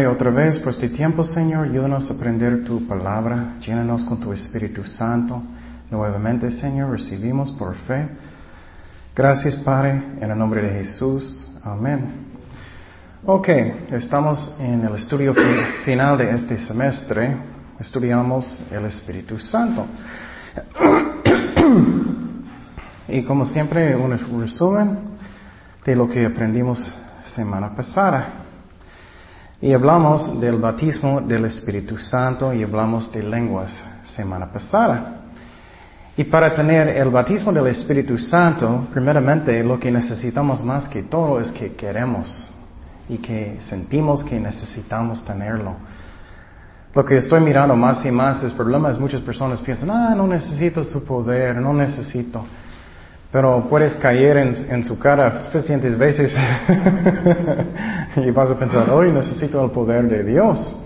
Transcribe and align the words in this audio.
Padre, 0.00 0.14
otra 0.14 0.30
vez 0.30 0.58
por 0.60 0.72
este 0.72 0.88
tiempo, 0.88 1.22
Señor. 1.22 1.68
Ayúdanos 1.68 2.10
a 2.10 2.14
aprender 2.14 2.64
tu 2.64 2.88
palabra. 2.88 3.56
Llénanos 3.60 4.02
con 4.04 4.18
tu 4.18 4.32
Espíritu 4.32 4.82
Santo. 4.82 5.42
Nuevamente, 5.90 6.50
Señor, 6.50 6.92
recibimos 6.92 7.52
por 7.52 7.76
fe. 7.76 8.08
Gracias, 9.14 9.56
Padre, 9.56 10.02
en 10.18 10.30
el 10.30 10.38
nombre 10.38 10.62
de 10.62 10.70
Jesús. 10.70 11.54
Amén. 11.62 12.28
Ok, 13.26 13.48
estamos 13.90 14.56
en 14.58 14.86
el 14.86 14.94
estudio 14.94 15.34
final 15.84 16.16
de 16.16 16.34
este 16.34 16.56
semestre. 16.56 17.36
Estudiamos 17.78 18.64
el 18.70 18.86
Espíritu 18.86 19.38
Santo. 19.38 19.84
y 23.06 23.22
como 23.24 23.44
siempre, 23.44 23.94
un 23.94 24.18
resumen 24.40 24.98
de 25.84 25.94
lo 25.94 26.08
que 26.08 26.24
aprendimos 26.24 26.90
semana 27.22 27.76
pasada. 27.76 28.39
Y 29.62 29.74
hablamos 29.74 30.40
del 30.40 30.56
bautismo 30.56 31.20
del 31.20 31.44
Espíritu 31.44 31.98
Santo 31.98 32.54
y 32.54 32.62
hablamos 32.62 33.12
de 33.12 33.22
lenguas 33.22 33.70
semana 34.06 34.50
pasada. 34.50 35.16
Y 36.16 36.24
para 36.24 36.54
tener 36.54 36.88
el 36.88 37.10
bautismo 37.10 37.52
del 37.52 37.66
Espíritu 37.66 38.18
Santo, 38.18 38.86
primeramente 38.90 39.62
lo 39.62 39.78
que 39.78 39.90
necesitamos 39.90 40.64
más 40.64 40.88
que 40.88 41.02
todo 41.02 41.40
es 41.40 41.50
que 41.52 41.74
queremos 41.74 42.26
y 43.06 43.18
que 43.18 43.58
sentimos 43.60 44.24
que 44.24 44.40
necesitamos 44.40 45.22
tenerlo. 45.26 45.76
Lo 46.94 47.04
que 47.04 47.18
estoy 47.18 47.40
mirando 47.40 47.76
más 47.76 48.04
y 48.06 48.10
más 48.10 48.42
es 48.42 48.54
problemas, 48.54 48.98
muchas 48.98 49.20
personas 49.20 49.60
piensan, 49.60 49.90
ah, 49.90 50.14
no 50.16 50.26
necesito 50.26 50.82
su 50.84 51.04
poder, 51.04 51.56
no 51.58 51.74
necesito. 51.74 52.46
Pero 53.32 53.66
puedes 53.68 53.94
caer 53.94 54.36
en, 54.38 54.82
su 54.82 54.98
cara 54.98 55.44
suficientes 55.44 55.96
veces 55.96 56.32
y 58.16 58.30
vas 58.32 58.50
a 58.50 58.58
pensar, 58.58 58.90
hoy 58.90 59.12
necesito 59.12 59.64
el 59.64 59.70
poder 59.70 60.08
de 60.08 60.24
Dios. 60.24 60.84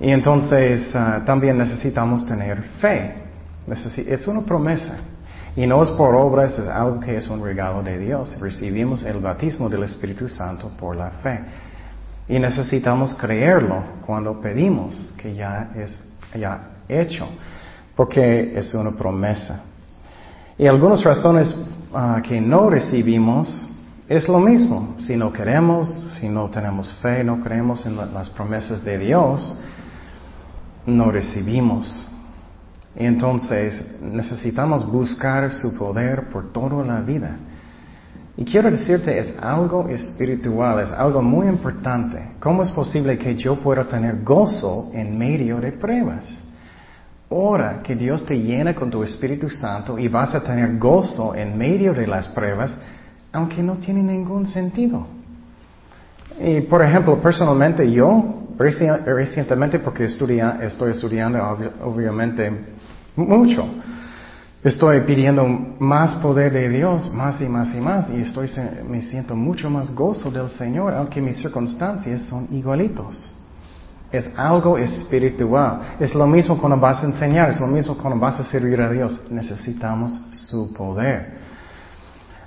Y 0.00 0.10
entonces 0.10 0.94
ah, 0.96 1.22
también 1.24 1.56
necesitamos 1.56 2.26
tener 2.26 2.60
fe. 2.80 3.14
es 3.68 4.26
una 4.26 4.40
promesa. 4.40 4.96
Y 5.54 5.66
no 5.66 5.82
es 5.82 5.90
por 5.90 6.14
obras, 6.14 6.58
es 6.58 6.66
algo 6.66 6.98
que 6.98 7.16
es 7.16 7.28
un 7.28 7.44
regalo 7.44 7.82
de 7.82 7.98
Dios. 7.98 8.40
Recibimos 8.40 9.04
el 9.04 9.20
bautismo 9.20 9.68
del 9.68 9.84
Espíritu 9.84 10.28
Santo 10.28 10.72
por 10.76 10.96
la 10.96 11.10
fe. 11.22 11.40
Y 12.26 12.38
necesitamos 12.40 13.14
creerlo 13.14 13.84
cuando 14.04 14.40
pedimos 14.40 15.14
que 15.16 15.34
ya 15.34 15.70
es 15.76 16.12
ya 16.34 16.70
hecho, 16.88 17.28
porque 17.94 18.58
es 18.58 18.74
una 18.74 18.92
promesa. 18.92 19.71
Y 20.58 20.66
algunas 20.66 21.02
razones 21.02 21.54
ah, 21.94 22.20
que 22.22 22.40
no 22.40 22.68
recibimos 22.68 23.68
es 24.08 24.28
lo 24.28 24.38
mismo. 24.38 24.96
Si 24.98 25.16
no 25.16 25.32
queremos, 25.32 25.88
si 26.20 26.28
no 26.28 26.50
tenemos 26.50 26.92
fe, 26.94 27.24
no 27.24 27.40
creemos 27.40 27.84
en 27.86 27.96
las 27.96 28.28
promesas 28.30 28.84
de 28.84 28.98
Dios, 28.98 29.60
no 30.86 31.10
recibimos. 31.10 32.08
Y 32.94 33.06
entonces 33.06 33.98
necesitamos 34.02 34.90
buscar 34.90 35.50
su 35.52 35.76
poder 35.76 36.28
por 36.28 36.52
toda 36.52 36.84
la 36.84 37.00
vida. 37.00 37.36
Y 38.36 38.44
quiero 38.44 38.70
decirte, 38.70 39.18
es 39.18 39.34
algo 39.40 39.88
espiritual, 39.88 40.80
es 40.80 40.90
algo 40.90 41.22
muy 41.22 41.46
importante. 41.46 42.32
¿Cómo 42.40 42.62
es 42.62 42.70
posible 42.70 43.18
que 43.18 43.34
yo 43.34 43.56
pueda 43.56 43.86
tener 43.86 44.22
gozo 44.22 44.90
en 44.92 45.16
medio 45.16 45.58
de 45.58 45.72
pruebas? 45.72 46.26
Ora 47.34 47.80
que 47.82 47.96
Dios 47.96 48.26
te 48.26 48.38
llene 48.38 48.74
con 48.74 48.90
tu 48.90 49.02
Espíritu 49.02 49.48
Santo 49.48 49.98
y 49.98 50.06
vas 50.06 50.34
a 50.34 50.42
tener 50.42 50.76
gozo 50.78 51.34
en 51.34 51.56
medio 51.56 51.94
de 51.94 52.06
las 52.06 52.28
pruebas, 52.28 52.76
aunque 53.32 53.62
no 53.62 53.76
tiene 53.76 54.02
ningún 54.02 54.46
sentido. 54.46 55.06
Y 56.38 56.60
por 56.60 56.82
ejemplo, 56.82 57.18
personalmente 57.22 57.90
yo, 57.90 58.48
recientemente, 58.58 59.78
porque 59.78 60.04
estoy 60.04 60.40
estudiando 60.90 61.38
obviamente 61.82 62.52
mucho, 63.16 63.64
estoy 64.62 65.00
pidiendo 65.00 65.46
más 65.78 66.16
poder 66.16 66.52
de 66.52 66.68
Dios, 66.68 67.14
más 67.14 67.40
y 67.40 67.48
más 67.48 67.74
y 67.74 67.80
más, 67.80 68.10
y 68.10 68.20
estoy, 68.20 68.50
me 68.86 69.00
siento 69.00 69.34
mucho 69.34 69.70
más 69.70 69.94
gozo 69.94 70.30
del 70.30 70.50
Señor, 70.50 70.92
aunque 70.92 71.22
mis 71.22 71.38
circunstancias 71.38 72.24
son 72.24 72.48
igualitos. 72.50 73.31
Es 74.12 74.30
algo 74.36 74.76
espiritual. 74.76 75.96
Es 75.98 76.14
lo 76.14 76.26
mismo 76.26 76.58
cuando 76.58 76.78
vas 76.78 77.02
a 77.02 77.06
enseñar, 77.06 77.48
es 77.50 77.58
lo 77.58 77.66
mismo 77.66 77.96
cuando 77.96 78.20
vas 78.20 78.38
a 78.40 78.44
servir 78.44 78.80
a 78.82 78.90
Dios. 78.90 79.18
Necesitamos 79.30 80.12
su 80.32 80.72
poder. 80.74 81.40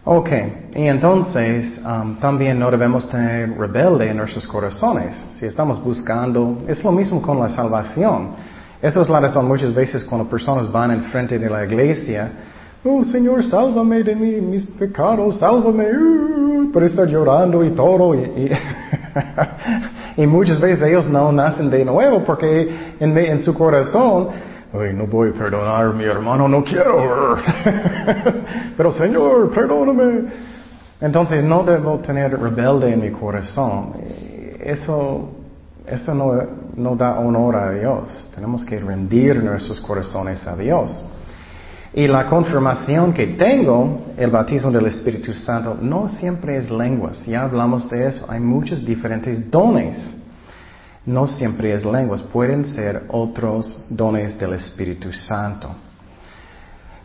Ok, 0.08 0.30
y 0.76 0.84
entonces 0.84 1.82
um, 1.84 2.18
también 2.18 2.60
no 2.60 2.70
debemos 2.70 3.10
tener 3.10 3.58
rebelde 3.58 4.08
en 4.12 4.18
nuestros 4.18 4.46
corazones. 4.46 5.16
Si 5.40 5.48
estamos 5.48 5.84
buscando, 5.84 6.64
es 6.68 6.84
lo 6.84 6.92
mismo 6.92 7.20
con 7.24 7.40
la 7.40 7.50
salvación. 7.50 8.30
Esa 8.80 9.02
es 9.02 9.10
la 9.10 9.20
razón 9.20 9.48
muchas 9.48 9.74
veces 9.74 10.04
cuando 10.04 10.30
personas 10.30 10.72
van 10.72 10.92
en 10.92 11.06
frente 11.06 11.40
de 11.40 11.50
la 11.50 11.66
iglesia, 11.66 12.30
oh 12.84 13.04
Señor, 13.04 13.44
sálvame 13.44 14.04
de 14.04 14.16
mis 14.16 14.66
pecados, 14.66 15.40
sálvame, 15.40 15.88
uh, 15.98 16.72
por 16.72 16.84
estar 16.84 17.08
llorando 17.08 17.64
y 17.66 17.72
todo. 17.72 18.14
muchas 20.18 20.60
veces 20.62 20.88
ellos 20.88 21.08
no 21.08 21.32
nacen 21.32 21.70
de 21.70 21.84
nuevo 21.84 22.24
porque 22.24 22.96
en, 23.00 23.44
su 23.44 23.54
corazón, 23.54 24.30
no 24.74 25.08
voy 25.08 25.30
a 25.30 25.34
perdonar 25.34 25.94
mi 25.94 26.06
hermano, 26.06 26.48
no 26.48 26.64
quiero. 26.64 27.38
Pero 28.78 28.92
Señor, 28.94 29.52
perdóname. 29.52 30.24
Entonces 31.02 31.44
no 31.44 31.64
debo 31.64 32.00
tener 32.00 32.40
rebelde 32.40 32.94
en 32.94 33.02
mi 33.02 33.12
corazón. 33.12 33.94
Eso, 34.60 35.30
eso 35.86 36.14
no, 36.14 36.34
no 36.76 36.96
da 36.96 37.20
honor 37.20 37.58
a 37.58 37.72
Dios. 37.72 38.30
Tenemos 38.34 38.64
que 38.66 38.80
rendir 38.80 39.44
nuestros 39.44 39.82
corazones 39.82 40.48
a 40.48 40.56
Dios. 40.56 41.06
Y 41.98 42.10
la 42.10 42.28
confirmación 42.28 43.14
que 43.14 43.26
tengo, 43.26 44.08
el 44.18 44.30
bautismo 44.30 44.70
del 44.70 44.88
Espíritu 44.88 45.32
Santo, 45.32 45.78
no 45.82 46.10
siempre 46.10 46.58
es 46.58 46.70
lenguas. 46.70 47.26
Ya 47.26 47.44
hablamos 47.44 47.90
de 47.90 48.10
eso. 48.10 48.30
Hay 48.30 48.42
muchos 48.42 48.86
diferentes 48.86 49.50
dones. 49.50 50.14
No 51.06 51.26
siempre 51.26 51.74
es 51.74 51.86
lenguas. 51.86 52.22
Pueden 52.22 52.66
ser 52.66 53.04
otros 53.08 53.86
dones 53.90 54.38
del 54.38 54.56
Espíritu 54.56 55.14
Santo. 55.14 55.70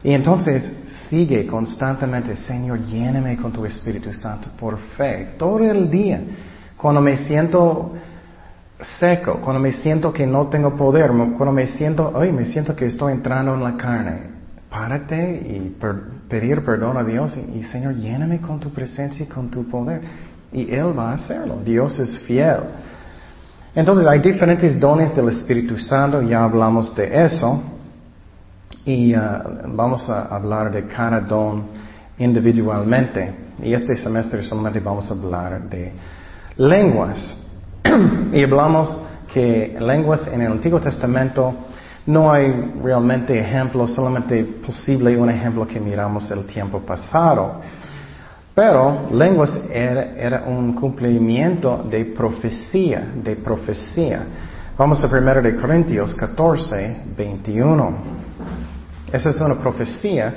Y 0.03 0.13
entonces 0.13 0.69
sigue 1.09 1.47
constantemente, 1.47 2.37
Señor, 2.37 2.81
lléname 2.87 3.37
con 3.37 3.53
tu 3.53 3.65
Espíritu 3.65 4.13
Santo 4.13 4.49
por 4.59 4.77
fe, 4.97 5.35
todo 5.39 5.61
el 5.71 5.89
día. 5.89 6.21
Cuando 6.77 7.01
me 7.01 7.17
siento 7.17 7.93
seco, 8.99 9.41
cuando 9.41 9.61
me 9.61 9.71
siento 9.71 10.13
que 10.13 10.27
no 10.27 10.49
tengo 10.49 10.75
poder, 10.75 11.13
cuando 11.37 11.53
me 11.53 11.69
siento, 11.69 12.13
ay, 12.17 12.33
me 12.33 12.45
siento 12.45 12.75
que 12.75 12.87
estoy 12.87 13.13
entrando 13.13 13.55
en 13.55 13.63
la 13.63 13.77
carne, 13.77 14.30
párate 14.71 15.35
y 15.35 15.77
pedir 16.29 16.65
perdón 16.65 16.97
a 16.97 17.03
Dios 17.03 17.37
y, 17.37 17.65
Señor, 17.65 17.97
lléname 17.97 18.41
con 18.41 18.61
tu 18.61 18.71
presencia 18.71 19.25
y 19.25 19.29
con 19.29 19.51
tu 19.51 19.69
poder. 19.69 20.01
Y 20.53 20.73
Él 20.73 20.97
va 20.97 21.11
a 21.11 21.15
hacerlo. 21.15 21.59
Dios 21.65 21.99
es 21.99 22.19
fiel. 22.21 22.61
Entonces 23.75 24.07
hay 24.07 24.21
diferentes 24.21 24.79
dones 24.79 25.15
del 25.15 25.29
Espíritu 25.29 25.79
Santo, 25.79 26.23
ya 26.23 26.45
hablamos 26.45 26.95
de 26.95 27.25
eso. 27.25 27.63
Y 28.85 29.15
uh, 29.15 29.21
vamos 29.67 30.09
a 30.09 30.35
hablar 30.35 30.73
de 30.73 30.87
cada 30.87 31.21
don 31.21 31.67
individualmente. 32.19 33.35
Y 33.63 33.75
este 33.75 33.97
semestre 33.97 34.43
solamente 34.45 34.81
vamos 34.81 35.11
a 35.11 35.15
hablar 35.15 35.69
de 35.69 35.93
lenguas. 36.57 37.37
y 38.33 38.43
hablamos 38.43 39.03
que 39.33 39.77
lenguas 39.81 40.27
en 40.29 40.43
el 40.43 40.53
Antiguo 40.53 40.81
Testamento 40.81 41.55
no 42.07 42.33
hay 42.33 42.73
realmente 42.83 43.39
ejemplo, 43.39 43.87
solamente 43.87 44.43
posible 44.45 45.17
un 45.17 45.31
ejemplo 45.31 45.67
que 45.67 45.79
miramos 45.79 46.31
el 46.31 46.47
tiempo 46.47 46.81
pasado. 46.81 47.61
Pero 48.55 49.09
lenguas 49.13 49.59
era, 49.73 50.45
un 50.47 50.75
cumplimiento 50.75 51.85
de 51.89 52.05
profecía, 52.07 53.13
de 53.15 53.37
profecía. 53.37 54.23
Vamos 54.77 55.03
a 55.05 55.07
1 55.07 55.43
de 55.43 55.57
Corintios 55.57 56.15
14, 56.15 57.03
21. 57.17 57.93
Esa 59.13 59.31
es 59.31 59.41
una 59.41 59.57
profecía 59.57 60.35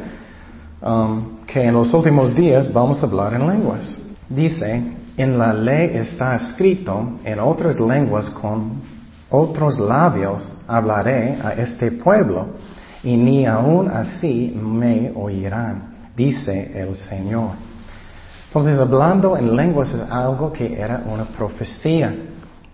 um, 0.81 1.45
que 1.45 1.63
en 1.63 1.73
los 1.73 1.93
últimos 1.93 2.35
días 2.35 2.71
vamos 2.71 3.01
a 3.01 3.07
hablar 3.07 3.33
en 3.33 3.47
lenguas. 3.47 3.97
Dice, 4.29 4.81
en 5.17 5.37
la 5.37 5.53
ley 5.53 5.91
está 5.95 6.35
escrito 6.35 7.19
en 7.23 7.39
otras 7.39 7.79
lenguas 7.79 8.29
con 8.29 8.92
otros 9.33 9.79
labios 9.79 10.63
hablaré 10.67 11.39
a 11.43 11.53
este 11.53 11.91
pueblo, 11.91 12.49
y 13.03 13.17
ni 13.17 13.47
aun 13.47 13.89
así 13.89 14.55
me 14.55 15.11
oirán, 15.15 16.11
dice 16.15 16.79
el 16.79 16.95
Señor. 16.95 17.49
Entonces, 18.47 18.77
hablando 18.77 19.35
en 19.35 19.55
lenguas 19.55 19.91
es 19.91 20.01
algo 20.11 20.53
que 20.53 20.79
era 20.79 21.03
una 21.11 21.25
profecía. 21.25 22.15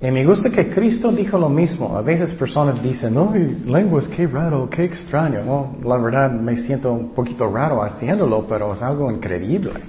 Y 0.01 0.11
me 0.11 0.25
gusta 0.25 0.50
que 0.50 0.69
Cristo 0.69 1.13
dijo 1.13 1.38
lo 1.38 1.47
mismo. 1.47 1.95
A 1.95 2.01
veces 2.01 2.33
personas 2.33 2.83
dicen, 2.83 3.13
no, 3.13 3.33
lenguas, 3.33 4.09
qué 4.09 4.27
raro, 4.27 4.69
qué 4.69 4.83
extraño. 4.83 5.77
la 5.81 5.97
verdad 5.97 6.31
me 6.31 6.57
siento 6.57 6.91
un 6.91 7.09
poquito 7.12 7.50
raro 7.50 7.81
haciéndolo, 7.81 8.45
pero 8.47 8.73
es 8.73 8.81
algo 8.81 9.09
increíble. 9.09 9.79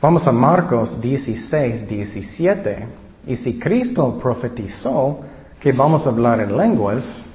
Vamos 0.00 0.26
a 0.26 0.32
Marcos 0.32 0.98
16, 0.98 1.86
17. 1.86 2.86
Y 3.26 3.36
si 3.36 3.58
Cristo 3.58 4.18
profetizó 4.18 5.27
que 5.60 5.72
vamos 5.72 6.06
a 6.06 6.10
hablar 6.10 6.40
en 6.40 6.56
lenguas, 6.56 7.26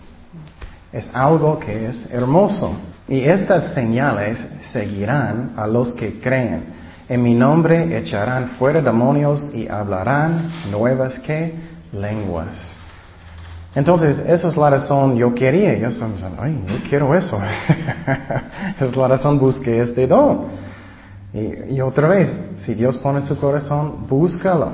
es 0.92 1.10
algo 1.14 1.60
que 1.60 1.88
es 1.88 2.12
hermoso. 2.12 2.74
Y 3.08 3.22
estas 3.22 3.74
señales 3.74 4.40
seguirán 4.72 5.54
a 5.58 5.68
los 5.68 5.94
que 5.94 6.20
creen. 6.22 6.66
En 7.10 7.22
mi 7.22 7.36
nombre 7.36 7.98
echarán 7.98 8.50
fuera 8.60 8.81
demonios 8.81 9.54
y 9.54 9.68
hablarán 9.68 10.50
nuevas 10.72 11.20
que 11.20 11.54
lenguas. 11.92 12.78
Entonces, 13.75 14.20
esa 14.20 14.48
es 14.48 14.56
la 14.56 14.70
razón 14.70 15.18
yo 15.18 15.34
quería. 15.34 15.78
Yo 15.78 15.90
estaba 15.90 16.12
pensando, 16.12 16.42
ay, 16.44 16.64
yo 16.68 16.75
quiero 16.88 17.16
eso. 17.16 17.42
es 18.80 18.96
la 18.96 19.08
razón 19.08 19.40
busqué 19.40 19.81
este 19.81 20.08
don. 20.08 20.46
Y, 21.34 21.75
y, 21.75 21.81
otra 21.81 22.08
vez, 22.08 22.30
si 22.58 22.75
Dios 22.75 22.98
pone 22.98 23.20
en 23.20 23.25
su 23.25 23.38
corazón, 23.40 24.06
búscalo. 24.08 24.74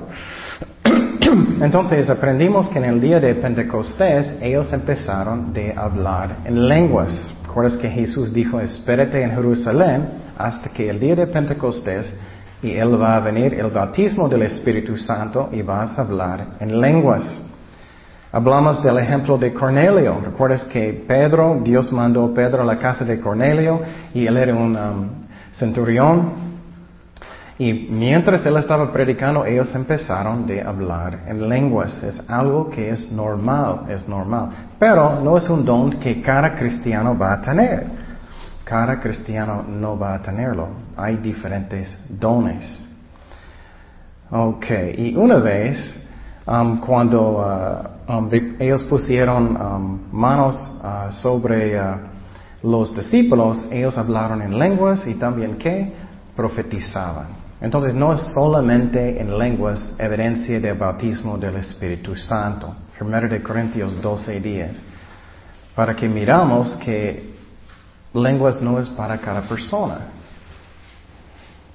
Entonces 1.61 2.09
aprendimos 2.09 2.69
que 2.69 2.79
en 2.79 2.85
el 2.85 3.01
día 3.01 3.19
de 3.19 3.35
Pentecostés 3.35 4.37
ellos 4.41 4.71
empezaron 4.71 5.51
de 5.53 5.73
hablar 5.75 6.37
en 6.45 6.67
lenguas. 6.67 7.33
¿Recuerdas 7.45 7.77
que 7.77 7.89
Jesús 7.89 8.33
dijo, 8.33 8.59
espérate 8.59 9.21
en 9.21 9.31
Jerusalén 9.31 10.07
hasta 10.37 10.69
que 10.69 10.89
el 10.89 10.99
día 10.99 11.15
de 11.15 11.27
Pentecostés 11.27 12.13
y 12.61 12.71
Él 12.71 13.01
va 13.01 13.17
a 13.17 13.19
venir 13.19 13.53
el 13.53 13.67
bautismo 13.67 14.29
del 14.29 14.43
Espíritu 14.43 14.97
Santo 14.97 15.49
y 15.51 15.61
vas 15.61 15.97
a 15.97 16.03
hablar 16.03 16.45
en 16.59 16.79
lenguas? 16.79 17.41
Hablamos 18.31 18.83
del 18.83 18.99
ejemplo 18.99 19.37
de 19.37 19.53
Cornelio. 19.53 20.21
¿Recuerdas 20.23 20.63
que 20.65 21.03
Pedro, 21.07 21.59
Dios 21.63 21.91
mandó 21.91 22.25
a 22.25 22.33
Pedro 22.33 22.61
a 22.61 22.65
la 22.65 22.77
casa 22.77 23.03
de 23.03 23.19
Cornelio 23.19 23.81
y 24.13 24.27
él 24.27 24.37
era 24.37 24.53
un 24.53 24.77
um, 24.77 25.09
centurión? 25.51 26.48
Y 27.59 27.73
mientras 27.73 28.45
él 28.45 28.55
estaba 28.55 28.89
predicando, 28.89 29.45
ellos 29.45 29.75
empezaron 29.75 30.47
de 30.47 30.61
hablar 30.61 31.23
en 31.27 31.49
lenguas. 31.49 32.01
Es 32.03 32.29
algo 32.29 32.69
que 32.69 32.89
es 32.89 33.11
normal, 33.11 33.81
es 33.89 34.07
normal. 34.07 34.49
Pero 34.79 35.19
no 35.19 35.37
es 35.37 35.49
un 35.49 35.65
don 35.65 35.99
que 35.99 36.21
cada 36.21 36.55
cristiano 36.55 37.17
va 37.17 37.33
a 37.33 37.41
tener. 37.41 37.85
Cada 38.63 38.97
cristiano 38.97 39.61
no 39.67 39.99
va 39.99 40.13
a 40.13 40.21
tenerlo. 40.21 40.69
Hay 40.95 41.17
diferentes 41.17 41.99
dones. 42.07 42.89
Ok, 44.31 44.65
y 44.97 45.15
una 45.17 45.35
vez, 45.35 46.07
um, 46.47 46.79
cuando 46.79 47.43
uh, 48.07 48.13
um, 48.13 48.29
ellos 48.57 48.83
pusieron 48.83 49.57
um, 49.57 49.99
manos 50.13 50.55
uh, 50.81 51.11
sobre 51.11 51.77
uh, 51.77 51.97
los 52.63 52.95
discípulos, 52.95 53.67
ellos 53.69 53.97
hablaron 53.97 54.41
en 54.41 54.57
lenguas 54.57 55.05
y 55.07 55.15
también 55.15 55.57
que 55.57 55.91
profetizaban. 56.37 57.38
Entonces 57.61 57.93
no 57.93 58.13
es 58.13 58.21
solamente 58.33 59.21
en 59.21 59.37
lenguas 59.37 59.95
evidencia 59.99 60.59
del 60.59 60.77
bautismo 60.77 61.37
del 61.37 61.57
Espíritu 61.57 62.15
Santo. 62.15 62.73
1 62.99 63.21
de 63.21 63.43
Corintios 63.43 64.01
12, 64.01 64.39
10. 64.39 64.83
Para 65.75 65.95
que 65.95 66.07
miramos 66.07 66.73
que 66.77 67.33
lenguas 68.13 68.61
no 68.61 68.79
es 68.79 68.87
para 68.89 69.17
cada 69.17 69.41
persona. 69.41 70.07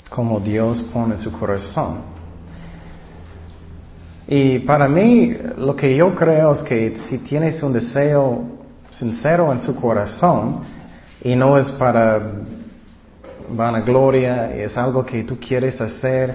Como 0.08 0.40
Dios 0.40 0.82
pone 0.92 1.14
en 1.14 1.20
su 1.20 1.32
corazón. 1.32 2.14
Y 4.26 4.60
para 4.60 4.88
mí, 4.88 5.37
lo 5.58 5.76
que 5.76 5.94
yo 5.94 6.14
creo 6.14 6.52
es 6.52 6.62
que 6.62 6.96
si 6.96 7.19
tienes 7.19 7.62
un 7.62 7.75
deseo 7.75 8.42
sincero 8.90 9.52
en 9.52 9.60
su 9.60 9.76
corazón, 9.76 10.60
y 11.22 11.34
no 11.34 11.58
es 11.58 11.70
para 11.72 12.20
vanagloria, 13.49 14.55
es 14.55 14.76
algo 14.76 15.05
que 15.05 15.25
tú 15.25 15.38
quieres 15.38 15.81
hacer. 15.81 16.35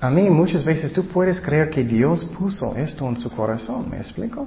A 0.00 0.10
mí 0.10 0.28
muchas 0.28 0.64
veces 0.64 0.92
tú 0.92 1.06
puedes 1.08 1.40
creer 1.40 1.70
que 1.70 1.84
Dios 1.84 2.24
puso 2.38 2.76
esto 2.76 3.08
en 3.08 3.16
su 3.16 3.30
corazón, 3.30 3.88
¿me 3.90 3.98
explico? 3.98 4.46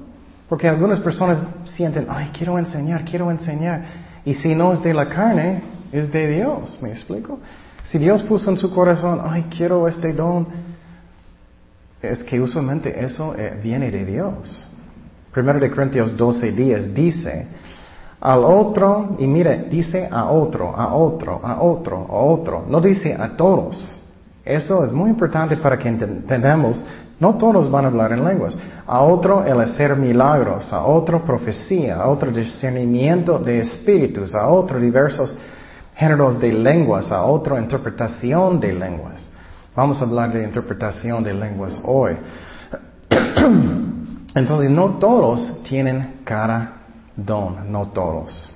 Porque 0.49 0.67
algunas 0.67 0.99
personas 0.99 1.45
sienten, 1.65 2.07
ay, 2.09 2.29
quiero 2.37 2.59
enseñar, 2.59 3.03
quiero 3.05 3.31
enseñar. 3.31 3.85
Y 4.25 4.33
si 4.33 4.53
no 4.53 4.73
es 4.73 4.83
de 4.83 4.93
la 4.93 5.07
carne, 5.07 5.61
es 5.91 6.11
de 6.11 6.27
Dios, 6.35 6.79
¿me 6.81 6.89
explico? 6.89 7.39
Si 7.85 7.97
Dios 7.97 8.21
puso 8.23 8.51
en 8.51 8.57
su 8.57 8.73
corazón, 8.73 9.21
ay, 9.23 9.45
quiero 9.55 9.87
este 9.87 10.13
don, 10.13 10.47
es 12.01 12.23
que 12.23 12.39
usualmente 12.39 13.03
eso 13.03 13.35
eh, 13.37 13.59
viene 13.61 13.89
de 13.91 14.05
Dios. 14.05 14.71
Primero 15.31 15.59
de 15.59 15.69
Corintios 15.69 16.15
12 16.15 16.51
días 16.51 16.93
dice, 16.93 17.47
al 18.19 18.43
otro, 18.43 19.15
y 19.19 19.27
mire, 19.27 19.67
dice 19.69 20.07
a 20.09 20.25
otro, 20.25 20.75
a 20.75 20.93
otro, 20.95 21.41
a 21.43 21.61
otro, 21.61 22.07
a 22.09 22.13
otro, 22.13 22.65
no 22.67 22.81
dice 22.81 23.13
a 23.13 23.35
todos. 23.35 23.85
Eso 24.43 24.85
es 24.85 24.91
muy 24.91 25.09
importante 25.09 25.57
para 25.57 25.77
que 25.77 25.89
entendamos, 25.89 26.83
no 27.19 27.35
todos 27.35 27.69
van 27.69 27.85
a 27.85 27.87
hablar 27.87 28.11
en 28.13 28.23
lenguas. 28.23 28.57
A 28.85 29.01
otro 29.01 29.43
el 29.43 29.59
hacer 29.59 29.95
milagros, 29.95 30.71
a 30.71 30.85
otro 30.85 31.23
profecía, 31.23 31.97
a 31.97 32.07
otro 32.07 32.31
discernimiento 32.31 33.39
de 33.39 33.61
espíritus, 33.61 34.35
a 34.35 34.47
otro 34.47 34.79
diversos 34.79 35.37
géneros 35.95 36.39
de 36.39 36.53
lenguas, 36.53 37.11
a 37.11 37.23
otro 37.23 37.57
interpretación 37.57 38.59
de 38.59 38.73
lenguas. 38.73 39.29
Vamos 39.75 39.99
a 40.01 40.05
hablar 40.05 40.31
de 40.31 40.43
interpretación 40.43 41.23
de 41.23 41.33
lenguas 41.33 41.79
hoy. 41.83 42.15
Entonces, 44.35 44.69
no 44.69 44.91
todos 44.99 45.63
tienen 45.63 46.21
cara 46.23 46.74
don, 47.15 47.71
no 47.71 47.87
todos. 47.87 48.49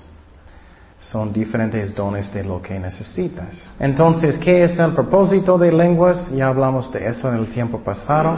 Son 1.00 1.32
diferentes 1.32 1.96
dones 1.96 2.34
de 2.34 2.44
lo 2.44 2.62
que 2.62 2.78
necesitas. 2.78 3.64
Entonces, 3.80 4.38
¿qué 4.38 4.66
es 4.66 4.78
el 4.80 4.92
propósito 4.92 5.58
de 5.58 5.72
lenguas? 5.72 6.30
Ya 6.32 6.48
hablamos 6.48 6.92
de 6.92 7.08
eso 7.08 7.30
en 7.30 7.40
el 7.40 7.48
tiempo 7.48 7.80
pasado. 7.80 8.38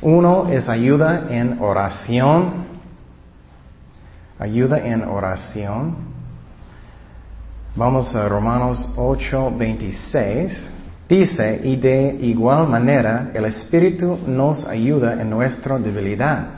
Uno 0.00 0.48
es 0.48 0.68
ayuda 0.68 1.26
en 1.28 1.60
oración. 1.60 2.66
Ayuda 4.38 4.78
en 4.78 5.02
oración. 5.02 5.96
Vamos 7.74 8.14
a 8.14 8.28
Romanos 8.28 8.92
8, 8.96 9.52
26. 9.58 10.72
Dice, 11.08 11.60
y 11.64 11.76
de 11.76 12.16
igual 12.20 12.68
manera 12.68 13.30
el 13.34 13.44
Espíritu 13.46 14.18
nos 14.26 14.64
ayuda 14.66 15.20
en 15.20 15.30
nuestra 15.30 15.78
debilidad 15.78 16.57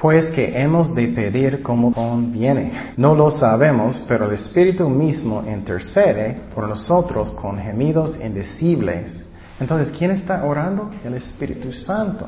pues 0.00 0.28
que 0.28 0.58
hemos 0.58 0.94
de 0.94 1.08
pedir 1.08 1.62
como 1.62 1.92
conviene. 1.92 2.94
No 2.96 3.14
lo 3.14 3.30
sabemos, 3.30 4.02
pero 4.08 4.24
el 4.24 4.32
Espíritu 4.32 4.88
mismo 4.88 5.44
intercede 5.46 6.40
por 6.54 6.66
nosotros 6.66 7.32
con 7.32 7.58
gemidos 7.58 8.18
indecibles. 8.18 9.26
Entonces, 9.60 9.94
¿quién 9.98 10.12
está 10.12 10.42
orando? 10.44 10.88
El 11.04 11.14
Espíritu 11.14 11.70
Santo. 11.74 12.26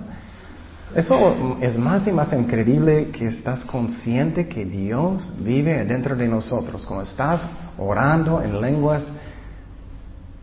Eso 0.95 1.57
es 1.63 1.79
más 1.79 2.07
y 2.07 2.13
más 2.13 2.31
increíble 2.35 3.09
que 3.11 3.29
estás 3.29 3.65
consciente 3.65 4.47
que 4.47 4.67
Dios 4.67 5.39
vive 5.43 5.83
dentro 5.87 6.15
de 6.15 6.29
nosotros. 6.29 6.85
Cuando 6.85 7.05
estás 7.05 7.41
orando 7.79 8.43
en 8.43 8.61
lenguas, 8.61 9.03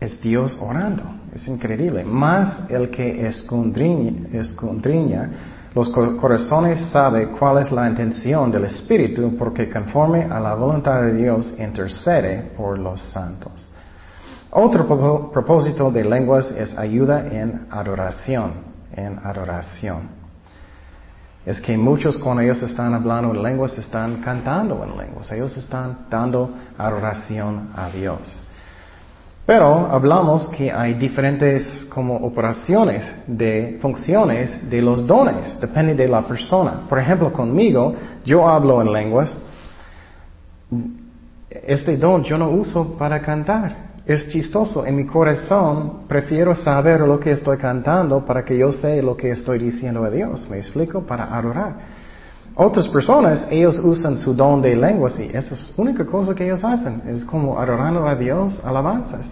es 0.00 0.20
Dios 0.20 0.58
orando. 0.60 1.04
Es 1.32 1.46
increíble. 1.46 2.02
Más 2.02 2.68
el 2.68 2.90
que 2.90 3.28
escondriña 3.28 5.30
los 5.74 5.88
corazones 5.90 6.80
sabe 6.90 7.28
cuál 7.28 7.58
es 7.58 7.70
la 7.70 7.88
intención 7.88 8.50
del 8.50 8.64
Espíritu 8.64 9.36
porque 9.38 9.70
conforme 9.70 10.24
a 10.24 10.40
la 10.40 10.54
voluntad 10.54 11.02
de 11.02 11.14
Dios 11.14 11.54
intercede 11.58 12.50
por 12.56 12.78
los 12.78 13.00
santos. 13.00 13.68
Otro 14.50 15.30
propósito 15.32 15.92
de 15.92 16.04
lenguas 16.04 16.50
es 16.50 16.76
ayuda 16.76 17.24
en 17.28 17.68
adoración, 17.70 18.52
en 18.92 19.16
adoración. 19.22 20.08
Es 21.46 21.60
que 21.60 21.78
muchos 21.78 22.18
cuando 22.18 22.42
ellos 22.42 22.60
están 22.62 22.92
hablando 22.92 23.32
en 23.32 23.42
lenguas 23.42 23.78
están 23.78 24.20
cantando 24.20 24.82
en 24.82 24.98
lenguas, 24.98 25.30
ellos 25.30 25.56
están 25.56 26.06
dando 26.10 26.50
adoración 26.76 27.70
a 27.76 27.88
Dios. 27.90 28.42
Pero 29.46 29.88
hablamos 29.90 30.48
que 30.48 30.70
hay 30.70 30.94
diferentes 30.94 31.86
como 31.92 32.16
operaciones 32.16 33.10
de 33.26 33.78
funciones 33.80 34.70
de 34.70 34.80
los 34.80 35.06
dones, 35.06 35.58
depende 35.60 35.94
de 35.94 36.06
la 36.06 36.22
persona. 36.22 36.82
Por 36.88 36.98
ejemplo, 36.98 37.32
conmigo, 37.32 37.94
yo 38.24 38.48
hablo 38.48 38.80
en 38.80 38.92
lenguas. 38.92 39.36
Este 41.50 41.96
don 41.96 42.22
yo 42.22 42.38
no 42.38 42.50
uso 42.50 42.96
para 42.96 43.20
cantar. 43.20 43.90
Es 44.06 44.28
chistoso. 44.28 44.86
En 44.86 44.96
mi 44.96 45.06
corazón 45.06 46.06
prefiero 46.06 46.54
saber 46.54 47.00
lo 47.00 47.18
que 47.18 47.32
estoy 47.32 47.58
cantando 47.58 48.24
para 48.24 48.44
que 48.44 48.56
yo 48.56 48.70
sé 48.72 49.02
lo 49.02 49.16
que 49.16 49.30
estoy 49.30 49.58
diciendo 49.58 50.04
a 50.04 50.10
Dios. 50.10 50.48
¿Me 50.48 50.58
explico? 50.58 51.02
Para 51.02 51.36
adorar. 51.36 51.99
Otras 52.54 52.88
personas, 52.88 53.46
ellos 53.50 53.78
usan 53.78 54.18
su 54.18 54.34
don 54.34 54.60
de 54.60 54.76
lenguas 54.76 55.18
y 55.18 55.24
eso 55.34 55.54
es 55.54 55.72
la 55.76 55.82
única 55.82 56.04
cosa 56.04 56.34
que 56.34 56.44
ellos 56.44 56.62
hacen. 56.64 57.02
Es 57.08 57.24
como 57.24 57.58
adorando 57.58 58.06
a 58.06 58.14
Dios, 58.14 58.60
alabanzas. 58.64 59.26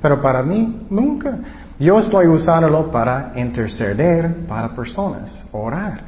Pero 0.00 0.20
para 0.20 0.42
mí, 0.42 0.86
nunca. 0.90 1.38
Yo 1.78 1.98
estoy 1.98 2.26
usándolo 2.26 2.90
para 2.90 3.32
interceder 3.36 4.46
para 4.48 4.74
personas, 4.74 5.44
orar. 5.52 6.02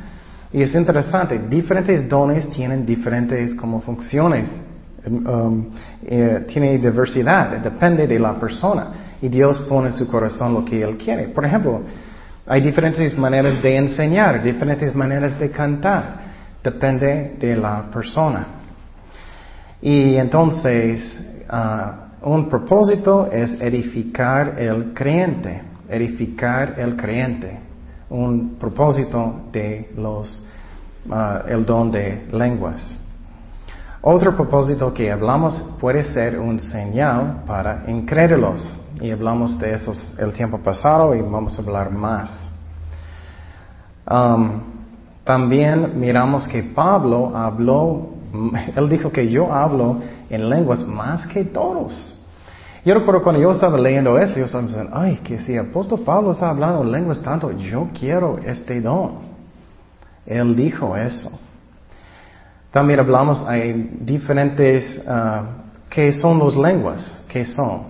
Y 0.52 0.62
es 0.62 0.74
interesante, 0.74 1.38
diferentes 1.48 2.08
dones 2.08 2.48
tienen 2.50 2.84
diferentes 2.84 3.54
como 3.54 3.80
funciones. 3.80 4.48
Um, 5.06 5.66
eh, 6.02 6.44
tiene 6.48 6.78
diversidad, 6.78 7.58
depende 7.58 8.06
de 8.06 8.18
la 8.18 8.34
persona. 8.34 9.16
Y 9.20 9.28
Dios 9.28 9.60
pone 9.68 9.88
en 9.88 9.94
su 9.94 10.08
corazón 10.08 10.54
lo 10.54 10.64
que 10.64 10.82
Él 10.82 10.96
quiere. 10.96 11.28
Por 11.28 11.44
ejemplo, 11.44 11.82
Hay 12.46 12.60
diferentes 12.60 13.16
maneras 13.16 13.62
de 13.62 13.76
enseñar, 13.76 14.42
diferentes 14.42 14.94
maneras 14.94 15.38
de 15.38 15.50
cantar. 15.50 16.23
Depende 16.64 17.36
de 17.38 17.56
la 17.56 17.82
persona. 17.92 18.46
Y 19.82 20.16
entonces, 20.16 21.20
ah, 21.46 22.06
un 22.22 22.48
propósito 22.48 23.28
es 23.30 23.60
edificar 23.60 24.58
el 24.58 24.94
creyente, 24.94 25.60
edificar 25.90 26.80
el 26.80 26.96
creyente. 26.96 27.60
Un 28.08 28.56
propósito 28.58 29.42
de 29.52 29.90
los, 29.94 30.46
ah, 31.10 31.42
el 31.46 31.66
don 31.66 31.90
de 31.90 32.28
lenguas. 32.32 32.98
Otro 34.00 34.34
propósito 34.34 34.94
que 34.94 35.12
hablamos 35.12 35.76
puede 35.78 36.02
ser 36.02 36.38
un 36.38 36.58
señal 36.60 37.42
para 37.46 37.84
incrédulos. 37.88 38.80
Y 39.02 39.10
hablamos 39.10 39.58
de 39.58 39.74
eso 39.74 39.92
el 40.18 40.32
tiempo 40.32 40.58
pasado 40.60 41.14
y 41.14 41.20
vamos 41.20 41.58
a 41.58 41.62
hablar 41.62 41.90
más. 41.90 42.50
También 45.24 45.98
miramos 45.98 46.46
que 46.46 46.62
Pablo 46.62 47.34
habló, 47.34 48.10
él 48.76 48.88
dijo 48.88 49.10
que 49.10 49.30
yo 49.30 49.52
hablo 49.52 50.00
en 50.28 50.50
lenguas 50.50 50.86
más 50.86 51.26
que 51.26 51.44
todos. 51.44 52.22
Yo 52.84 52.92
recuerdo 52.92 53.22
cuando 53.22 53.40
yo 53.40 53.50
estaba 53.50 53.78
leyendo 53.78 54.18
eso, 54.18 54.38
yo 54.38 54.44
estaba 54.44 54.64
pensando, 54.64 54.90
ay, 54.94 55.16
que 55.24 55.38
si 55.38 55.56
apóstol 55.56 56.00
Pablo 56.00 56.32
está 56.32 56.50
hablando 56.50 56.82
en 56.82 56.92
lenguas 56.92 57.22
tanto, 57.22 57.50
yo 57.52 57.88
quiero 57.98 58.38
este 58.44 58.82
don. 58.82 59.24
Él 60.26 60.54
dijo 60.54 60.94
eso. 60.94 61.30
También 62.70 63.00
hablamos, 63.00 63.42
hay 63.46 63.96
diferentes, 64.00 65.02
uh, 65.06 65.44
¿qué 65.88 66.12
son 66.12 66.38
las 66.40 66.54
lenguas? 66.54 67.24
¿Qué 67.28 67.46
son? 67.46 67.84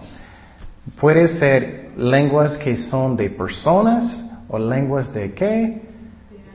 Puede 1.01 1.27
ser 1.27 1.93
lenguas 1.97 2.57
que 2.59 2.77
son 2.77 3.17
de 3.17 3.31
personas 3.31 4.31
o 4.49 4.59
lenguas 4.59 5.13
de 5.13 5.33
qué? 5.33 5.84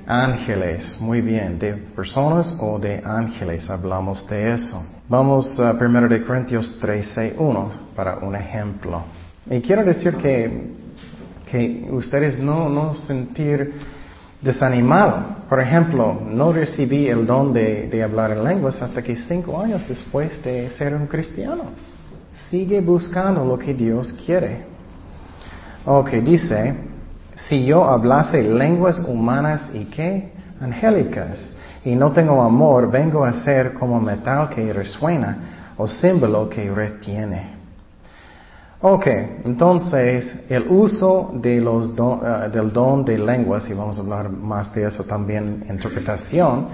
Ángeles. 0.09 0.97
Muy 0.99 1.21
bien, 1.21 1.59
de 1.59 1.73
personas 1.73 2.55
o 2.59 2.79
de 2.79 2.99
ángeles 3.05 3.69
hablamos 3.69 4.27
de 4.27 4.55
eso. 4.55 4.83
Vamos 5.07 5.59
a 5.59 5.73
1 5.73 6.07
de 6.07 6.23
Corintios 6.23 6.79
13, 6.79 7.35
1 7.37 7.71
para 7.95 8.17
un 8.17 8.35
ejemplo. 8.35 9.03
Y 9.47 9.61
quiero 9.61 9.83
decir 9.83 10.15
que, 10.15 10.73
que 11.51 11.87
ustedes 11.91 12.39
no, 12.39 12.67
no 12.69 12.95
sentir 12.95 13.71
desanimado. 14.41 15.45
Por 15.47 15.61
ejemplo, 15.61 16.19
no 16.25 16.53
recibí 16.53 17.05
el 17.07 17.27
don 17.27 17.53
de, 17.53 18.01
hablar 18.03 18.31
en 18.31 18.43
lenguas 18.43 18.81
hasta 18.81 19.03
que 19.03 19.15
cinco 19.15 19.61
años 19.61 19.87
después 19.87 20.43
de 20.43 20.71
ser 20.71 20.95
un 20.95 21.05
cristiano. 21.05 21.65
Sigue 22.49 22.81
buscando 22.81 23.45
lo 23.45 23.59
que 23.59 23.75
Dios 23.75 24.11
quiere. 24.25 24.65
Ok, 25.85 26.09
dice, 26.23 26.88
si 27.47 27.65
yo 27.65 27.85
hablase 27.85 28.43
lenguas 28.43 28.99
humanas 28.99 29.69
y 29.73 29.85
qué? 29.85 30.31
Angélicas, 30.61 31.51
y 31.85 31.95
no 31.95 32.11
tengo 32.11 32.41
amor, 32.41 32.91
vengo 32.91 33.23
a 33.23 33.31
ser 33.33 33.73
como 33.73 34.01
metal 34.01 34.49
que 34.49 34.73
resuena 34.73 35.37
o 35.77 35.87
símbolo 35.87 36.49
que 36.49 36.69
retiene. 36.69 37.57
Ok, 38.81 39.07
entonces 39.45 40.45
el 40.49 40.67
uso 40.69 41.31
de 41.33 41.59
los 41.59 41.89
eh, 41.89 42.49
del 42.51 42.71
don 42.71 43.03
de 43.03 43.17
lenguas, 43.17 43.69
y 43.69 43.73
vamos 43.73 43.97
a 43.97 44.01
hablar 44.01 44.29
más 44.29 44.73
de 44.73 44.87
eso 44.87 45.03
también, 45.03 45.65
interpretación, 45.69 46.67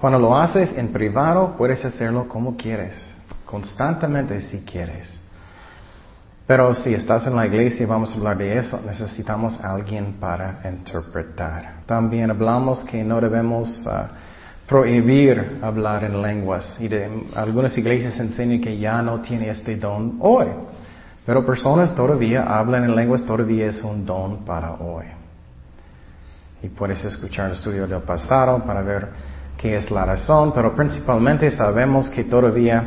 cuando 0.00 0.18
lo 0.18 0.36
haces 0.36 0.76
en 0.76 0.88
privado 0.88 1.54
puedes 1.56 1.84
hacerlo 1.84 2.28
como 2.28 2.56
quieres, 2.56 2.94
constantemente 3.44 4.40
si 4.40 4.60
quieres. 4.60 5.23
Pero 6.46 6.74
si 6.74 6.92
estás 6.92 7.26
en 7.26 7.36
la 7.36 7.46
iglesia 7.46 7.84
y 7.84 7.86
vamos 7.86 8.12
a 8.12 8.18
hablar 8.18 8.36
de 8.36 8.58
eso, 8.58 8.78
necesitamos 8.84 9.58
a 9.60 9.72
alguien 9.72 10.16
para 10.20 10.60
interpretar. 10.64 11.76
También 11.86 12.30
hablamos 12.30 12.84
que 12.84 13.02
no 13.02 13.18
debemos 13.18 13.86
ah, 13.86 14.08
prohibir 14.68 15.58
hablar 15.62 16.04
en 16.04 16.20
lenguas 16.20 16.78
y 16.80 16.88
de, 16.88 17.08
algunas 17.34 17.76
iglesias 17.78 18.18
enseñan 18.20 18.60
que 18.60 18.78
ya 18.78 19.00
no 19.00 19.20
tiene 19.20 19.48
este 19.48 19.76
don 19.76 20.18
hoy. 20.20 20.46
Pero 21.24 21.46
personas 21.46 21.94
todavía 21.94 22.42
hablan 22.42 22.84
en 22.84 22.94
lenguas, 22.94 23.24
todavía 23.24 23.66
es 23.66 23.82
un 23.82 24.04
don 24.04 24.44
para 24.44 24.72
hoy. 24.74 25.06
Y 26.62 26.68
puedes 26.68 27.02
escuchar 27.06 27.46
el 27.46 27.52
estudio 27.52 27.86
del 27.86 28.02
pasado 28.02 28.62
para 28.64 28.82
ver 28.82 29.08
qué 29.56 29.76
es 29.76 29.90
la 29.90 30.04
razón, 30.04 30.52
pero 30.54 30.74
principalmente 30.74 31.50
sabemos 31.50 32.10
que 32.10 32.24
todavía 32.24 32.86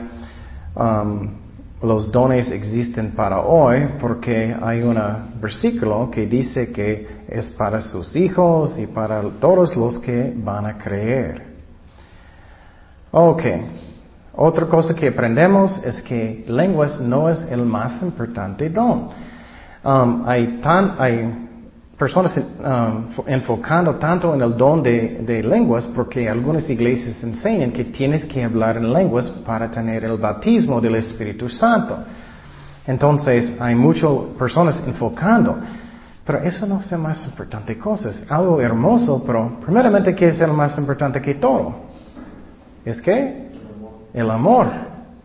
um, 0.75 1.46
los 1.81 2.11
dones 2.11 2.49
existen 2.49 3.11
para 3.11 3.41
hoy 3.41 3.87
porque 3.99 4.55
hay 4.59 4.81
un 4.81 4.97
versículo 5.39 6.09
que 6.09 6.25
dice 6.25 6.71
que 6.71 7.07
es 7.27 7.51
para 7.51 7.81
sus 7.81 8.15
hijos 8.15 8.79
y 8.79 8.87
para 8.87 9.21
todos 9.39 9.75
los 9.75 9.99
que 9.99 10.33
van 10.35 10.65
a 10.65 10.77
creer. 10.77 11.45
Ok. 13.11 13.43
Otra 14.39 14.67
cosa 14.67 14.93
que 14.93 15.07
aprendemos 15.07 15.83
es 15.83 16.01
que 16.01 16.45
lenguas 16.47 16.99
no 16.99 17.29
es 17.29 17.41
el 17.49 17.63
más 17.63 18.01
importante 18.01 18.69
don. 18.69 19.09
Um, 19.83 20.23
hay, 20.27 20.59
tan, 20.61 20.95
hay 20.97 21.46
personas 21.97 22.37
um, 22.37 23.23
enfocando 23.25 23.95
tanto 23.95 24.33
en 24.33 24.41
el 24.41 24.55
don 24.55 24.83
de, 24.83 25.43
lenguas 25.43 25.87
porque 25.87 26.29
algunas 26.29 26.69
iglesias 26.69 27.23
enseñan 27.23 27.71
que 27.71 27.85
tienes 27.85 28.25
que 28.25 28.43
hablar 28.43 28.77
en 28.77 28.93
lenguas 28.93 29.29
para 29.45 29.71
tener 29.71 30.03
el 30.03 30.17
bautismo 30.17 30.79
del 30.79 30.95
Espíritu 30.95 31.49
Santo. 31.49 31.97
Entonces 32.85 33.59
hay 33.59 33.75
muchas 33.75 34.11
personas 34.37 34.83
enfocando. 34.85 35.57
Pero 36.23 36.39
eso 36.39 36.65
no 36.65 36.81
es 36.81 36.91
la 36.91 36.97
más 36.97 37.25
importante 37.25 37.77
cosa. 37.77 38.09
Es 38.09 38.29
algo 38.29 38.61
hermoso, 38.61 39.23
pero 39.25 39.59
primeramente, 39.61 40.13
¿qué 40.13 40.27
es 40.27 40.41
el 40.41 40.51
más 40.51 40.77
importante 40.77 41.21
que 41.21 41.35
todo? 41.35 41.73
¿Es 42.83 43.01
que 43.01 43.47
el 44.13 44.29
amor. 44.31 44.67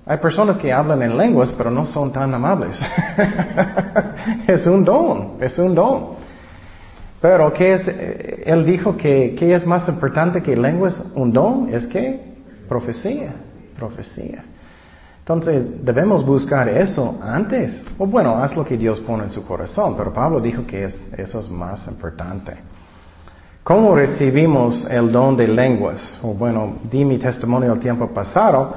Hay 0.05 0.19
personas 0.19 0.57
que 0.57 0.73
hablan 0.73 1.03
en 1.03 1.17
lenguas, 1.17 1.53
pero 1.57 1.71
no 1.71 1.87
son 1.87 2.13
tan 2.13 2.35
amables. 2.35 2.79
es 4.47 4.67
un 4.67 4.85
don, 4.85 5.37
es 5.41 5.59
un 5.59 5.75
don. 5.75 6.12
Pero 7.23 7.53
¿qué 7.53 7.75
es? 7.75 7.89
Él 8.45 8.67
dijo 8.67 8.97
que 8.97 9.37
¿qué 9.39 9.55
es 9.55 9.65
más 9.65 9.89
importante 9.89 10.43
que 10.43 10.57
lenguas? 10.57 11.13
Un 11.15 11.33
don 11.33 11.73
es 11.73 11.87
que 11.87 12.21
profecía, 12.69 13.33
profecía. 13.79 14.45
Entonces 15.21 15.85
debemos 15.85 16.27
buscar 16.27 16.69
eso 16.69 17.21
antes. 17.23 17.81
O 17.97 18.07
bueno, 18.07 18.43
haz 18.43 18.57
lo 18.57 18.65
que 18.65 18.77
Dios 18.77 18.99
pone 18.99 19.23
en 19.23 19.31
su 19.31 19.47
corazón, 19.47 19.95
pero 19.97 20.13
Pablo 20.13 20.41
dijo 20.41 20.67
que 20.67 20.85
es, 20.85 21.01
eso 21.17 21.39
es 21.39 21.49
más 21.49 21.87
importante. 21.87 22.55
¿Cómo 23.63 23.95
recibimos 23.95 24.85
el 24.91 25.13
don 25.13 25.37
de 25.37 25.47
lenguas? 25.47 26.19
O 26.25 26.35
bueno, 26.35 26.79
di 26.91 27.05
mi 27.05 27.19
testimonio 27.19 27.73
el 27.73 27.79
tiempo 27.79 28.09
pasado. 28.09 28.75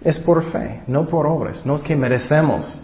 Es 0.00 0.18
por 0.18 0.42
fe, 0.44 0.80
no 0.86 1.06
por 1.06 1.26
obras. 1.26 1.66
No 1.66 1.76
es 1.76 1.82
que 1.82 1.94
merecemos. 1.94 2.82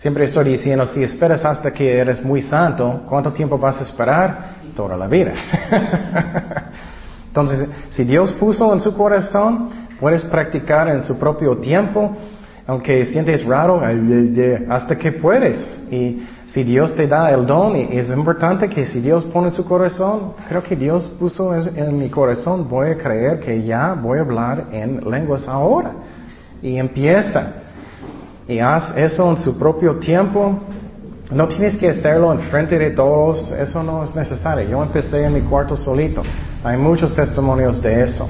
Siempre 0.00 0.26
estoy 0.26 0.50
diciendo, 0.50 0.86
si 0.86 1.02
esperas 1.02 1.44
hasta 1.44 1.72
que 1.72 1.98
eres 1.98 2.24
muy 2.24 2.40
santo, 2.40 3.02
¿cuánto 3.08 3.32
tiempo 3.32 3.58
vas 3.58 3.80
a 3.80 3.82
esperar? 3.82 4.58
Toda 4.76 4.96
la 4.96 5.08
vida. 5.08 5.32
Entonces, 7.26 7.68
si 7.90 8.04
Dios 8.04 8.30
puso 8.32 8.72
en 8.72 8.80
su 8.80 8.96
corazón, 8.96 9.70
puedes 9.98 10.22
practicar 10.22 10.88
en 10.88 11.02
su 11.02 11.18
propio 11.18 11.58
tiempo, 11.58 12.16
aunque 12.64 13.06
sientes 13.06 13.44
raro, 13.44 13.82
hasta 14.68 14.96
que 14.96 15.12
puedes. 15.12 15.58
Y 15.90 16.22
si 16.46 16.62
Dios 16.62 16.94
te 16.94 17.08
da 17.08 17.32
el 17.32 17.44
don, 17.44 17.74
es 17.74 18.08
importante 18.10 18.68
que 18.68 18.86
si 18.86 19.00
Dios 19.00 19.24
pone 19.24 19.48
en 19.48 19.54
su 19.54 19.64
corazón, 19.64 20.34
creo 20.48 20.62
que 20.62 20.76
Dios 20.76 21.08
puso 21.18 21.54
en, 21.54 21.98
mi 21.98 22.08
corazón, 22.08 22.68
voy 22.68 22.90
a 22.90 22.98
creer 22.98 23.40
que 23.40 23.64
ya 23.64 23.94
voy 23.94 24.18
a 24.18 24.22
hablar 24.22 24.66
en 24.70 25.00
lenguas 25.10 25.48
ahora. 25.48 25.90
Y 26.62 26.76
empieza. 26.76 27.64
Y 28.48 28.58
haz 28.58 28.96
eso 28.96 29.30
en 29.30 29.38
su 29.38 29.58
propio 29.58 29.96
tiempo. 29.96 30.58
No 31.30 31.46
tienes 31.46 31.76
que 31.76 31.90
hacerlo 31.90 32.32
en 32.32 32.40
frente 32.40 32.78
de 32.78 32.90
todos, 32.92 33.52
eso 33.52 33.82
no 33.82 34.02
es 34.02 34.16
necesario. 34.16 34.66
Yo 34.68 34.82
empecé 34.82 35.24
en 35.24 35.34
mi 35.34 35.42
cuarto 35.42 35.76
solito. 35.76 36.22
Hay 36.64 36.78
muchos 36.78 37.14
testimonios 37.14 37.82
de 37.82 38.02
eso. 38.02 38.28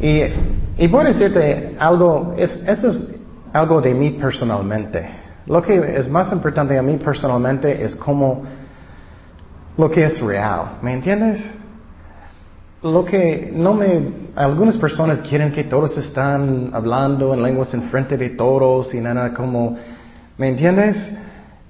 Y, 0.00 0.22
y 0.78 0.86
voy 0.86 1.06
decirte 1.06 1.76
algo, 1.78 2.34
eso 2.38 2.88
es 2.88 2.98
algo 3.52 3.80
de 3.80 3.92
mí 3.92 4.10
personalmente. 4.10 5.08
Lo 5.46 5.60
que 5.60 5.96
es 5.96 6.08
más 6.08 6.32
importante 6.32 6.78
a 6.78 6.82
mí 6.82 6.96
personalmente 6.98 7.84
es 7.84 7.96
como 7.96 8.42
lo 9.76 9.90
que 9.90 10.04
es 10.04 10.20
real. 10.20 10.78
¿Me 10.82 10.92
entiendes? 10.92 11.42
Lo 12.82 13.04
que 13.04 13.52
no 13.54 13.74
me... 13.74 14.21
Algunas 14.34 14.78
personas 14.78 15.20
quieren 15.20 15.52
que 15.52 15.64
todos 15.64 15.96
están 15.98 16.70
hablando 16.72 17.34
en 17.34 17.42
lenguas 17.42 17.74
en 17.74 17.82
frente 17.90 18.16
de 18.16 18.30
todos 18.30 18.94
y 18.94 19.00
nada 19.00 19.34
como... 19.34 19.76
¿Me 20.38 20.48
entiendes? 20.48 20.96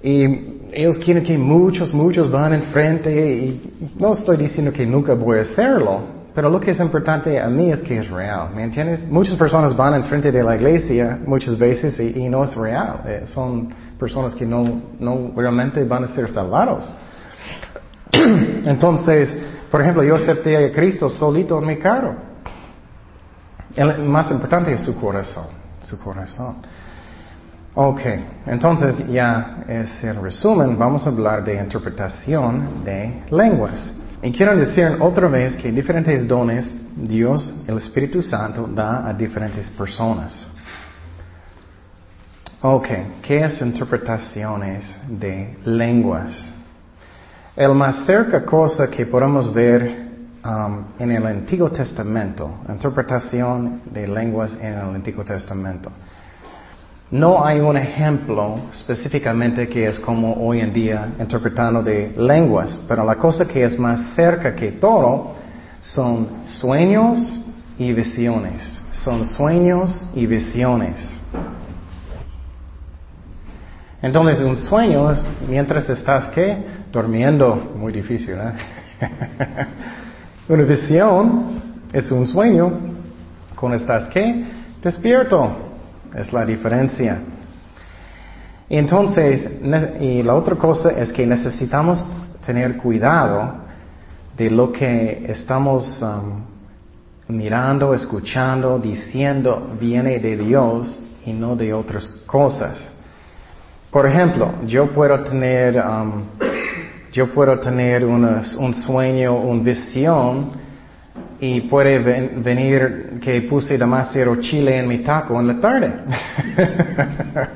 Y 0.01 0.23
ellos 0.71 0.97
quieren 0.97 1.23
que 1.23 1.37
muchos, 1.37 1.93
muchos 1.93 2.31
van 2.31 2.53
enfrente 2.53 3.11
y 3.11 3.91
no 3.99 4.13
estoy 4.13 4.37
diciendo 4.37 4.71
que 4.71 4.85
nunca 4.85 5.13
voy 5.13 5.39
a 5.39 5.41
hacerlo, 5.41 6.01
pero 6.33 6.49
lo 6.49 6.59
que 6.59 6.71
es 6.71 6.79
importante 6.79 7.39
a 7.39 7.47
mí 7.47 7.71
es 7.71 7.81
que 7.81 7.97
es 7.97 8.09
real, 8.09 8.49
¿me 8.55 8.63
entiendes? 8.63 9.05
Muchas 9.07 9.35
personas 9.35 9.75
van 9.75 9.95
enfrente 9.95 10.31
de 10.31 10.41
la 10.41 10.55
iglesia 10.55 11.19
muchas 11.25 11.57
veces 11.57 11.99
y, 11.99 12.27
no 12.29 12.43
es 12.43 12.55
real. 12.55 13.01
Eh, 13.05 13.21
son 13.25 13.73
personas 13.99 14.33
que 14.33 14.45
no, 14.45 14.81
no 14.99 15.31
realmente 15.35 15.83
van 15.83 16.05
a 16.05 16.07
ser 16.07 16.31
salvados. 16.31 16.91
Entonces, 18.11 19.35
por 19.69 19.81
ejemplo, 19.81 20.03
yo 20.03 20.15
acepté 20.15 20.65
a 20.65 20.71
Cristo 20.71 21.09
solito 21.09 21.59
en 21.59 21.67
mi 21.67 21.77
carro. 21.77 22.32
El 23.75 23.99
más 24.03 24.29
importante 24.31 24.73
es 24.73 24.81
su 24.81 24.99
corazón, 24.99 25.47
su 25.81 25.99
corazón. 25.99 26.57
Ok, 27.75 28.01
entonces 28.45 29.07
ya 29.07 29.63
es 29.67 30.03
el 30.03 30.21
resumen, 30.21 30.77
vamos 30.77 31.07
a 31.07 31.09
hablar 31.09 31.43
de 31.43 31.55
interpretación 31.55 32.83
de 32.85 33.23
lenguas. 33.31 33.91
Y 34.21 34.31
quiero 34.31 34.55
decir 34.55 34.97
otra 34.99 35.27
vez 35.27 35.55
que 35.55 35.71
diferentes 35.71 36.27
dones 36.27 36.71
Dios, 36.95 37.53
el 37.67 37.77
Espíritu 37.77 38.21
Santo, 38.21 38.67
da 38.67 39.07
a 39.07 39.13
diferentes 39.13 39.69
personas. 39.71 40.45
Ok, 42.61 42.87
¿qué 43.21 43.43
es 43.43 43.59
interpretaciones 43.61 44.95
de 45.07 45.57
lenguas? 45.65 46.53
El 47.55 47.73
más 47.73 48.05
cerca 48.05 48.45
cosa 48.45 48.89
que 48.89 49.05
podemos 49.05 49.53
ver 49.53 50.02
um, 50.45 50.85
en 50.99 51.11
el 51.11 51.25
Antiguo 51.25 51.69
Testamento, 51.69 52.59
interpretación 52.69 53.81
de 53.85 54.07
lenguas 54.07 54.55
en 54.61 54.73
el 54.73 54.95
Antiguo 54.95 55.23
Testamento. 55.23 55.91
No 57.11 57.45
hay 57.45 57.59
un 57.59 57.77
ejemplo 57.77 58.59
específicamente 58.73 59.67
que 59.67 59.87
es 59.87 59.99
como 59.99 60.33
hoy 60.33 60.61
en 60.61 60.73
día 60.73 61.13
interpretando 61.19 61.83
de 61.83 62.13
lenguas, 62.17 62.81
pero 62.87 63.05
la 63.05 63.15
cosa 63.15 63.47
que 63.47 63.63
es 63.63 63.77
más 63.77 64.15
cerca 64.15 64.55
que 64.55 64.71
todo 64.71 65.35
son 65.81 66.27
sueños 66.47 67.19
y 67.77 67.93
visiones. 67.93 68.63
Son 68.91 69.25
sueños 69.25 70.09
y 70.15 70.25
visiones. 70.25 71.13
Entonces, 74.01 74.41
un 74.41 74.57
sueño 74.57 75.11
es 75.11 75.25
mientras 75.47 75.87
estás, 75.89 76.29
¿qué? 76.29 76.57
Durmiendo. 76.91 77.73
Muy 77.75 77.93
difícil, 77.93 78.35
¿eh? 78.35 78.53
Una 80.47 80.63
visión 80.63 81.61
es 81.93 82.11
un 82.11 82.27
sueño 82.27 82.71
cuando 83.55 83.77
estás, 83.77 84.09
¿qué? 84.09 84.45
Despierto. 84.81 85.49
Es 86.13 86.33
la 86.33 86.45
diferencia. 86.45 87.19
Entonces, 88.69 89.49
y 89.99 90.21
la 90.21 90.35
otra 90.35 90.55
cosa 90.55 90.91
es 90.91 91.13
que 91.13 91.25
necesitamos 91.25 92.05
tener 92.45 92.77
cuidado 92.77 93.55
de 94.35 94.49
lo 94.49 94.71
que 94.71 95.25
estamos 95.27 96.01
um, 96.01 96.41
mirando, 97.35 97.93
escuchando, 97.93 98.77
diciendo, 98.79 99.75
viene 99.79 100.19
de 100.19 100.37
Dios 100.37 101.07
y 101.25 101.33
no 101.33 101.55
de 101.55 101.73
otras 101.73 102.05
cosas. 102.25 102.93
Por 103.89 104.07
ejemplo, 104.07 104.53
yo 104.65 104.87
puedo 104.87 105.23
tener, 105.23 105.77
um, 105.77 106.23
yo 107.13 107.31
puedo 107.31 107.59
tener 107.59 108.03
un 108.03 108.73
sueño, 108.73 109.35
una 109.35 109.61
visión 109.61 110.51
y 111.39 111.61
puede 111.61 111.99
venir 111.99 113.19
que 113.21 113.43
puse 113.43 113.77
demasiado 113.77 114.35
chile 114.37 114.79
en 114.79 114.87
mi 114.87 115.03
taco 115.03 115.39
en 115.39 115.47
la 115.47 115.61
tarde. 115.61 115.93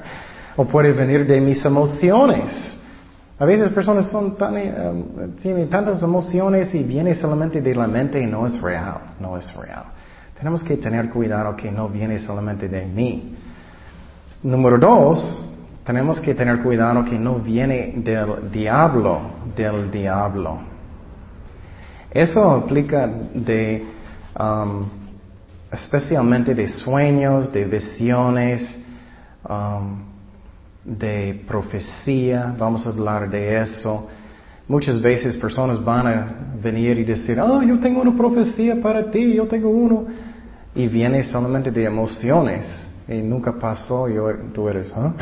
o 0.57 0.65
puede 0.65 0.93
venir 0.93 1.25
de 1.25 1.41
mis 1.41 1.65
emociones. 1.65 2.79
A 3.39 3.45
veces 3.45 3.71
personas 3.71 4.11
son 4.11 4.37
tan, 4.37 4.57
eh, 4.57 4.73
tienen 5.41 5.67
tantas 5.69 6.03
emociones 6.03 6.73
y 6.75 6.83
viene 6.83 7.15
solamente 7.15 7.59
de 7.59 7.73
la 7.73 7.87
mente 7.87 8.21
y 8.21 8.27
no 8.27 8.45
es 8.45 8.61
real, 8.61 9.15
no 9.19 9.39
es 9.39 9.55
real. 9.55 9.85
Tenemos 10.37 10.63
que 10.63 10.77
tener 10.77 11.09
cuidado 11.09 11.55
que 11.55 11.71
no 11.71 11.89
viene 11.89 12.19
solamente 12.19 12.69
de 12.69 12.85
mí. 12.85 13.35
Número 14.43 14.77
dos, 14.77 15.56
tenemos 15.87 16.19
que 16.19 16.35
tener 16.35 16.61
cuidado 16.61 17.05
que 17.05 17.17
no 17.17 17.35
viene 17.35 17.93
del 17.95 18.51
diablo, 18.51 19.21
del 19.55 19.89
diablo. 19.89 20.59
Eso 22.11 22.51
aplica 22.51 23.07
de, 23.33 23.85
um, 24.37 24.83
especialmente 25.71 26.53
de 26.53 26.67
sueños, 26.67 27.53
de 27.53 27.63
visiones, 27.63 28.83
um, 29.47 30.01
de 30.83 31.41
profecía. 31.47 32.53
Vamos 32.59 32.85
a 32.85 32.89
hablar 32.89 33.29
de 33.29 33.61
eso. 33.61 34.09
Muchas 34.67 35.01
veces 35.01 35.37
personas 35.37 35.81
van 35.81 36.05
a 36.05 36.35
venir 36.61 36.99
y 36.99 37.05
decir, 37.05 37.39
oh, 37.39 37.63
yo 37.63 37.79
tengo 37.79 38.01
una 38.01 38.13
profecía 38.13 38.81
para 38.81 39.09
ti, 39.09 39.35
yo 39.35 39.47
tengo 39.47 39.69
uno. 39.69 40.05
Y 40.75 40.85
viene 40.89 41.23
solamente 41.23 41.71
de 41.71 41.85
emociones. 41.85 42.86
Y 43.07 43.21
nunca 43.21 43.53
pasó, 43.53 44.09
yo, 44.09 44.29
tú 44.53 44.67
eres, 44.67 44.91
¿ah? 44.95 45.13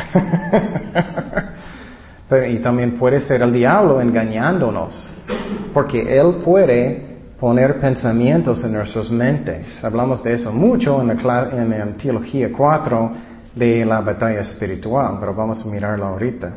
y 2.50 2.58
también 2.58 2.98
puede 2.98 3.20
ser 3.20 3.44
el 3.44 3.54
diablo 3.54 4.02
engañándonos, 4.02 5.14
porque 5.74 6.18
él 6.18 6.38
puede 6.44 7.16
poner 7.40 7.80
pensamientos 7.80 8.64
en 8.64 8.74
nuestras 8.74 9.12
mentes. 9.12 9.84
Hablamos 9.84 10.24
de 10.24 10.34
eso 10.34 10.52
mucho 10.52 11.00
en 11.02 11.16
la, 11.24 11.50
en 11.52 11.98
Teología 11.98 12.52
4 12.52 13.12
de 13.54 13.86
la 13.86 14.02
batalla 14.02 14.40
espiritual, 14.40 15.18
pero 15.20 15.36
vamos 15.36 15.64
a 15.64 15.70
mirarlo 15.70 16.06
ahorita. 16.06 16.52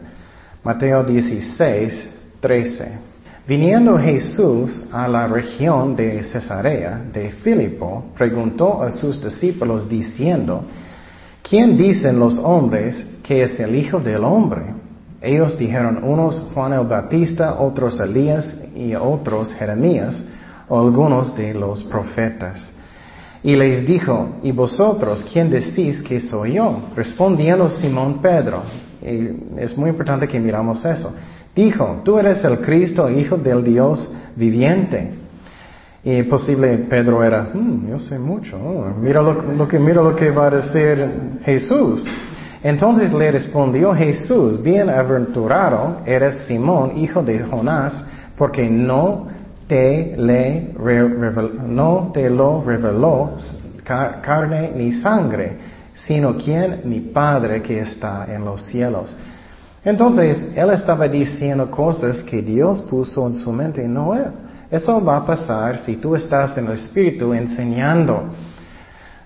Mateo 0.64 1.05
16, 1.05 2.19
13. 2.41 3.09
Viniendo 3.47 3.99
Jesús 3.99 4.88
a 4.93 5.07
la 5.09 5.27
región 5.27 5.95
de 5.95 6.23
Cesarea 6.23 7.01
de 7.12 7.31
Filipo, 7.31 8.07
preguntó 8.17 8.83
a 8.83 8.91
sus 8.91 9.23
discípulos 9.23 9.88
diciendo, 9.88 10.64
¿quién 11.49 11.77
dicen 11.77 12.19
los 12.19 12.39
hombres 12.39 13.07
que 13.23 13.43
es 13.43 13.59
el 13.61 13.75
Hijo 13.75 14.01
del 14.01 14.25
Hombre? 14.25 14.75
Ellos 15.21 15.59
dijeron 15.59 16.03
unos 16.03 16.51
Juan 16.55 16.73
el 16.73 16.87
Bautista, 16.87 17.59
otros 17.59 17.99
Elías 18.01 18.57
y 18.75 18.95
otros 18.95 19.53
Jeremías 19.55 20.25
o 20.69 20.79
algunos 20.79 21.37
de 21.37 21.55
los 21.55 21.83
profetas. 21.85 22.71
Y 23.43 23.57
les 23.57 23.87
dijo, 23.87 24.37
¿y 24.43 24.53
vosotros 24.53 25.27
quién 25.33 25.51
decís 25.51 26.03
que 26.03 26.21
soy 26.21 26.55
yo? 26.55 26.83
Respondiendo 26.95 27.69
Simón 27.69 28.21
Pedro, 28.21 28.63
es 29.01 29.77
muy 29.77 29.91
importante 29.91 30.27
que 30.27 30.41
miramos 30.41 30.85
eso, 30.85 31.15
dijo, 31.55 32.01
tú 32.05 32.19
eres 32.19 32.45
el 32.45 32.59
Cristo, 32.61 33.09
Hijo 33.09 33.37
del 33.37 33.65
Dios 33.65 34.13
viviente. 34.37 35.15
Y 36.09 36.23
posible 36.23 36.87
Pedro 36.88 37.23
era, 37.23 37.51
hmm, 37.53 37.87
yo 37.87 37.99
sé 37.99 38.18
mucho, 38.18 38.57
mira 38.99 39.21
lo, 39.21 39.68
que, 39.68 39.79
mira 39.79 40.01
lo 40.01 40.16
que 40.16 40.31
va 40.31 40.47
a 40.47 40.51
decir 40.53 41.40
Jesús. 41.44 42.07
Entonces 42.62 43.12
le 43.12 43.31
respondió 43.31 43.92
Jesús, 43.92 44.62
bienaventurado 44.62 45.99
eres 46.07 46.47
Simón, 46.47 46.97
hijo 46.97 47.23
de 47.23 47.40
Jonás, 47.40 48.07
porque 48.38 48.71
no 48.71 49.27
te, 49.66 50.14
le 50.16 50.73
no 51.66 52.11
te 52.14 52.31
lo 52.31 52.64
reveló 52.64 53.33
carne 53.85 54.73
ni 54.75 54.92
sangre, 54.92 55.59
sino 55.92 56.38
quien 56.38 56.81
mi 56.85 57.01
Padre 57.01 57.61
que 57.61 57.81
está 57.81 58.27
en 58.35 58.47
los 58.47 58.62
cielos. 58.62 59.14
Entonces, 59.85 60.55
él 60.57 60.71
estaba 60.71 61.07
diciendo 61.07 61.71
cosas 61.71 62.23
que 62.23 62.40
Dios 62.40 62.81
puso 62.88 63.27
en 63.27 63.35
su 63.35 63.53
mente, 63.53 63.87
no 63.87 64.14
él. 64.14 64.48
Eso 64.71 65.03
va 65.03 65.17
a 65.17 65.27
pasar 65.27 65.81
si 65.81 65.97
tú 65.97 66.15
estás 66.15 66.59
en 66.59 66.67
el 66.67 66.73
Espíritu 66.73 67.33
enseñando. 67.33 68.25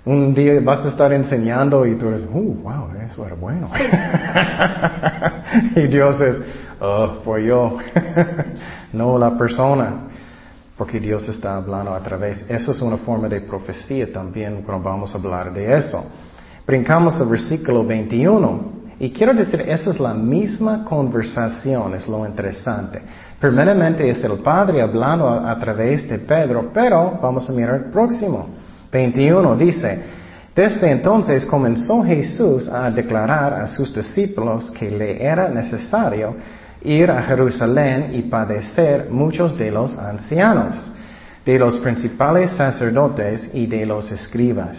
Un 0.05 0.35
día 0.35 0.61
vas 0.63 0.85
a 0.85 0.89
estar 0.89 1.13
enseñando 1.13 1.85
y 1.85 1.97
tú 1.97 2.09
eres, 2.09 2.23
uh, 2.33 2.55
wow, 2.63 2.91
eso 3.05 3.27
era 3.27 3.35
bueno. 3.35 3.69
y 5.77 5.81
Dios 5.89 6.21
es, 6.21 6.37
oh, 6.81 7.21
fue 7.25 7.47
yo, 7.47 7.79
no 8.93 9.19
la 9.19 9.37
persona. 9.37 10.09
Porque 10.77 11.01
Dios 11.01 11.29
está 11.29 11.57
hablando 11.57 11.95
a 11.95 12.01
través. 12.01 12.45
Eso 12.49 12.73
es 12.73 12.81
una 12.81 12.97
forma 12.97 13.29
de 13.29 13.43
profecía 13.43 14.13
también 14.13 14.63
cuando 14.63 14.89
vamos 14.89 15.15
a 15.15 15.19
hablar 15.19 15.53
de 15.53 15.77
eso. 15.77 16.05
Brincamos 16.67 17.21
al 17.21 17.29
versículo 17.29 17.85
21. 17.85 18.83
Y 18.99 19.11
quiero 19.11 19.35
decir, 19.35 19.61
esa 19.63 19.91
es 19.91 19.99
la 19.99 20.15
misma 20.15 20.85
conversación, 20.85 21.95
es 21.95 22.09
lo 22.09 22.27
interesante. 22.27 23.03
Primeramente 23.43 24.09
es 24.09 24.23
el 24.23 24.35
Padre 24.35 24.81
hablando 24.81 25.29
a 25.29 25.59
través 25.59 26.09
de 26.09 26.21
Pedro, 26.21 26.71
pero 26.73 27.19
vamos 27.21 27.51
a 27.51 27.53
mirar 27.53 27.75
el 27.75 27.85
próximo. 27.87 28.47
21 28.93 29.57
dice, 29.57 30.01
desde 30.55 30.93
entonces 30.93 31.45
comenzó 31.45 32.05
Jesús 32.05 32.69
a 32.69 32.89
declarar 32.89 33.55
a 33.55 33.67
sus 33.67 33.93
discípulos 33.93 34.71
que 34.71 34.93
le 34.93 35.21
era 35.21 35.49
necesario 35.49 36.37
ir 36.83 37.11
a 37.11 37.21
Jerusalén 37.21 38.11
y 38.13 38.23
padecer 38.23 39.09
muchos 39.11 39.59
de 39.59 39.73
los 39.73 39.99
ancianos, 39.99 40.93
de 41.45 41.59
los 41.59 41.79
principales 41.79 42.53
sacerdotes 42.53 43.51
y 43.53 43.67
de 43.67 43.85
los 43.87 44.13
escribas, 44.13 44.79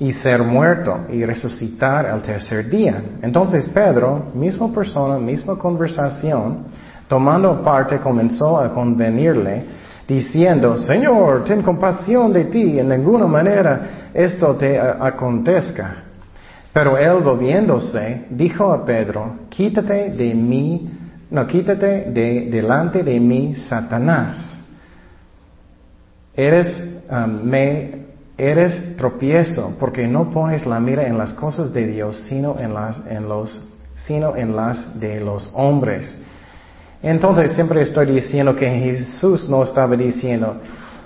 y 0.00 0.14
ser 0.14 0.42
muerto 0.42 1.00
y 1.10 1.26
resucitar 1.26 2.06
al 2.06 2.22
tercer 2.22 2.70
día. 2.70 3.02
Entonces 3.20 3.66
Pedro, 3.66 4.30
misma 4.34 4.72
persona, 4.72 5.18
misma 5.18 5.58
conversación, 5.58 6.71
tomando 7.12 7.62
parte 7.62 8.00
comenzó 8.00 8.58
a 8.58 8.72
convenirle 8.72 9.66
diciendo, 10.08 10.78
Señor, 10.78 11.44
ten 11.44 11.60
compasión 11.60 12.32
de 12.32 12.46
ti, 12.46 12.78
en 12.78 12.88
ninguna 12.88 13.26
manera 13.26 14.08
esto 14.14 14.54
te 14.54 14.80
acontezca. 14.80 16.04
Pero 16.72 16.96
él 16.96 17.22
volviéndose, 17.22 18.28
dijo 18.30 18.72
a 18.72 18.82
Pedro, 18.86 19.40
quítate 19.50 20.08
de 20.12 20.34
mí, 20.34 20.90
no, 21.30 21.46
quítate 21.46 22.10
de 22.10 22.48
delante 22.50 23.02
de 23.02 23.20
mí, 23.20 23.56
Satanás. 23.56 24.64
Eres, 26.34 27.04
um, 27.10 27.42
me, 27.42 28.06
eres 28.38 28.96
tropiezo 28.96 29.76
porque 29.78 30.08
no 30.08 30.30
pones 30.30 30.64
la 30.64 30.80
mira 30.80 31.06
en 31.06 31.18
las 31.18 31.34
cosas 31.34 31.74
de 31.74 31.88
Dios, 31.88 32.16
sino 32.26 32.58
en 32.58 32.72
las, 32.72 33.06
en 33.06 33.28
los, 33.28 33.68
sino 33.96 34.34
en 34.34 34.56
las 34.56 34.98
de 34.98 35.20
los 35.20 35.52
hombres. 35.54 36.22
Entonces 37.02 37.52
siempre 37.52 37.82
estoy 37.82 38.06
diciendo 38.06 38.54
que 38.54 38.68
Jesús 38.68 39.48
no 39.48 39.64
estaba 39.64 39.96
diciendo, 39.96 40.56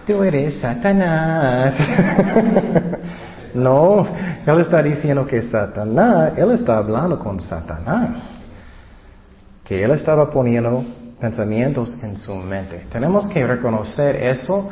tú 0.06 0.22
eres 0.22 0.60
Satanás. 0.60 1.74
no, 3.54 4.06
Él 4.46 4.60
está 4.60 4.82
diciendo 4.82 5.26
que 5.26 5.40
Satanás, 5.40 6.32
Él 6.36 6.50
está 6.52 6.76
hablando 6.76 7.18
con 7.18 7.40
Satanás. 7.40 8.42
Que 9.64 9.82
Él 9.82 9.92
estaba 9.92 10.30
poniendo 10.30 10.84
pensamientos 11.18 12.02
en 12.02 12.18
su 12.18 12.34
mente. 12.34 12.86
Tenemos 12.92 13.26
que 13.28 13.46
reconocer 13.46 14.16
eso. 14.16 14.70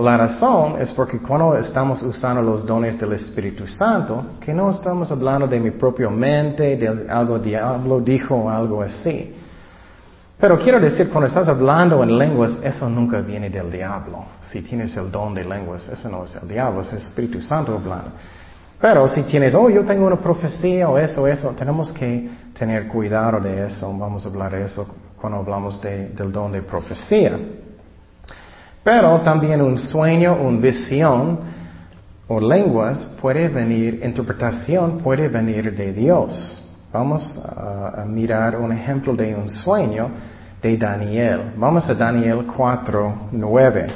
La 0.00 0.16
razón 0.16 0.80
es 0.80 0.90
porque 0.92 1.18
cuando 1.18 1.58
estamos 1.58 2.02
usando 2.02 2.40
los 2.40 2.64
dones 2.64 2.98
del 2.98 3.12
Espíritu 3.12 3.68
Santo, 3.68 4.24
que 4.40 4.54
no 4.54 4.70
estamos 4.70 5.12
hablando 5.12 5.46
de 5.46 5.60
mi 5.60 5.72
propia 5.72 6.08
mente, 6.08 6.78
de 6.78 7.06
algo 7.10 7.38
diablo 7.38 8.00
dijo 8.00 8.48
algo 8.48 8.80
así. 8.80 9.41
Pero 10.42 10.58
quiero 10.58 10.80
decir, 10.80 11.08
cuando 11.08 11.28
estás 11.28 11.46
hablando 11.48 12.02
en 12.02 12.18
lenguas, 12.18 12.58
eso 12.64 12.90
nunca 12.90 13.20
viene 13.20 13.48
del 13.48 13.70
diablo. 13.70 14.24
Si 14.40 14.60
tienes 14.62 14.96
el 14.96 15.08
don 15.08 15.32
de 15.34 15.44
lenguas, 15.44 15.88
eso 15.88 16.08
no 16.08 16.24
es 16.24 16.34
el 16.34 16.48
diablo, 16.48 16.80
es 16.80 16.90
el 16.90 16.98
Espíritu 16.98 17.40
Santo 17.40 17.72
hablando. 17.76 18.10
Pero 18.80 19.06
si 19.06 19.22
tienes, 19.22 19.54
oh, 19.54 19.70
yo 19.70 19.84
tengo 19.84 20.04
una 20.04 20.16
profecía 20.16 20.88
o 20.88 20.98
eso, 20.98 21.28
eso, 21.28 21.50
tenemos 21.50 21.92
que 21.92 22.28
tener 22.58 22.88
cuidado 22.88 23.38
de 23.38 23.66
eso. 23.66 23.96
Vamos 23.96 24.26
a 24.26 24.30
hablar 24.30 24.50
de 24.50 24.64
eso 24.64 24.84
cuando 25.20 25.38
hablamos 25.38 25.80
del 25.80 26.32
don 26.32 26.50
de 26.50 26.62
profecía. 26.62 27.38
Pero 28.82 29.20
también 29.20 29.62
un 29.62 29.78
sueño, 29.78 30.34
una 30.42 30.58
visión 30.58 31.38
o 32.26 32.40
lenguas 32.40 32.98
puede 33.20 33.46
venir, 33.46 34.00
interpretación 34.02 34.98
puede 34.98 35.28
venir 35.28 35.72
de 35.76 35.92
Dios. 35.92 36.58
Vamos 36.92 37.40
a, 37.46 38.02
a 38.02 38.04
mirar 38.04 38.56
un 38.56 38.72
ejemplo 38.72 39.14
de 39.14 39.36
un 39.36 39.48
sueño 39.48 40.31
de 40.62 40.76
Daniel. 40.76 41.52
Vamos 41.56 41.88
a 41.88 41.94
Daniel 41.94 42.44
4, 42.46 43.28
9. 43.32 43.86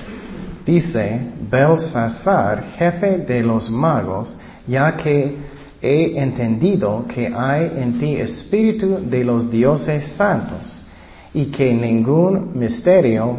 Dice, 0.65 1.21
Belsasar, 1.49 2.65
jefe 2.77 3.19
de 3.19 3.43
los 3.43 3.71
magos, 3.71 4.37
ya 4.67 4.97
que 4.97 5.37
he 5.81 6.21
entendido 6.21 7.07
que 7.07 7.33
hay 7.33 7.71
en 7.77 7.99
ti 8.01 8.17
espíritu 8.17 8.99
de 9.09 9.23
los 9.23 9.49
dioses 9.49 10.09
santos 10.17 10.85
y 11.33 11.47
que 11.47 11.73
ningún 11.73 12.59
misterio 12.59 13.39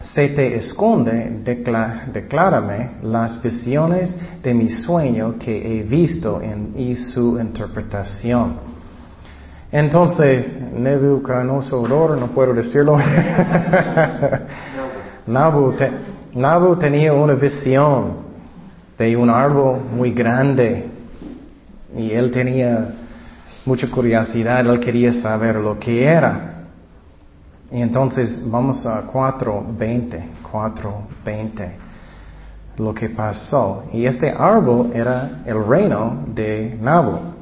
se 0.00 0.28
te 0.28 0.56
esconde, 0.56 1.42
declárame 2.12 2.90
las 3.02 3.40
visiones 3.42 4.14
de 4.42 4.54
mi 4.54 4.68
sueño 4.68 5.36
que 5.38 5.80
he 5.80 5.82
visto 5.82 6.40
en, 6.40 6.72
y 6.76 6.96
su 6.96 7.38
interpretación. 7.38 8.77
Entonces, 9.70 10.46
Nebuchadnezzar, 10.72 12.16
no 12.18 12.28
puedo 12.28 12.54
decirlo. 12.54 12.96
Nabu, 15.26 15.74
tenía 16.76 17.12
una 17.12 17.34
visión 17.34 18.28
de 18.96 19.14
un 19.16 19.28
árbol 19.28 19.80
muy 19.94 20.12
grande 20.12 20.86
y 21.94 22.12
él 22.12 22.30
tenía 22.30 22.94
mucha 23.66 23.90
curiosidad, 23.90 24.60
él 24.60 24.80
quería 24.80 25.12
saber 25.12 25.56
lo 25.56 25.78
que 25.78 26.02
era. 26.02 26.64
Y 27.70 27.82
entonces 27.82 28.50
vamos 28.50 28.86
a 28.86 29.06
4.20, 29.06 30.22
4.20, 30.50 31.70
lo 32.78 32.94
que 32.94 33.10
pasó. 33.10 33.84
Y 33.92 34.06
este 34.06 34.30
árbol 34.30 34.92
era 34.94 35.42
el 35.44 35.62
reino 35.66 36.24
de 36.34 36.78
Nabu. 36.80 37.37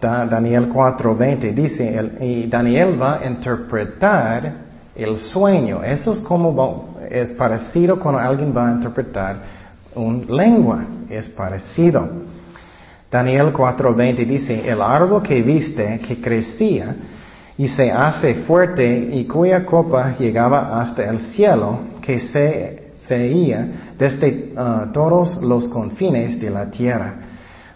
Daniel 0.00 0.68
4:20 0.68 1.54
dice, 1.54 2.10
y 2.20 2.46
Daniel 2.46 3.00
va 3.00 3.18
a 3.18 3.26
interpretar 3.26 4.52
el 4.94 5.18
sueño. 5.18 5.82
Eso 5.82 6.12
es 6.12 6.20
como, 6.20 6.96
es 7.10 7.30
parecido 7.30 7.98
cuando 7.98 8.20
alguien 8.20 8.54
va 8.54 8.68
a 8.68 8.72
interpretar 8.72 9.36
una 9.94 10.24
lengua, 10.26 10.84
es 11.08 11.28
parecido. 11.30 12.08
Daniel 13.10 13.52
4:20 13.52 14.26
dice, 14.26 14.68
el 14.68 14.82
árbol 14.82 15.22
que 15.22 15.40
viste, 15.42 15.98
que 16.06 16.20
crecía 16.20 16.94
y 17.56 17.66
se 17.66 17.90
hace 17.90 18.34
fuerte 18.42 19.08
y 19.12 19.24
cuya 19.24 19.64
copa 19.64 20.14
llegaba 20.18 20.78
hasta 20.78 21.08
el 21.08 21.20
cielo, 21.20 21.78
que 22.02 22.20
se 22.20 22.92
veía 23.08 23.92
desde 23.98 24.52
uh, 24.54 24.92
todos 24.92 25.40
los 25.42 25.68
confines 25.68 26.38
de 26.38 26.50
la 26.50 26.70
tierra, 26.70 27.14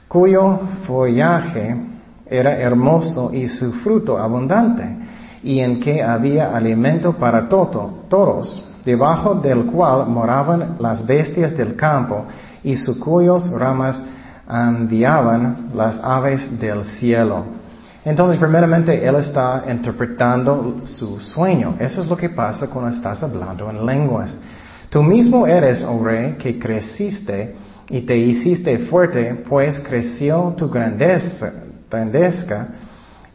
cuyo 0.06 0.58
follaje 0.86 1.89
era 2.30 2.56
hermoso 2.56 3.32
y 3.34 3.48
su 3.48 3.72
fruto 3.72 4.16
abundante, 4.16 4.84
y 5.42 5.60
en 5.60 5.80
que 5.80 6.02
había 6.02 6.54
alimento 6.56 7.14
para 7.14 7.48
todo, 7.48 8.04
todos, 8.08 8.76
debajo 8.84 9.34
del 9.34 9.64
cual 9.66 10.06
moraban 10.06 10.76
las 10.78 11.04
bestias 11.04 11.56
del 11.56 11.74
campo, 11.76 12.24
y 12.62 12.76
su 12.76 13.00
cuyos 13.00 13.50
ramas 13.50 14.00
andiaban 14.46 15.70
las 15.74 15.98
aves 16.02 16.58
del 16.58 16.84
cielo. 16.84 17.44
Entonces, 18.04 18.38
primeramente, 18.38 19.06
él 19.06 19.16
está 19.16 19.64
interpretando 19.68 20.80
su 20.84 21.20
sueño. 21.20 21.74
Eso 21.78 22.02
es 22.02 22.08
lo 22.08 22.16
que 22.16 22.30
pasa 22.30 22.68
cuando 22.68 22.90
estás 22.90 23.22
hablando 23.22 23.68
en 23.70 23.84
lenguas. 23.84 24.34
Tú 24.88 25.02
mismo 25.02 25.46
eres, 25.46 25.82
oh 25.82 26.02
rey, 26.02 26.36
que 26.36 26.58
creciste 26.58 27.54
y 27.88 28.00
te 28.00 28.16
hiciste 28.16 28.78
fuerte, 28.78 29.44
pues 29.48 29.80
creció 29.80 30.54
tu 30.56 30.68
grandeza, 30.68 31.52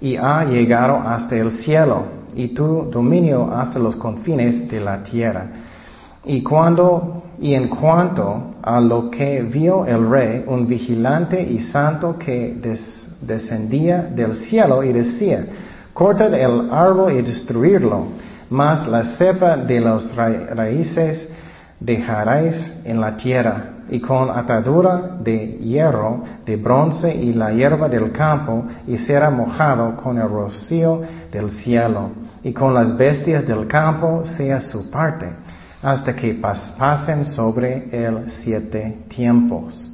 y 0.01 0.17
ha 0.17 0.45
llegado 0.45 0.97
hasta 0.97 1.35
el 1.35 1.51
cielo 1.51 2.05
y 2.35 2.49
tu 2.49 2.89
dominio 2.91 3.51
hasta 3.53 3.79
los 3.79 3.95
confines 3.95 4.69
de 4.69 4.79
la 4.79 5.03
tierra. 5.03 5.47
Y 6.25 6.41
cuando 6.41 7.23
y 7.39 7.53
en 7.53 7.67
cuanto 7.67 8.55
a 8.61 8.79
lo 8.79 9.11
que 9.11 9.41
vio 9.41 9.85
el 9.85 10.09
rey, 10.09 10.43
un 10.47 10.67
vigilante 10.67 11.41
y 11.41 11.59
santo 11.59 12.17
que 12.17 12.55
descendía 13.21 14.03
del 14.03 14.35
cielo 14.35 14.83
y 14.83 14.93
decía, 14.93 15.45
cortad 15.93 16.33
el 16.33 16.69
árbol 16.71 17.13
y 17.13 17.21
destruirlo, 17.21 18.07
mas 18.49 18.87
la 18.87 19.03
cepa 19.03 19.57
de 19.57 19.81
las 19.81 20.15
raíces 20.15 21.29
dejaréis 21.79 22.81
en 22.85 23.01
la 23.01 23.17
tierra 23.17 23.74
y 23.89 23.99
con 23.99 24.29
atadura 24.29 25.17
de 25.19 25.57
hierro, 25.59 26.23
de 26.45 26.55
bronce 26.55 27.13
y 27.13 27.33
la 27.33 27.51
hierba 27.51 27.87
del 27.87 28.11
campo, 28.11 28.65
y 28.87 28.97
será 28.97 29.29
mojado 29.29 29.95
con 29.95 30.17
el 30.17 30.27
rocío 30.27 31.01
del 31.31 31.51
cielo, 31.51 32.09
y 32.43 32.53
con 32.53 32.73
las 32.73 32.97
bestias 32.97 33.45
del 33.47 33.67
campo 33.67 34.25
sea 34.25 34.59
su 34.61 34.89
parte, 34.89 35.27
hasta 35.81 36.15
que 36.15 36.33
pasen 36.33 37.25
sobre 37.25 37.89
él 37.91 38.25
siete 38.27 39.05
tiempos. 39.07 39.91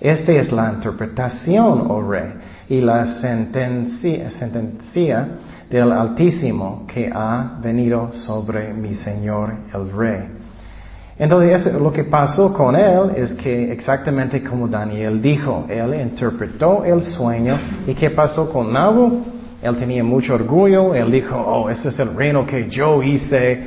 Esta 0.00 0.32
es 0.32 0.52
la 0.52 0.72
interpretación, 0.72 1.86
oh 1.88 2.02
rey, 2.08 2.32
y 2.68 2.80
la 2.80 3.04
sentencia, 3.20 4.30
sentencia 4.30 5.28
del 5.68 5.92
Altísimo 5.92 6.86
que 6.86 7.10
ha 7.12 7.58
venido 7.60 8.12
sobre 8.12 8.72
mi 8.72 8.94
Señor 8.94 9.54
el 9.74 9.90
Rey. 9.92 10.37
Entonces 11.18 11.72
lo 11.74 11.92
que 11.92 12.04
pasó 12.04 12.52
con 12.52 12.76
él 12.76 13.10
es 13.16 13.32
que 13.32 13.72
exactamente 13.72 14.42
como 14.44 14.68
Daniel 14.68 15.20
dijo, 15.20 15.66
él 15.68 16.00
interpretó 16.00 16.84
el 16.84 17.02
sueño 17.02 17.58
y 17.86 17.94
qué 17.94 18.10
pasó 18.10 18.52
con 18.52 18.72
Nabu? 18.72 19.24
Él 19.60 19.76
tenía 19.76 20.04
mucho 20.04 20.34
orgullo, 20.34 20.94
él 20.94 21.10
dijo, 21.10 21.36
oh, 21.36 21.68
ese 21.68 21.88
es 21.88 21.98
el 21.98 22.14
reino 22.14 22.46
que 22.46 22.68
yo 22.68 23.02
hice. 23.02 23.66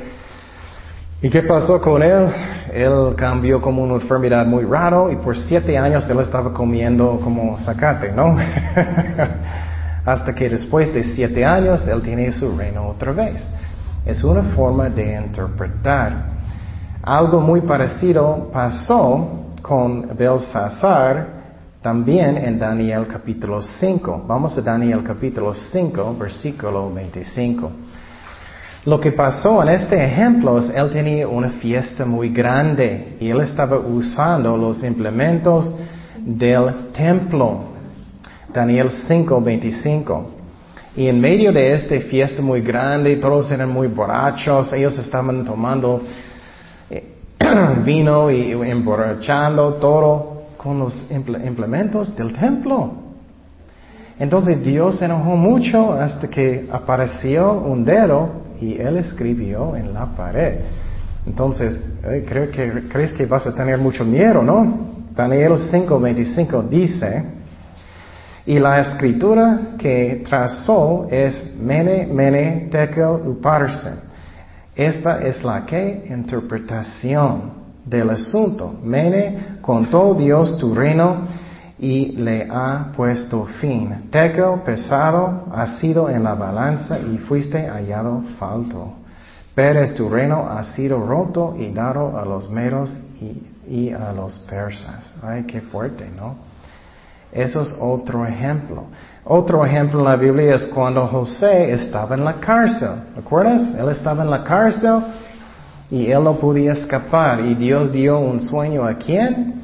¿Y 1.20 1.28
qué 1.28 1.42
pasó 1.42 1.78
con 1.78 2.02
él? 2.02 2.30
Él 2.72 3.14
cambió 3.16 3.60
como 3.60 3.82
una 3.82 3.94
enfermedad 3.94 4.46
muy 4.46 4.64
raro 4.64 5.12
y 5.12 5.16
por 5.16 5.36
siete 5.36 5.76
años 5.76 6.08
él 6.08 6.20
estaba 6.20 6.54
comiendo 6.54 7.20
como 7.22 7.58
zacate, 7.58 8.12
¿no? 8.12 8.34
Hasta 10.06 10.34
que 10.34 10.48
después 10.48 10.92
de 10.94 11.04
siete 11.04 11.44
años 11.44 11.86
él 11.86 12.00
tiene 12.00 12.32
su 12.32 12.56
reino 12.56 12.88
otra 12.88 13.12
vez. 13.12 13.46
Es 14.06 14.24
una 14.24 14.42
forma 14.54 14.88
de 14.88 15.16
interpretar 15.16 16.31
algo 17.02 17.40
muy 17.40 17.62
parecido 17.62 18.50
pasó 18.52 19.28
con 19.60 20.16
Belsasar 20.16 21.42
también 21.82 22.36
en 22.36 22.58
Daniel 22.60 23.06
capítulo 23.10 23.60
5. 23.60 24.24
Vamos 24.26 24.56
a 24.56 24.62
Daniel 24.62 25.02
capítulo 25.04 25.52
5, 25.52 26.16
versículo 26.16 26.92
25. 26.92 27.70
Lo 28.84 29.00
que 29.00 29.10
pasó 29.12 29.62
en 29.62 29.70
este 29.70 30.04
ejemplo 30.04 30.58
es 30.58 30.70
él 30.70 30.90
tenía 30.92 31.26
una 31.26 31.50
fiesta 31.50 32.04
muy 32.04 32.28
grande 32.28 33.16
y 33.18 33.30
él 33.30 33.40
estaba 33.40 33.78
usando 33.78 34.56
los 34.56 34.82
implementos 34.84 35.74
del 36.18 36.92
templo. 36.92 37.64
Daniel 38.52 38.90
5, 38.90 39.40
25. 39.40 40.30
Y 40.94 41.08
en 41.08 41.20
medio 41.20 41.52
de 41.52 41.72
esta 41.74 41.98
fiesta 42.00 42.42
muy 42.42 42.60
grande, 42.60 43.16
todos 43.16 43.50
eran 43.50 43.70
muy 43.70 43.88
borrachos, 43.88 44.72
ellos 44.72 44.96
estaban 44.98 45.44
tomando 45.44 46.02
vino 47.84 48.30
y 48.30 48.52
emborrachando 48.52 49.74
todo 49.74 50.42
con 50.56 50.78
los 50.78 51.10
implementos 51.10 52.14
del 52.16 52.32
templo. 52.34 52.92
Entonces 54.18 54.62
Dios 54.62 54.98
se 54.98 55.06
enojó 55.06 55.36
mucho 55.36 55.92
hasta 55.92 56.28
que 56.28 56.68
apareció 56.70 57.52
un 57.52 57.84
dedo 57.84 58.30
y 58.60 58.78
él 58.78 58.98
escribió 58.98 59.74
en 59.74 59.92
la 59.92 60.06
pared. 60.06 60.60
Entonces, 61.26 61.80
eh, 62.04 62.24
creo 62.28 62.50
que, 62.50 62.88
crees 62.88 63.12
que 63.12 63.26
vas 63.26 63.46
a 63.46 63.54
tener 63.54 63.78
mucho 63.78 64.04
miedo, 64.04 64.42
¿no? 64.42 64.92
Daniel 65.14 65.52
5:25 65.58 66.68
dice, 66.68 67.24
y 68.44 68.58
la 68.58 68.80
escritura 68.80 69.76
que 69.78 70.22
trazó 70.28 71.06
es 71.10 71.54
Mene, 71.60 72.06
Mene, 72.06 72.68
Tekel, 72.70 73.26
Uparsen. 73.26 74.11
Esta 74.74 75.22
es 75.22 75.44
la 75.44 75.66
que 75.66 76.06
interpretación 76.08 77.52
del 77.84 78.10
asunto. 78.10 78.78
Mene 78.82 79.58
contó 79.60 80.14
Dios 80.14 80.56
tu 80.58 80.74
reino 80.74 81.26
y 81.78 82.12
le 82.12 82.48
ha 82.50 82.92
puesto 82.96 83.44
fin. 83.60 84.08
Tekel, 84.10 84.60
pesado, 84.64 85.46
ha 85.52 85.66
sido 85.78 86.08
en 86.08 86.22
la 86.24 86.34
balanza 86.34 86.98
y 86.98 87.18
fuiste 87.18 87.68
hallado 87.68 88.22
falto. 88.38 88.94
Pérez, 89.54 89.94
tu 89.94 90.08
reino 90.08 90.48
ha 90.48 90.64
sido 90.64 91.04
roto 91.04 91.54
y 91.58 91.72
dado 91.72 92.18
a 92.18 92.24
los 92.24 92.48
meros 92.48 92.96
y, 93.20 93.42
y 93.68 93.90
a 93.90 94.12
los 94.12 94.38
persas. 94.40 95.14
Ay, 95.22 95.44
qué 95.44 95.60
fuerte, 95.60 96.08
¿no? 96.16 96.36
Eso 97.30 97.62
es 97.62 97.76
otro 97.78 98.24
ejemplo. 98.26 98.84
Otro 99.24 99.64
ejemplo 99.64 100.00
en 100.00 100.04
la 100.04 100.16
Biblia 100.16 100.56
es 100.56 100.64
cuando 100.66 101.06
José 101.06 101.72
estaba 101.72 102.16
en 102.16 102.24
la 102.24 102.34
cárcel. 102.34 102.90
¿Recuerdas? 103.14 103.62
Él 103.78 103.88
estaba 103.90 104.24
en 104.24 104.30
la 104.30 104.42
cárcel 104.42 105.00
y 105.90 106.10
él 106.10 106.24
no 106.24 106.34
podía 106.34 106.72
escapar. 106.72 107.38
Y 107.40 107.54
Dios 107.54 107.92
dio 107.92 108.18
un 108.18 108.40
sueño 108.40 108.84
a 108.84 108.94
quién? 108.94 109.62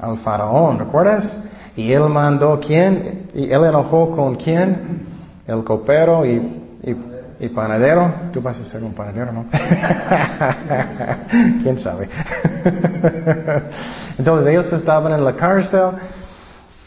Al 0.00 0.16
faraón. 0.18 0.78
¿Recuerdas? 0.78 1.44
Y 1.76 1.92
él 1.92 2.08
mandó 2.08 2.58
quién? 2.58 3.28
Y 3.34 3.52
él 3.52 3.64
enojó 3.64 4.10
con 4.10 4.36
quién? 4.36 5.06
El 5.46 5.62
copero 5.64 6.24
y, 6.24 6.62
y, 7.38 7.48
panadero. 7.50 8.10
Tú 8.32 8.40
vas 8.40 8.58
a 8.58 8.64
ser 8.64 8.82
un 8.82 8.94
panadero, 8.94 9.32
¿no? 9.32 9.44
¿Quién 11.62 11.78
sabe? 11.78 12.08
Entonces 14.18 14.48
ellos 14.48 14.72
estaban 14.72 15.12
en 15.12 15.22
la 15.22 15.34
cárcel 15.34 15.90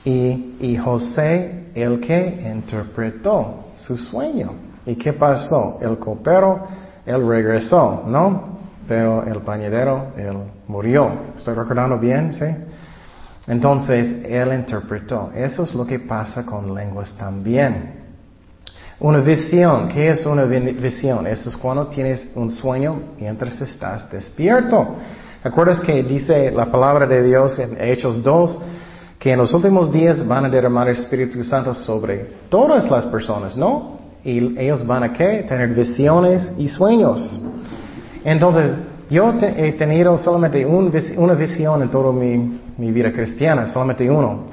y, 0.10 0.78
José, 0.78 1.66
el 1.76 2.00
que 2.00 2.50
interpretó 2.54 3.66
su 3.76 3.98
sueño. 3.98 4.54
¿Y 4.86 4.96
qué 4.96 5.12
pasó? 5.12 5.80
El 5.82 5.98
copero, 5.98 6.66
él 7.06 7.28
regresó, 7.28 8.04
¿no? 8.08 8.58
Pero 8.88 9.24
el 9.24 9.42
pañedero, 9.42 10.14
él 10.16 10.38
murió. 10.68 11.12
¿Estoy 11.36 11.56
recordando 11.56 11.98
bien? 11.98 12.32
¿Sí? 12.32 12.46
Entonces, 13.48 14.24
él 14.26 14.54
interpretó. 14.54 15.32
Eso 15.36 15.64
es 15.64 15.74
lo 15.74 15.86
que 15.86 16.00
pasa 16.00 16.46
con 16.46 16.74
lenguas 16.74 17.14
también. 17.18 18.06
Una 19.02 19.20
visión. 19.20 19.90
¿Qué 19.90 20.10
es 20.10 20.26
una 20.26 20.46
visión? 20.46 21.28
Eso 21.28 21.50
es 21.50 21.58
cuando 21.58 21.88
tienes 21.88 22.32
un 22.34 22.50
sueño 22.50 23.14
mientras 23.20 23.60
estás 23.60 24.10
despierto. 24.10 24.96
¿Recuerdas 25.44 25.82
que 25.82 26.02
dice 26.02 26.50
la 26.52 26.72
palabra 26.72 27.06
de 27.06 27.24
Dios 27.24 27.60
en 27.60 27.76
Hechos 27.80 28.24
2? 28.24 28.60
Que 29.20 29.32
en 29.32 29.40
los 29.40 29.54
últimos 29.54 29.92
días 29.92 30.26
van 30.28 30.46
a 30.46 30.50
derramar 30.50 30.90
el 30.90 30.96
Espíritu 30.96 31.44
Santo 31.44 31.74
sobre 31.74 32.18
todas 32.50 32.90
las 32.90 33.06
personas, 33.06 33.58
¿no? 33.58 33.98
Y 34.24 34.60
ellos 34.60 34.86
van 34.86 35.04
a 35.04 35.14
¿qué? 35.14 35.46
tener 35.48 35.70
visiones 35.70 36.52
y 36.58 36.68
sueños. 36.68 37.42
Entonces, 38.24 38.76
yo 39.10 39.34
he 39.40 39.72
tenido 39.74 40.18
solamente 40.18 40.66
una 40.66 41.34
visión 41.34 41.82
en 41.82 41.90
toda 41.90 42.12
mi, 42.12 42.60
vida 42.92 43.12
cristiana, 43.12 43.68
solamente 43.68 44.10
uno. 44.10 44.46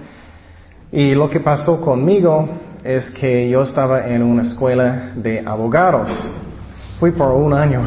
Y 0.92 1.14
lo 1.14 1.28
que 1.28 1.40
pasó 1.40 1.80
conmigo 1.80 2.48
es 2.84 3.10
que 3.10 3.48
yo 3.48 3.62
estaba 3.62 4.06
en 4.06 4.22
una 4.22 4.42
escuela 4.42 5.10
de 5.16 5.40
abogados. 5.44 6.08
Fui 7.00 7.10
por 7.10 7.32
un 7.32 7.52
año. 7.52 7.84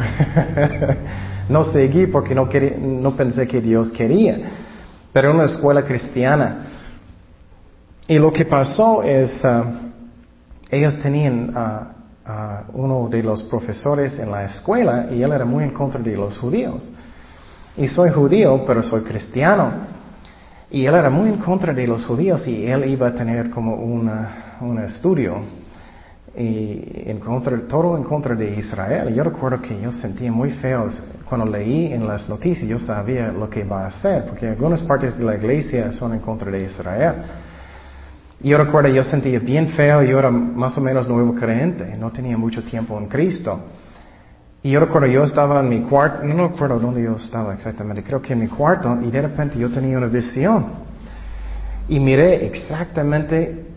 no 1.48 1.64
seguí 1.64 2.06
porque 2.06 2.34
no 2.34 3.16
pensé 3.16 3.48
que 3.48 3.60
Dios 3.60 3.90
quería 3.90 4.67
pero 5.12 5.32
una 5.32 5.44
escuela 5.44 5.82
cristiana. 5.82 6.66
Y 8.06 8.18
lo 8.18 8.32
que 8.32 8.44
pasó 8.44 9.02
es, 9.02 9.42
uh, 9.44 9.64
ellos 10.70 10.98
tenían 10.98 11.54
uh, 11.54 12.30
uh, 12.30 12.80
uno 12.80 13.08
de 13.08 13.22
los 13.22 13.42
profesores 13.44 14.18
en 14.18 14.30
la 14.30 14.44
escuela 14.44 15.06
y 15.10 15.22
él 15.22 15.32
era 15.32 15.44
muy 15.44 15.64
en 15.64 15.70
contra 15.70 16.00
de 16.00 16.16
los 16.16 16.38
judíos. 16.38 16.88
Y 17.76 17.86
soy 17.86 18.10
judío, 18.10 18.64
pero 18.66 18.82
soy 18.82 19.02
cristiano. 19.02 19.72
Y 20.70 20.84
él 20.84 20.94
era 20.94 21.10
muy 21.10 21.30
en 21.30 21.38
contra 21.38 21.72
de 21.72 21.86
los 21.86 22.04
judíos 22.04 22.46
y 22.46 22.66
él 22.66 22.88
iba 22.88 23.08
a 23.08 23.14
tener 23.14 23.50
como 23.50 23.74
un 23.76 24.78
estudio 24.78 25.57
y 26.36 27.04
en 27.06 27.18
contra, 27.18 27.56
todo 27.66 27.96
en 27.96 28.04
contra 28.04 28.34
de 28.34 28.56
Israel. 28.56 29.14
Yo 29.14 29.24
recuerdo 29.24 29.60
que 29.60 29.80
yo 29.80 29.92
sentía 29.92 30.30
muy 30.30 30.50
feo 30.50 30.88
cuando 31.24 31.46
leí 31.46 31.92
en 31.92 32.06
las 32.06 32.28
noticias, 32.28 32.68
yo 32.68 32.78
sabía 32.78 33.32
lo 33.32 33.48
que 33.50 33.60
iba 33.60 33.84
a 33.84 33.86
hacer, 33.88 34.24
porque 34.26 34.48
algunas 34.48 34.82
partes 34.82 35.18
de 35.18 35.24
la 35.24 35.36
iglesia 35.36 35.92
son 35.92 36.14
en 36.14 36.20
contra 36.20 36.50
de 36.50 36.64
Israel. 36.64 37.14
Yo 38.40 38.56
recuerdo, 38.56 38.88
yo 38.90 39.02
sentía 39.02 39.38
bien 39.40 39.68
feo, 39.70 40.02
yo 40.02 40.18
era 40.18 40.30
más 40.30 40.78
o 40.78 40.80
menos 40.80 41.08
nuevo 41.08 41.34
creyente, 41.34 41.96
no 41.98 42.10
tenía 42.12 42.38
mucho 42.38 42.62
tiempo 42.62 42.96
en 42.98 43.06
Cristo. 43.06 43.60
Y 44.62 44.70
yo 44.70 44.80
recuerdo, 44.80 45.08
yo 45.08 45.24
estaba 45.24 45.60
en 45.60 45.68
mi 45.68 45.80
cuarto, 45.80 46.24
no 46.24 46.48
recuerdo 46.48 46.78
dónde 46.78 47.02
yo 47.02 47.16
estaba 47.16 47.54
exactamente, 47.54 48.02
creo 48.02 48.22
que 48.22 48.32
en 48.32 48.40
mi 48.40 48.48
cuarto, 48.48 48.96
y 49.02 49.10
de 49.10 49.22
repente 49.22 49.58
yo 49.58 49.70
tenía 49.70 49.98
una 49.98 50.06
visión. 50.06 50.66
Y 51.88 51.98
miré 51.98 52.46
exactamente 52.46 53.67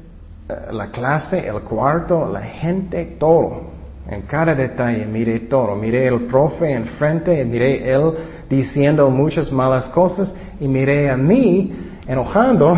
la 0.71 0.87
clase, 0.87 1.47
el 1.47 1.61
cuarto, 1.61 2.29
la 2.31 2.41
gente, 2.41 3.15
todo. 3.19 3.71
En 4.07 4.23
cada 4.23 4.55
detalle 4.55 5.05
miré 5.05 5.41
todo. 5.41 5.75
Miré 5.75 6.07
el 6.07 6.21
profe 6.21 6.71
enfrente, 6.73 7.43
miré 7.45 7.91
él 7.91 8.13
diciendo 8.49 9.09
muchas 9.09 9.51
malas 9.51 9.87
cosas 9.89 10.33
y 10.59 10.67
miré 10.67 11.09
a 11.09 11.17
mí 11.17 11.73
enojando 12.07 12.75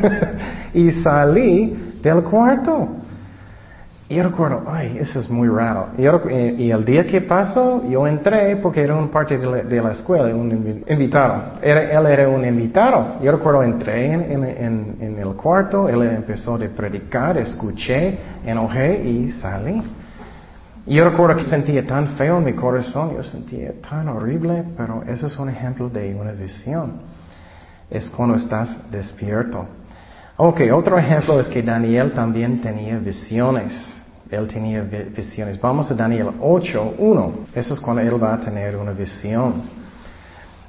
y 0.74 0.90
salí 0.90 1.98
del 2.02 2.22
cuarto. 2.22 3.01
Y 4.12 4.16
yo 4.16 4.24
recuerdo, 4.24 4.64
ay, 4.66 4.98
eso 5.00 5.20
es 5.20 5.30
muy 5.30 5.48
raro. 5.48 5.88
Y, 5.96 6.70
el 6.70 6.84
día 6.84 7.06
que 7.06 7.22
pasó, 7.22 7.82
yo 7.88 8.06
entré 8.06 8.56
porque 8.56 8.82
era 8.82 8.94
un 8.94 9.08
parte 9.08 9.38
de 9.38 9.80
la, 9.80 9.92
escuela, 9.92 10.24
un 10.36 10.52
invitado. 10.86 11.52
él 11.62 12.06
era 12.06 12.28
un 12.28 12.44
invitado. 12.44 13.14
Yo 13.22 13.32
recuerdo, 13.32 13.62
entré 13.62 14.12
en, 14.12 15.16
el 15.18 15.28
cuarto, 15.34 15.88
él 15.88 16.02
empezó 16.02 16.56
a 16.56 16.58
predicar, 16.76 17.38
escuché, 17.38 18.18
enojé 18.44 19.02
y 19.02 19.32
salí. 19.32 19.82
Y 20.84 20.96
yo 20.96 21.08
recuerdo 21.08 21.38
que 21.38 21.44
sentía 21.44 21.86
tan 21.86 22.08
feo 22.08 22.36
en 22.36 22.44
mi 22.44 22.52
corazón, 22.52 23.16
yo 23.16 23.24
sentía 23.24 23.72
tan 23.80 24.08
horrible, 24.08 24.62
pero 24.76 25.02
ese 25.08 25.28
es 25.28 25.38
un 25.38 25.48
ejemplo 25.48 25.88
de 25.88 26.14
una 26.14 26.32
visión. 26.32 27.00
Es 27.88 28.10
cuando 28.10 28.34
estás 28.34 28.90
despierto. 28.90 29.64
Ok, 30.36 30.60
otro 30.70 30.98
ejemplo 30.98 31.40
es 31.40 31.48
que 31.48 31.62
Daniel 31.62 32.12
también 32.12 32.60
tenía 32.60 32.98
visiones 32.98 34.01
él 34.32 34.48
tenía 34.48 34.82
visiones. 34.82 35.60
Vamos 35.60 35.90
a 35.90 35.94
Daniel 35.94 36.30
8, 36.40 36.94
1. 36.98 37.32
Eso 37.54 37.74
es 37.74 37.80
cuando 37.80 38.00
él 38.00 38.22
va 38.22 38.34
a 38.34 38.40
tener 38.40 38.76
una 38.76 38.92
visión. 38.92 39.82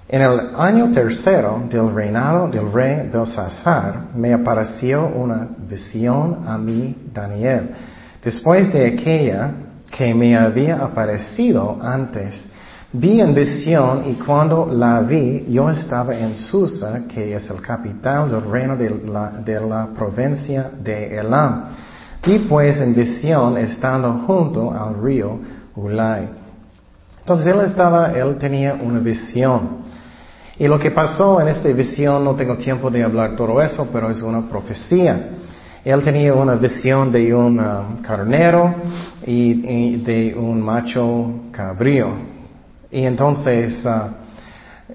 En 0.10 0.22
el 0.22 0.56
año 0.58 0.92
tercero 0.92 1.64
del 1.70 1.94
reinado 1.94 2.50
del 2.50 2.72
rey 2.72 3.10
Belsasar 3.12 4.08
me 4.16 4.34
apareció 4.34 5.08
una 5.08 5.48
visión 5.70 6.44
a 6.46 6.58
mí, 6.58 6.94
Daniel. 7.14 7.70
Después 8.22 8.72
de 8.74 8.86
aquella 8.86 9.52
que 9.90 10.14
me 10.14 10.36
había 10.36 10.84
aparecido 10.84 11.80
antes, 11.82 12.46
vi 12.92 13.22
en 13.22 13.34
visión 13.34 14.04
y 14.10 14.16
cuando 14.16 14.70
la 14.72 15.00
vi, 15.00 15.46
yo 15.50 15.70
estaba 15.70 16.14
en 16.14 16.36
Susa, 16.36 17.04
que 17.08 17.34
es 17.36 17.50
el 17.50 17.62
capital 17.62 18.30
del 18.30 18.44
reino 18.44 18.76
de 18.76 18.90
la, 18.90 19.32
de 19.32 19.60
la 19.62 19.88
provincia 19.96 20.70
de 20.84 21.18
Elam 21.18 21.64
y 22.26 22.40
pues 22.40 22.80
en 22.80 22.96
visión 22.96 23.58
estando 23.58 24.24
junto 24.26 24.72
al 24.72 25.02
río 25.02 25.40
Ulai. 25.76 26.30
Entonces 27.20 27.48
él 27.48 27.62
estaba, 27.62 28.12
él 28.14 28.38
tenía 28.38 28.74
una 28.74 29.00
visión. 29.00 29.84
Y 30.58 30.68
lo 30.68 30.80
que 30.80 30.92
pasó 30.92 31.42
en 31.42 31.48
esta 31.48 31.70
visión, 31.70 32.24
no 32.24 32.36
tengo 32.36 32.58
tiempo 32.58 32.90
de 32.90 33.04
hablar 33.04 33.36
todo 33.36 33.62
eso, 33.62 33.90
pero 33.92 34.10
es 34.10 34.22
una 34.22 34.48
profecía. 34.50 35.30
Él 35.84 36.02
tenía 36.02 36.34
una 36.34 36.56
visión 36.56 37.12
de 37.12 37.34
un 37.34 37.60
um, 37.60 38.02
carnero 38.02 38.74
y, 39.26 39.98
de 39.98 40.36
un 40.38 40.62
macho 40.62 41.50
cabrío. 41.52 42.10
Y 42.92 43.04
entonces 43.04 43.84
uh, 43.86 44.14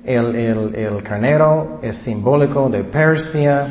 el, 0.04 0.74
el 0.74 1.02
carnero 1.02 1.80
es 1.82 1.98
simbólico 1.98 2.68
de 2.70 2.84
Persia, 2.84 3.66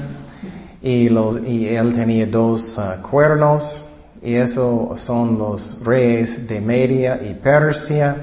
y, 0.82 1.08
él 1.08 1.96
tenía 1.96 2.26
dos 2.28 2.78
uh, 2.78 3.02
cuernos 3.02 3.84
Y 4.22 4.36
eso 4.36 4.96
son 4.98 5.38
los 5.38 5.84
reyes 5.84 6.48
de 6.48 6.62
Media 6.62 7.20
y 7.22 7.34
Persia. 7.36 8.16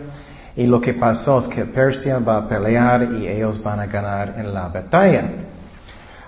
Y 0.57 0.67
lo 0.67 0.81
que 0.81 0.95
pasó 0.95 1.41
es 1.41 1.49
que 1.49 1.65
Persia 1.65 2.19
va 2.19 2.39
a 2.39 2.49
pelear 2.49 3.03
y 3.15 3.27
ellos 3.27 3.63
van 3.63 3.81
a 3.81 3.87
ganar 3.87 4.35
en 4.39 4.55
la 4.55 4.69
batalla. 4.69 5.31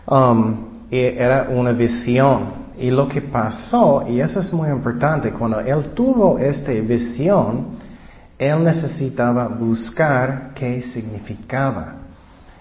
Um, 0.06 0.66
era 0.90 1.48
una 1.50 1.72
visión. 1.72 2.66
Y 2.78 2.90
lo 2.90 3.08
que 3.08 3.22
pasó, 3.22 4.04
y 4.06 4.20
eso 4.20 4.40
es 4.40 4.52
muy 4.52 4.68
importante, 4.68 5.30
cuando 5.30 5.60
él 5.60 5.92
tuvo 5.94 6.38
esta 6.38 6.72
visión, 6.72 7.68
él 8.38 8.64
necesitaba 8.64 9.48
buscar 9.48 10.50
qué 10.54 10.82
significaba. 10.82 11.94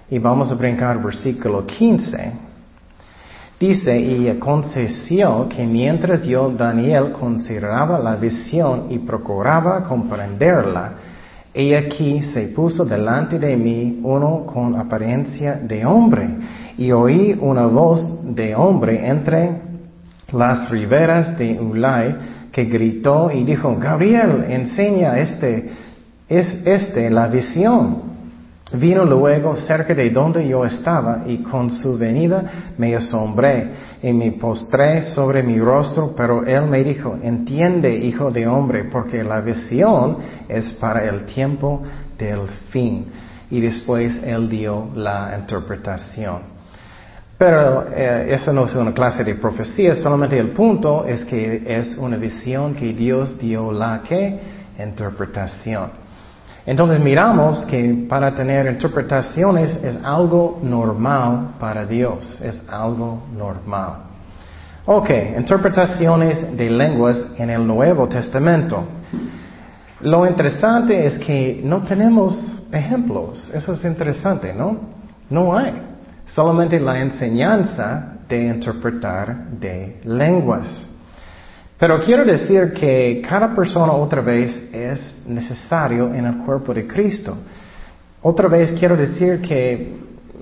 Y 0.09 0.19
vamos 0.19 0.51
a 0.51 0.55
brincar 0.55 1.01
versículo 1.01 1.65
15. 1.65 2.44
Dice, 3.59 3.97
y 3.97 4.27
aconteció 4.27 5.47
que 5.47 5.65
mientras 5.65 6.23
yo, 6.23 6.49
Daniel, 6.49 7.13
consideraba 7.13 7.99
la 7.99 8.15
visión 8.17 8.87
y 8.89 8.99
procuraba 8.99 9.85
comprenderla, 9.85 10.91
y 11.53 11.73
aquí 11.73 12.21
se 12.21 12.49
puso 12.49 12.83
delante 12.83 13.39
de 13.39 13.55
mí 13.55 14.01
uno 14.03 14.45
con 14.45 14.75
apariencia 14.75 15.53
de 15.55 15.85
hombre, 15.85 16.27
y 16.77 16.91
oí 16.91 17.37
una 17.39 17.65
voz 17.65 18.35
de 18.35 18.53
hombre 18.55 19.07
entre 19.07 19.61
las 20.33 20.69
riberas 20.69 21.37
de 21.37 21.57
Ulai, 21.57 22.15
que 22.51 22.65
gritó 22.65 23.31
y 23.31 23.45
dijo, 23.45 23.77
Gabriel, 23.77 24.45
enseña 24.49 25.17
este, 25.17 25.71
es 26.27 26.61
este 26.65 27.09
la 27.09 27.27
visión. 27.27 28.14
Vino 28.77 29.05
luego 29.05 29.55
cerca 29.55 29.93
de 29.93 30.09
donde 30.09 30.47
yo 30.47 30.65
estaba 30.65 31.23
y 31.25 31.37
con 31.37 31.71
su 31.71 31.97
venida 31.97 32.73
me 32.77 32.95
asombré 32.95 33.69
y 34.01 34.11
me 34.13 34.31
postré 34.33 35.03
sobre 35.03 35.43
mi 35.43 35.59
rostro, 35.59 36.13
pero 36.15 36.45
él 36.45 36.65
me 36.67 36.83
dijo, 36.83 37.17
entiende, 37.21 37.95
hijo 37.95 38.31
de 38.31 38.47
hombre, 38.47 38.85
porque 38.85 39.23
la 39.23 39.41
visión 39.41 40.17
es 40.47 40.73
para 40.73 41.05
el 41.05 41.25
tiempo 41.25 41.81
del 42.17 42.47
fin. 42.69 43.05
Y 43.49 43.61
después 43.61 44.21
él 44.23 44.49
dio 44.49 44.89
la 44.95 45.35
interpretación. 45.39 46.55
Pero 47.37 47.85
eh, 47.93 48.27
eso 48.29 48.53
no 48.53 48.65
es 48.65 48.75
una 48.75 48.93
clase 48.93 49.23
de 49.23 49.35
profecía, 49.35 49.93
solamente 49.95 50.39
el 50.39 50.49
punto 50.49 51.05
es 51.05 51.25
que 51.25 51.63
es 51.65 51.97
una 51.97 52.17
visión 52.17 52.75
que 52.75 52.93
Dios 52.93 53.37
dio 53.37 53.71
la 53.71 54.01
que 54.07 54.39
interpretación. 54.79 56.04
Entonces 56.65 56.99
miramos 56.99 57.63
que 57.65 58.05
para 58.09 58.33
tener 58.33 58.65
interpretaciones 58.65 59.75
es 59.83 59.97
algo 60.03 60.59
normal 60.63 61.49
para 61.59 61.85
Dios, 61.85 62.41
es 62.41 62.61
algo 62.67 63.23
normal. 63.37 64.05
Ok, 64.87 65.09
interpretaciones 65.37 66.57
de 66.57 66.69
lenguas 66.69 67.33
en 67.37 67.51
el 67.51 67.65
Nuevo 67.65 68.07
Testamento. 68.07 68.83
Lo 70.01 70.27
interesante 70.27 71.05
es 71.05 71.19
que 71.19 71.61
no 71.63 71.83
tenemos 71.83 72.67
ejemplos, 72.71 73.49
eso 73.53 73.73
es 73.73 73.85
interesante, 73.85 74.53
¿no? 74.53 74.77
No 75.29 75.55
hay, 75.57 75.73
solamente 76.27 76.79
la 76.79 76.99
enseñanza 76.99 78.13
de 78.27 78.47
interpretar 78.47 79.49
de 79.51 80.01
lenguas. 80.03 80.94
Pero 81.77 81.99
quiero 82.01 82.23
decir 82.23 82.73
que 82.73 83.21
cada 83.27 83.53
persona 83.53 83.91
otra 83.91 84.21
vez 84.21 84.73
es 84.73 85.23
necesario 85.27 86.13
en 86.13 86.25
el 86.25 86.37
cuerpo 86.37 86.73
de 86.73 86.87
Cristo. 86.87 87.37
Otra 88.21 88.47
vez 88.47 88.71
quiero 88.79 88.95
decir 88.95 89.41
que 89.41 89.93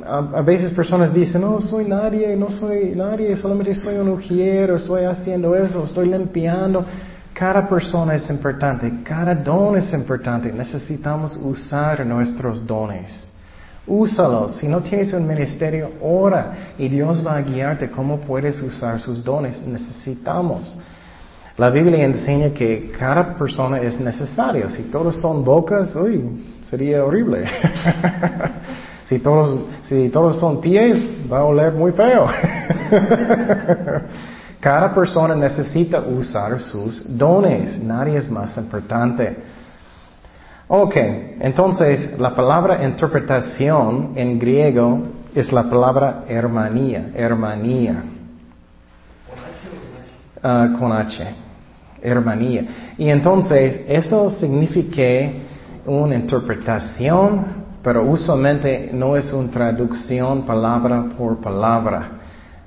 a, 0.06 0.42
veces 0.42 0.72
personas 0.74 1.14
dicen, 1.14 1.42
no 1.42 1.60
soy 1.60 1.86
nadie, 1.86 2.36
no 2.36 2.52
soy 2.52 2.94
nadie, 2.96 3.36
solamente 3.36 3.74
soy 3.74 3.98
un 3.98 4.10
ujiero, 4.10 4.78
estoy 4.78 5.06
haciendo 5.06 5.56
eso, 5.56 5.86
estoy 5.86 6.10
limpiando. 6.10 6.86
Cada 7.34 7.68
persona 7.68 8.14
es 8.14 8.30
importante, 8.30 8.92
cada 9.04 9.34
don 9.34 9.76
es 9.78 9.92
importante. 9.92 10.52
Necesitamos 10.52 11.36
usar 11.38 12.06
nuestros 12.06 12.66
dones. 12.66 13.32
Úsalos. 13.88 14.58
Si 14.58 14.68
no 14.68 14.82
tienes 14.82 15.12
un 15.14 15.28
ministerio, 15.28 15.94
ora 16.00 16.74
y 16.78 16.88
Dios 16.88 17.26
va 17.26 17.38
a 17.38 17.42
guiarte 17.42 17.90
cómo 17.90 18.20
puedes 18.20 18.62
usar 18.62 19.00
sus 19.02 19.24
dones. 19.24 19.58
Necesitamos. 19.66 20.78
La 21.58 21.70
Biblia 21.70 22.04
enseña 22.04 22.50
que 22.50 22.92
cada 22.98 23.36
persona 23.36 23.80
es 23.80 24.00
necesario. 24.00 24.72
Si 24.72 24.86
todos 24.86 25.18
son 25.18 25.46
bocas, 25.46 25.96
uy, 25.96 26.44
sería 26.68 27.06
horrible. 27.06 27.46
si, 29.08 29.20
todos, 29.20 29.66
si 29.84 30.10
todos 30.10 30.40
son 30.40 30.60
pies, 30.60 30.98
va 31.32 31.40
a 31.40 31.44
oler 31.44 31.74
muy 31.74 31.92
feo. 31.92 32.26
cada 34.60 34.96
persona 34.96 35.36
necesita 35.36 36.00
usar 36.00 36.60
sus 36.60 37.16
dones. 37.16 37.80
Nadie 37.84 38.18
es 38.18 38.32
más 38.32 38.58
importante. 38.58 39.38
Ok, 40.70 40.96
entonces 41.40 42.18
la 42.18 42.34
palabra 42.34 42.84
interpretación 42.84 44.14
en 44.16 44.40
griego 44.40 45.04
es 45.36 45.54
la 45.54 45.70
palabra 45.70 46.24
hermanía, 46.28 47.12
hermanía. 47.14 48.06
Uh, 50.44 50.78
con 50.78 50.92
H 50.92 51.43
hermanía. 52.04 52.94
Y 52.98 53.10
entonces 53.10 53.82
eso 53.88 54.30
significa 54.30 55.32
una 55.86 56.16
interpretación, 56.16 57.64
pero 57.82 58.04
usualmente 58.04 58.92
no 58.94 59.16
es 59.18 59.32
una 59.34 59.52
traducción 59.52 60.44
palabra 60.44 61.06
por 61.18 61.40
palabra. 61.40 62.20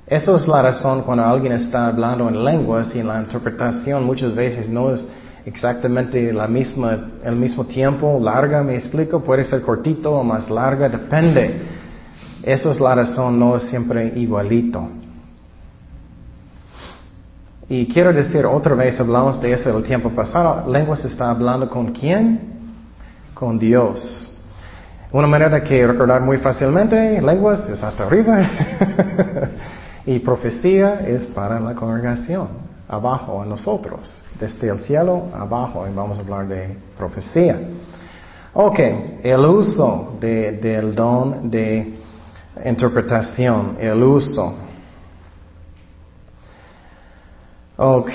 Eso 0.05 0.35
es 0.35 0.47
la 0.47 0.61
razón 0.61 1.01
cuando 1.03 1.25
alguien 1.25 1.53
está 1.53 1.87
hablando 1.87 2.29
en 2.29 2.43
lenguas 2.43 2.95
y 2.95 3.03
la 3.03 3.19
interpretación 3.19 4.05
muchas 4.05 4.33
veces 4.33 4.69
no 4.69 4.93
es 4.93 5.05
exactamente 5.45 6.31
la 6.31 6.47
misma, 6.47 6.97
el 7.23 7.35
mismo 7.35 7.65
tiempo, 7.65 8.19
larga, 8.21 8.63
me 8.63 8.75
explico, 8.75 9.21
puede 9.21 9.43
ser 9.43 9.61
cortito 9.61 10.11
o 10.11 10.23
más 10.23 10.49
larga, 10.49 10.89
depende. 10.89 11.61
Eso 12.43 12.71
es 12.71 12.79
la 12.79 12.95
razón, 12.95 13.39
no 13.39 13.57
es 13.57 13.63
siempre 13.63 14.13
igualito. 14.15 14.87
Y 17.69 17.85
quiero 17.87 18.13
decir, 18.13 18.45
otra 18.45 18.75
vez 18.75 18.97
hablamos 18.99 19.41
de 19.41 19.51
eso 19.51 19.77
el 19.77 19.83
tiempo 19.83 20.09
pasado, 20.09 20.71
lenguas 20.71 21.03
está 21.03 21.29
hablando 21.29 21.69
con 21.69 21.91
quién? 21.91 22.39
Con 23.33 23.59
Dios. 23.59 24.41
Una 25.11 25.27
manera 25.27 25.61
que 25.61 25.85
recordar 25.85 26.21
muy 26.21 26.37
fácilmente, 26.37 27.21
lenguas 27.21 27.67
es 27.69 27.83
hasta 27.83 28.05
arriba 28.05 28.39
y 30.05 30.19
profecía 30.19 31.01
es 31.05 31.25
para 31.27 31.59
la 31.59 31.75
congregación, 31.75 32.47
abajo 32.87 33.41
a 33.41 33.45
nosotros, 33.45 34.21
desde 34.39 34.69
el 34.69 34.79
cielo 34.79 35.23
abajo, 35.33 35.85
y 35.89 35.93
vamos 35.93 36.17
a 36.19 36.21
hablar 36.21 36.47
de 36.47 36.77
profecía. 36.97 37.59
Ok, 38.53 38.79
el 39.23 39.39
uso 39.41 40.17
del 40.21 40.95
don 40.95 41.51
de 41.51 41.99
interpretación, 42.65 43.75
el 43.79 44.01
uso. 44.01 44.66
Ok, 47.79 48.09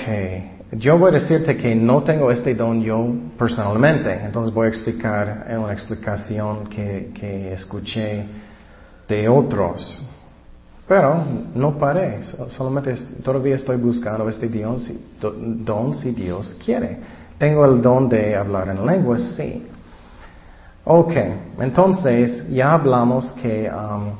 yo 0.73 0.97
voy 0.97 1.11
a 1.11 1.13
decirte 1.13 1.55
que 1.55 1.73
no 1.73 2.03
tengo 2.03 2.29
este 2.29 2.53
don 2.53 2.81
yo 2.81 3.07
personalmente, 3.37 4.11
entonces 4.13 4.53
voy 4.53 4.65
a 4.65 4.69
explicar 4.69 5.47
una 5.57 5.71
explicación 5.71 6.67
que, 6.67 7.53
escuché 7.53 8.25
de 9.07 9.29
otros. 9.29 10.05
Pero 10.85 11.23
no 11.55 11.77
paré, 11.77 12.19
solamente 12.57 12.93
todavía 13.23 13.55
estoy 13.55 13.77
buscando 13.77 14.27
este 14.27 14.49
don 14.49 14.81
si, 14.81 15.01
don 15.21 15.95
si 15.95 16.11
Dios 16.11 16.59
quiere. 16.65 16.97
Tengo 17.37 17.63
el 17.65 17.81
don 17.81 18.09
de 18.09 18.35
hablar 18.35 18.67
en 18.67 18.85
lenguas, 18.85 19.21
sí. 19.37 19.65
Ok, 20.83 21.13
entonces 21.61 22.49
ya 22.49 22.73
hablamos 22.73 23.31
que 23.41 23.71
um, 23.71 24.11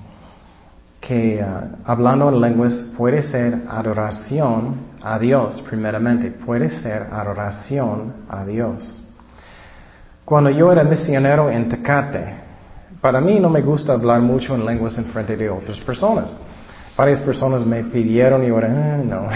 que 1.02 1.42
ah, 1.42 1.68
hablando 1.84 2.30
en 2.30 2.40
lenguas 2.40 2.94
puede 2.98 3.22
ser 3.24 3.64
adoración 3.70 4.93
a 5.04 5.20
Dios, 5.20 5.62
primeramente, 5.68 6.32
puede 6.32 6.70
ser 6.70 7.08
adoración 7.12 8.26
a 8.30 8.46
Dios. 8.46 9.04
Cuando 10.24 10.50
yo 10.50 10.72
era 10.72 10.84
misionero 10.84 11.50
en 11.50 11.68
Tecate, 11.68 12.36
para 13.02 13.20
mí 13.20 13.40
no 13.40 13.50
me 13.50 13.62
gusta 13.62 13.94
hablar 13.94 14.22
mucho 14.22 14.56
en 14.56 14.66
lenguas 14.66 14.98
en 14.98 15.06
frente 15.06 15.36
de 15.36 15.50
otras 15.50 15.80
personas. 15.82 16.34
Varias 16.96 17.22
personas 17.22 17.66
me 17.66 17.84
pidieron 17.84 18.44
y 18.44 18.48
era, 18.48 18.68
ah, 18.68 18.98
no. 19.04 19.28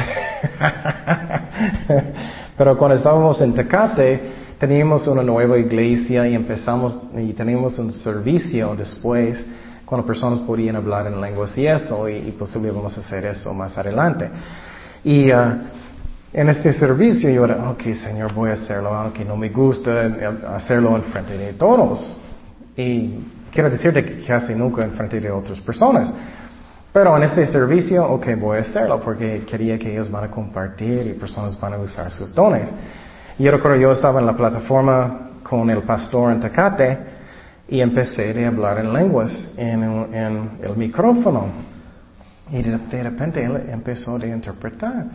Pero 2.58 2.78
cuando 2.78 2.96
estábamos 2.96 3.42
en 3.42 3.54
Tecate, 3.54 4.32
teníamos 4.58 5.06
una 5.08 5.22
nueva 5.22 5.58
iglesia 5.58 6.28
y 6.28 6.36
empezamos 6.36 6.98
y 7.16 7.34
teníamos 7.34 7.78
un 7.78 7.92
servicio 7.92 8.74
después 8.76 9.46
cuando 9.86 10.06
personas 10.06 10.40
podían 10.40 10.76
hablar 10.76 11.08
en 11.08 11.20
lenguas 11.20 11.58
y 11.58 11.66
eso, 11.66 12.10
y, 12.10 12.32
posiblemente 12.32 12.78
vamos 12.78 12.98
a 12.98 13.02
hacer 13.02 13.26
eso 13.26 13.54
más 13.54 13.78
adelante. 13.78 14.30
Y 15.08 15.32
uh, 15.32 15.54
en 16.34 16.50
este 16.50 16.74
servicio 16.74 17.30
yo 17.30 17.46
era, 17.46 17.70
ok 17.70 17.82
Señor, 17.96 18.34
voy 18.34 18.50
a 18.50 18.54
hacerlo, 18.54 18.94
aunque 18.94 19.24
no 19.24 19.38
me 19.38 19.48
gusta 19.48 20.04
hacerlo 20.54 20.98
en 20.98 21.04
frente 21.04 21.38
de 21.38 21.54
todos. 21.54 22.22
Y 22.76 23.14
quiero 23.50 23.70
decirte 23.70 24.04
que 24.04 24.26
casi 24.26 24.54
nunca 24.54 24.84
en 24.84 24.92
frente 24.92 25.22
de 25.22 25.32
otras 25.32 25.62
personas. 25.62 26.14
Pero 26.92 27.16
en 27.16 27.24
este 27.24 27.48
servicio, 27.48 28.06
ok, 28.06 28.28
voy 28.38 28.58
a 28.58 28.62
hacerlo 28.62 29.00
porque 29.00 29.46
quería 29.50 29.80
que 29.80 29.94
ellos 29.94 30.12
van 30.12 30.26
a 30.26 30.28
compartir 30.30 31.08
y 31.08 31.14
personas 31.14 31.58
van 31.58 31.76
a 31.76 31.78
usar 31.78 32.12
sus 32.12 32.36
dones. 32.36 32.70
Y 33.40 33.44
yo 33.44 33.52
recuerdo, 33.52 33.78
yo 33.78 33.92
estaba 33.94 34.20
en 34.20 34.26
la 34.26 34.36
plataforma 34.36 35.30
con 35.42 35.70
el 35.70 35.84
pastor 35.84 36.34
en 36.34 36.42
Tecate 36.42 36.98
y 37.70 37.80
empecé 37.80 38.44
a 38.44 38.50
hablar 38.50 38.80
en 38.80 38.92
lenguas 38.92 39.54
en, 39.56 39.84
el 40.62 40.76
micrófono. 40.76 41.77
Y 42.52 42.62
de, 42.62 43.04
repente 43.04 43.44
él 43.44 43.64
empezó 43.70 44.16
a 44.16 44.26
interpretar. 44.26 45.06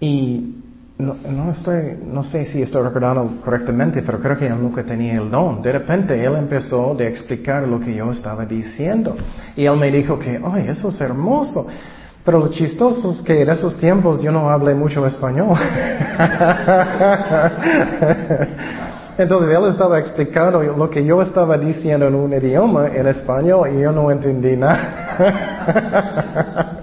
Y 0.00 0.56
no, 0.98 1.16
no, 1.30 1.50
estoy, 1.50 1.98
no 2.04 2.24
sé 2.24 2.46
si 2.46 2.62
estoy 2.62 2.82
recordando 2.82 3.40
correctamente, 3.42 4.02
pero 4.02 4.20
creo 4.20 4.36
que 4.36 4.46
él 4.46 4.60
nunca 4.60 4.82
tenía 4.82 5.14
el 5.14 5.30
don. 5.30 5.62
De 5.62 5.72
repente 5.72 6.24
él 6.24 6.36
empezó 6.36 6.98
a 6.98 7.02
explicar 7.02 7.66
lo 7.66 7.80
que 7.80 7.94
yo 7.94 8.10
estaba 8.10 8.46
diciendo. 8.46 9.16
Y 9.56 9.66
él 9.66 9.76
me 9.76 9.90
dijo 9.90 10.18
que, 10.18 10.40
ay, 10.42 10.68
eso 10.68 10.90
es 10.90 11.00
hermoso. 11.00 11.66
Pero 12.24 12.38
lo 12.38 12.48
chistoso 12.48 13.12
es 13.12 13.20
que 13.22 13.42
en 13.42 13.50
esos 13.50 13.78
tiempos 13.78 14.22
yo 14.22 14.30
no 14.30 14.48
hablé 14.48 14.74
mucho 14.74 15.04
español. 15.06 15.58
Entonces 19.18 19.56
él 19.56 19.64
estaba 19.68 19.98
explicando 19.98 20.62
lo 20.62 20.88
que 20.88 21.04
yo 21.04 21.20
estaba 21.20 21.58
diciendo 21.58 22.06
en 22.06 22.14
un 22.14 22.32
idioma, 22.32 22.88
en 22.88 23.06
español, 23.06 23.68
y 23.74 23.80
yo 23.80 23.92
no 23.92 24.10
entendí 24.10 24.56
nada. 24.56 26.78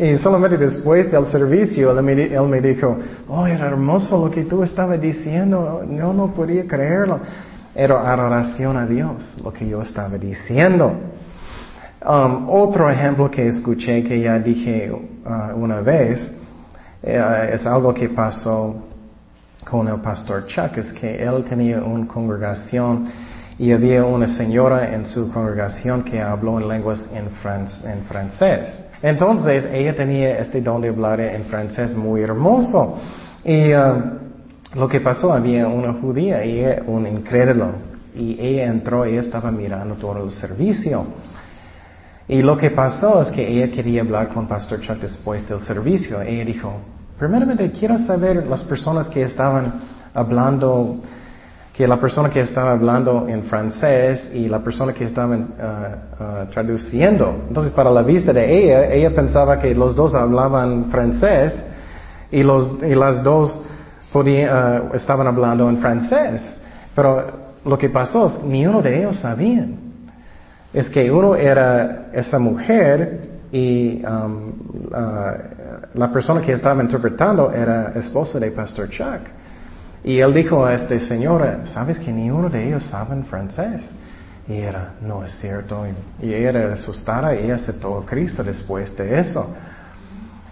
Y 0.00 0.16
solamente 0.16 0.56
después 0.56 1.12
del 1.12 1.26
servicio, 1.26 1.90
él 1.90 2.02
me, 2.02 2.60
dijo, 2.62 2.96
oh, 3.28 3.46
era 3.46 3.66
hermoso 3.66 4.24
lo 4.24 4.30
que 4.30 4.44
tú 4.44 4.62
estabas 4.62 4.98
diciendo, 4.98 5.86
yo 5.90 6.14
no 6.14 6.32
podía 6.32 6.66
creerlo. 6.66 7.20
Era 7.74 8.10
adoración 8.10 8.78
a 8.78 8.86
Dios, 8.86 9.38
lo 9.44 9.52
que 9.52 9.68
yo 9.68 9.82
estaba 9.82 10.16
diciendo. 10.16 10.90
Um, 12.02 12.48
otro 12.48 12.88
ejemplo 12.88 13.30
que 13.30 13.48
escuché, 13.48 14.02
que 14.02 14.20
ya 14.20 14.38
dije 14.38 14.90
uh, 14.90 15.54
una 15.54 15.82
vez, 15.82 16.32
eh, 17.02 17.50
es 17.52 17.66
algo 17.66 17.92
que 17.92 18.08
pasó 18.08 18.74
con 19.64 19.88
el 19.88 20.00
pastor 20.00 20.46
Chuck, 20.46 20.78
es 20.78 20.92
que 20.92 21.22
él 21.22 21.44
tenía 21.48 21.82
una 21.82 22.06
congregación 22.06 23.08
y 23.58 23.72
había 23.72 24.04
una 24.04 24.26
señora 24.26 24.94
en 24.94 25.04
su 25.06 25.30
congregación 25.30 26.02
que 26.02 26.20
habló 26.20 26.58
en 26.58 26.68
lenguas 26.68 27.10
en, 27.12 27.28
francés. 28.06 28.70
Entonces 29.02 29.64
ella 29.72 29.94
tenía 29.94 30.38
este 30.38 30.62
don 30.62 30.80
de 30.80 30.88
hablar 30.88 31.20
en 31.20 31.44
francés 31.44 31.94
muy 31.94 32.22
hermoso. 32.22 32.98
Y 33.44 33.72
um, 33.74 34.02
lo 34.76 34.88
que 34.88 35.00
pasó, 35.00 35.32
había 35.32 35.68
una 35.68 35.92
judía 35.92 36.42
y 36.44 36.64
un 36.86 37.06
incrédulo. 37.06 37.72
Y 38.14 38.38
ella 38.40 38.66
entró, 38.66 39.04
ella 39.04 39.20
estaba 39.20 39.50
mirando 39.50 39.94
todo 39.96 40.24
el 40.24 40.30
servicio. 40.30 41.04
Y 42.28 42.40
lo 42.42 42.56
que 42.56 42.70
pasó 42.70 43.20
es 43.20 43.30
que 43.30 43.46
ella 43.46 43.70
quería 43.70 44.00
hablar 44.00 44.28
con 44.28 44.48
Pastor 44.48 44.80
Chuck 44.80 45.00
después 45.00 45.46
del 45.48 45.60
servicio. 45.60 46.22
Ella 46.22 46.44
dijo, 46.44 46.80
primeramente 47.20 47.70
quiero 47.70 47.98
saber 47.98 48.46
las 48.46 48.64
personas 48.64 49.06
que 49.08 49.22
estaban 49.22 49.74
hablando 50.14 50.96
que 51.74 51.86
la 51.86 52.00
persona 52.00 52.28
que 52.30 52.40
estaba 52.40 52.72
hablando 52.72 53.28
en 53.28 53.44
francés 53.44 54.30
y 54.34 54.48
la 54.48 54.58
persona 54.58 54.92
que 54.92 55.04
estaba 55.04 55.34
uh, 55.34 55.40
uh, 55.40 56.46
traduciendo. 56.50 57.44
Entonces, 57.48 57.72
para 57.72 57.90
la 57.90 58.02
vista 58.02 58.32
de 58.34 58.44
ella, 58.64 58.92
ella 58.92 59.14
pensaba 59.14 59.58
que 59.58 59.74
los 59.74 59.94
dos 59.96 60.14
hablaban 60.14 60.90
francés 60.90 61.54
y, 62.30 62.42
los, 62.42 62.82
y 62.82 62.94
las 62.94 63.22
dos 63.22 63.64
uh, 64.12 64.94
estaban 64.94 65.26
hablando 65.26 65.70
en 65.70 65.78
francés. 65.78 66.42
Pero 66.94 67.56
lo 67.64 67.78
que 67.78 67.88
pasó 67.88 68.26
es 68.26 68.44
ni 68.44 68.66
uno 68.66 68.82
de 68.82 68.98
ellos 68.98 69.16
sabían. 69.16 69.78
Es 70.74 70.90
que 70.90 71.10
uno 71.10 71.34
era 71.34 72.08
esa 72.12 72.38
mujer 72.38 73.28
y 73.52 74.02
um, 74.04 74.52
la 75.94 76.12
persona 76.12 76.40
que 76.40 76.52
estaba 76.52 76.82
interpretando 76.82 77.50
era 77.52 77.92
esposa 77.96 78.38
de 78.38 78.50
Pastor 78.50 78.88
Chuck. 78.88 79.20
Y 80.04 80.18
él 80.18 80.32
dijo 80.32 80.64
a 80.64 80.74
esta 80.74 80.98
señora, 81.00 81.66
¿sabes 81.66 81.98
que 81.98 82.12
ni 82.12 82.30
uno 82.30 82.48
de 82.48 82.68
ellos 82.68 82.84
saben 82.84 83.24
francés? 83.24 83.82
Y 84.48 84.56
era, 84.56 84.94
no 85.00 85.24
es 85.24 85.32
cierto. 85.38 85.84
Y, 86.20 86.32
ella 86.32 86.48
era 86.50 86.72
asustada 86.72 87.34
y 87.34 87.50
aceptó 87.50 87.98
a 87.98 88.06
Cristo 88.06 88.42
después 88.42 88.96
de 88.96 89.20
eso. 89.20 89.54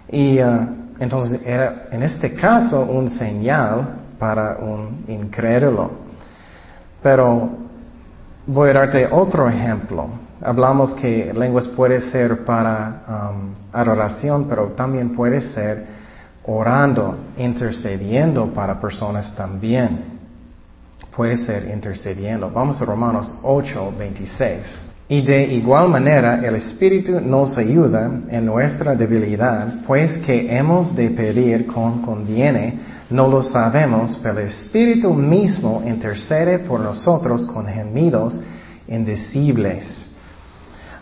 Y 0.09 0.41
uh, 0.41 0.67
entonces 0.99 1.41
era, 1.45 1.87
en 1.91 2.03
este 2.03 2.33
caso, 2.33 2.83
un 2.83 3.09
señal 3.09 3.95
para 4.19 4.57
un 4.57 5.05
incrédulo. 5.07 5.91
Pero 7.01 7.49
voy 8.45 8.69
a 8.69 8.73
darte 8.73 9.07
otro 9.09 9.49
ejemplo. 9.49 10.09
Hablamos 10.41 10.93
que 10.93 11.33
lenguas 11.33 11.67
puede 11.67 12.01
ser 12.01 12.45
para 12.45 13.31
um, 13.31 13.53
adoración, 13.73 14.45
pero 14.47 14.67
también 14.67 15.15
puede 15.15 15.41
ser 15.41 15.85
orando, 16.45 17.17
intercediendo 17.37 18.47
para 18.53 18.79
personas 18.79 19.35
también. 19.35 20.19
Puede 21.15 21.35
ser 21.35 21.69
intercediendo. 21.73 22.49
Vamos 22.49 22.81
a 22.81 22.85
Romanos 22.85 23.39
8, 23.43 23.93
26. 23.97 24.89
Y 25.09 25.21
de 25.21 25.43
igual 25.43 25.89
manera 25.89 26.39
el 26.45 26.55
Espíritu 26.55 27.19
nos 27.19 27.57
ayuda 27.57 28.09
en 28.29 28.45
nuestra 28.45 28.95
debilidad, 28.95 29.81
pues 29.87 30.17
que 30.19 30.55
hemos 30.55 30.95
de 30.95 31.09
pedir 31.09 31.65
con 31.65 32.03
conviene, 32.03 32.79
no 33.09 33.27
lo 33.27 33.41
sabemos, 33.41 34.19
pero 34.21 34.39
el 34.39 34.47
Espíritu 34.47 35.11
mismo 35.13 35.81
intercede 35.85 36.59
por 36.59 36.79
nosotros 36.79 37.43
con 37.47 37.65
gemidos 37.65 38.39
indecibles. 38.87 40.08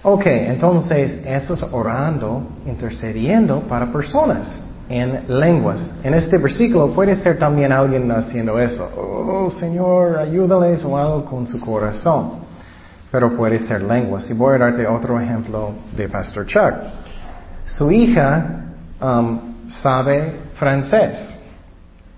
Ok, 0.03 0.25
entonces 0.25 1.21
eso 1.25 1.53
es 1.55 1.63
orando, 1.73 2.43
intercediendo 2.65 3.61
para 3.61 3.91
personas 3.91 4.63
en 4.89 5.25
lenguas. 5.27 5.95
En 6.03 6.13
este 6.13 6.37
versículo 6.37 6.93
puede 6.93 7.15
ser 7.15 7.37
también 7.37 7.71
alguien 7.71 8.09
haciendo 8.11 8.59
eso. 8.59 8.89
Oh, 8.95 9.49
Señor, 9.51 10.17
ayúdales 10.19 10.83
o 10.85 10.97
algo 10.97 11.25
con 11.25 11.47
su 11.47 11.59
corazón. 11.59 12.47
Pero 13.11 13.35
puede 13.35 13.59
ser 13.59 13.81
lenguas. 13.81 14.29
Y 14.29 14.33
voy 14.33 14.55
a 14.55 14.59
darte 14.59 14.85
otro 14.85 15.19
ejemplo 15.19 15.71
de 15.95 16.07
Pastor 16.07 16.45
Chuck. 16.45 16.73
Su 17.65 17.91
hija 17.91 18.65
um, 19.01 19.39
sabe 19.67 20.41
francés. 20.55 21.37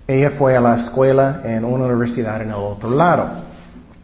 Ella 0.06 0.30
fue 0.30 0.56
a 0.56 0.60
la 0.60 0.74
escuela 0.74 1.40
en 1.44 1.64
una 1.64 1.84
universidad 1.86 2.42
en 2.42 2.48
el 2.48 2.56
otro 2.56 2.90
lado. 2.90 3.28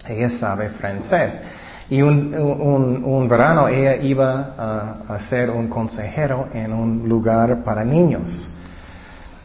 Ella 0.09 0.31
sabe 0.31 0.69
francés. 0.71 1.37
Y 1.89 2.03
un, 2.03 2.35
un, 2.35 3.05
un 3.05 3.29
verano 3.29 3.69
ella 3.69 3.97
iba 3.97 4.55
a, 4.59 5.15
a 5.15 5.21
ser 5.29 5.51
un 5.51 5.69
consejero 5.69 6.49
en 6.53 6.73
un 6.73 7.09
lugar 7.09 7.63
para 7.63 7.85
niños. 7.85 8.51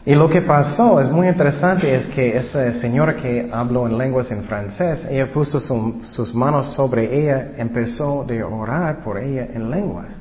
Y 0.04 0.16
lo 0.16 0.28
que 0.28 0.42
pasó 0.42 1.00
es 1.00 1.08
muy 1.08 1.28
interesante, 1.28 1.94
es 1.94 2.06
que 2.06 2.36
esa 2.36 2.72
señora 2.74 3.14
que 3.14 3.48
habló 3.52 3.86
en 3.86 3.96
lenguas 3.96 4.32
en 4.32 4.42
francés, 4.42 5.06
ella 5.08 5.32
puso 5.32 5.60
sus 5.60 6.34
manos 6.34 6.74
sobre 6.74 7.20
ella, 7.20 7.52
empezó 7.56 8.26
a 8.28 8.46
orar 8.46 9.04
por 9.04 9.18
ella 9.18 9.46
en 9.54 9.70
lenguas. 9.70 10.12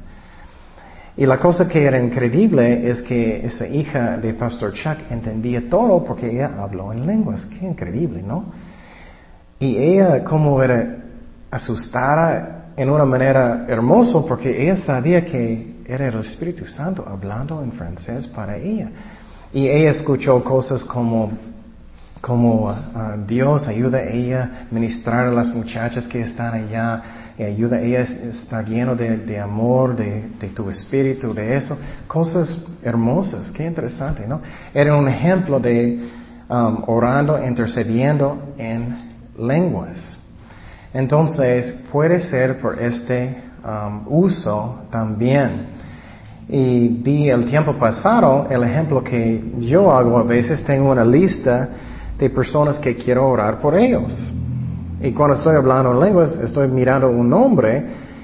Y 1.17 1.26
la 1.26 1.39
cosa 1.39 1.67
que 1.67 1.84
era 1.84 1.99
increíble 1.99 2.89
es 2.89 3.01
que 3.01 3.43
esa 3.43 3.67
hija 3.67 4.17
de 4.17 4.36
Pastor 4.36 4.74
Chuck 4.74 4.97
entendía 5.09 5.67
todo 5.67 6.03
porque 6.03 6.30
ella 6.30 6.51
habló 6.59 6.93
en 6.93 7.07
lenguas. 7.07 7.45
Qué 7.47 7.65
increíble, 7.65 8.22
¿no? 8.22 8.45
Y 9.57 9.78
ella 9.78 10.24
como 10.24 10.61
era 10.61 10.97
asustada 11.52 12.74
en 12.78 12.89
una 12.89 13.06
manera 13.06 13.66
hermosa 13.68 14.26
porque 14.28 14.64
ella 14.64 14.78
sabía 14.78 15.24
que 15.26 15.84
era 15.86 16.08
el 16.08 16.20
Espíritu 16.20 16.66
Santo 16.66 17.06
hablando 17.08 17.62
en 17.62 17.74
francés 17.74 18.26
para 18.28 18.56
ella. 18.56 18.89
Y 19.54 19.68
ella 19.68 19.91
escuchó 19.91 20.41
cosas 20.43 20.84
como, 20.86 21.32
como 22.22 22.70
uh, 22.70 22.78
Dios 23.28 23.68
ayuda 23.68 23.97
a 23.97 24.04
ella 24.04 24.68
a 24.70 24.74
ministrar 24.74 25.28
a 25.28 25.32
las 25.32 25.49
muchachas 25.49 26.08
que 26.08 26.22
están 26.22 26.54
allá, 26.54 27.02
y 27.38 27.43
ayuda 27.43 27.78
a 27.78 27.82
ella 27.82 27.99
a 27.99 28.04
estar 28.04 28.66
lleno 28.66 28.95
de, 28.95 29.39
amor, 29.39 29.95
de, 29.95 30.49
tu 30.56 30.70
espíritu, 30.70 31.34
de 31.34 31.58
eso. 31.58 31.78
Cosas 32.08 32.64
hermosas, 32.84 33.52
qué 33.52 33.66
interesante, 33.66 34.26
¿no? 34.28 34.41
Era 34.74 34.95
un 34.95 35.08
ejemplo 35.08 35.60
de 35.60 36.10
um, 36.49 36.84
orando, 36.88 37.43
intercediendo 37.43 38.54
en 38.58 39.12
lenguas. 39.38 40.20
Entonces, 40.94 41.74
puede 41.92 42.20
ser 42.20 42.60
por 42.60 42.80
este 42.80 43.36
um, 43.64 44.02
uso 44.08 44.84
también. 44.92 45.68
Y 46.50 46.89
vi 46.89 47.30
el 47.30 47.46
tiempo 47.46 47.74
pasado, 47.74 48.48
el 48.50 48.64
ejemplo 48.64 49.02
que 49.04 49.42
yo 49.60 49.92
hago 49.94 50.18
a 50.18 50.24
veces, 50.24 50.64
tengo 50.64 50.92
una 50.92 51.06
lista 51.06 51.70
de 52.18 52.30
personas 52.30 52.78
que 52.80 52.96
quiero 52.96 53.28
orar 53.30 53.62
por 53.62 53.76
ellos. 53.76 54.14
Y 55.02 55.12
cuando 55.12 55.36
estoy 55.36 55.56
hablando 55.56 55.94
en 55.94 56.00
lenguas, 56.00 56.38
estoy 56.44 56.68
mirando 56.68 57.10
un 57.10 57.30
nombre 57.30 57.84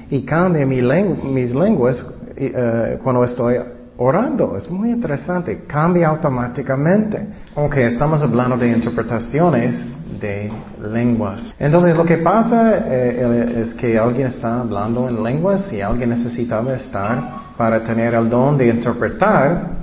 y 0.10 0.22
cambia 0.22 0.66
mi 0.66 0.82
mis 0.82 1.54
lenguas 1.56 2.02
uh, 2.02 3.02
cuando 3.02 3.24
estoy 3.24 3.56
orando. 3.98 4.56
Es 4.58 4.70
muy 4.70 4.92
interesante, 4.92 5.64
cambia 5.66 6.10
automáticamente. 6.10 7.28
Ok, 7.56 7.78
estamos 7.78 8.22
hablando 8.22 8.58
de 8.58 8.70
interpretaciones 8.70 9.84
de 10.20 10.52
lenguas. 10.82 11.54
Entonces 11.60 11.96
lo 11.96 12.06
que 12.06 12.18
pasa 12.18 12.78
eh, 12.86 13.64
es 13.64 13.74
que 13.74 13.98
alguien 13.98 14.28
está 14.28 14.62
hablando 14.62 15.10
en 15.10 15.24
lenguas 15.24 15.72
y 15.74 15.82
alguien 15.82 16.10
necesitaba 16.10 16.74
estar 16.76 17.48
para 17.58 17.84
tener 17.84 18.14
el 18.14 18.30
don 18.30 18.58
de 18.58 18.68
interpretar, 18.68 19.78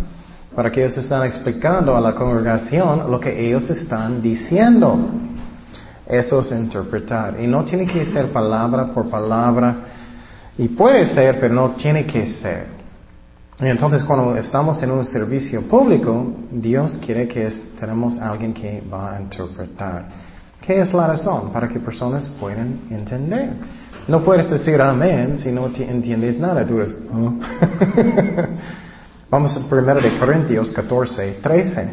para 0.54 0.70
que 0.70 0.84
ellos 0.84 0.96
están 0.96 1.26
explicando 1.26 1.96
a 1.96 2.00
la 2.00 2.14
congregación 2.14 3.10
lo 3.10 3.18
que 3.18 3.46
ellos 3.46 3.68
están 3.70 4.22
diciendo. 4.22 4.96
Eso 6.06 6.40
es 6.42 6.52
interpretar. 6.52 7.40
Y 7.40 7.46
no 7.46 7.64
tiene 7.64 7.86
que 7.86 8.06
ser 8.06 8.26
palabra 8.26 8.86
por 8.86 9.08
palabra. 9.08 9.74
Y 10.56 10.68
puede 10.68 11.04
ser, 11.06 11.40
pero 11.40 11.54
no 11.54 11.70
tiene 11.70 12.04
que 12.04 12.26
ser. 12.26 12.73
Entonces 13.60 14.02
cuando 14.02 14.36
estamos 14.36 14.82
en 14.82 14.90
un 14.90 15.06
servicio 15.06 15.62
público, 15.68 16.32
Dios 16.50 16.98
quiere 17.04 17.28
que 17.28 17.48
tenemos 17.78 18.20
alguien 18.20 18.52
que 18.52 18.82
va 18.92 19.16
a 19.16 19.20
interpretar. 19.20 20.08
¿Qué 20.60 20.80
es 20.80 20.92
la 20.92 21.06
razón? 21.06 21.52
Para 21.52 21.68
que 21.68 21.78
personas 21.78 22.26
puedan 22.40 22.80
entender. 22.90 23.52
No 24.08 24.24
puedes 24.24 24.50
decir 24.50 24.80
amén 24.82 25.38
si 25.38 25.52
no 25.52 25.66
entiendes 25.66 26.38
nada. 26.38 26.66
Tú 26.66 26.80
oh". 26.80 27.34
Vamos 29.30 29.56
a 29.56 29.74
1 29.74 29.94
de 30.00 30.18
Corintios 30.18 30.72
14, 30.72 31.38
13. 31.42 31.90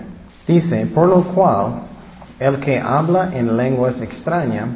Dice, 0.47 0.87
por 0.87 1.07
lo 1.07 1.23
cual, 1.33 1.81
el 2.39 2.59
que 2.59 2.79
habla 2.79 3.31
en 3.33 3.55
lenguas 3.55 4.01
extrañas, 4.01 4.69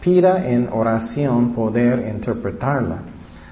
pida 0.00 0.46
en 0.48 0.68
oración 0.72 1.52
poder 1.54 2.08
interpretarla. 2.08 2.98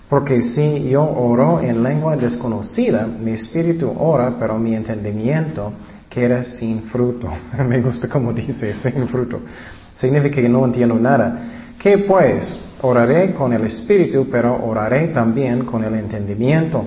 Porque 0.08 0.40
si 0.40 0.88
yo 0.88 1.04
oro 1.04 1.60
en 1.60 1.82
lengua 1.82 2.16
desconocida, 2.16 3.06
mi 3.06 3.32
espíritu 3.32 3.92
ora, 3.98 4.36
pero 4.40 4.58
mi 4.58 4.74
entendimiento 4.74 5.72
queda 6.08 6.44
sin 6.44 6.84
fruto. 6.84 7.28
Me 7.68 7.80
gusta 7.82 8.08
como 8.08 8.32
dice, 8.32 8.72
sin 8.74 9.06
fruto. 9.08 9.40
Significa 9.92 10.40
que 10.40 10.48
no 10.48 10.64
entiendo 10.64 10.94
nada. 10.94 11.38
¿Qué 11.78 11.98
pues? 11.98 12.60
Oraré 12.80 13.34
con 13.34 13.52
el 13.52 13.64
espíritu, 13.64 14.28
pero 14.30 14.64
oraré 14.64 15.08
también 15.08 15.64
con 15.64 15.84
el 15.84 15.94
entendimiento. 15.94 16.86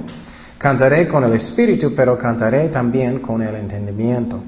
Cantaré 0.58 1.08
con 1.08 1.24
el 1.24 1.34
espíritu, 1.34 1.94
pero 1.96 2.18
cantaré 2.18 2.70
también 2.70 3.20
con 3.20 3.42
el 3.42 3.56
entendimiento. 3.56 4.42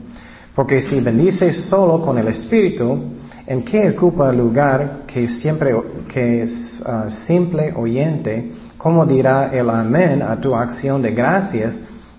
Porque 0.55 0.81
si 0.81 1.01
bendices 1.01 1.65
solo 1.65 2.03
con 2.03 2.17
el 2.17 2.27
espíritu, 2.27 2.97
¿en 3.45 3.63
qué 3.63 3.89
ocupa 3.89 4.29
el 4.29 4.37
lugar 4.37 5.01
que 5.05 5.27
siempre 5.27 5.75
que 6.07 6.43
es 6.43 6.81
ah, 6.85 7.09
simple 7.09 7.73
oyente? 7.75 8.51
¿Cómo 8.83 9.05
dirá 9.05 9.49
el 9.53 9.69
amén 9.69 10.21
a 10.21 10.35
tu 10.35 10.53
acción 10.53 11.01
de 11.01 11.11
gracias? 11.11 11.73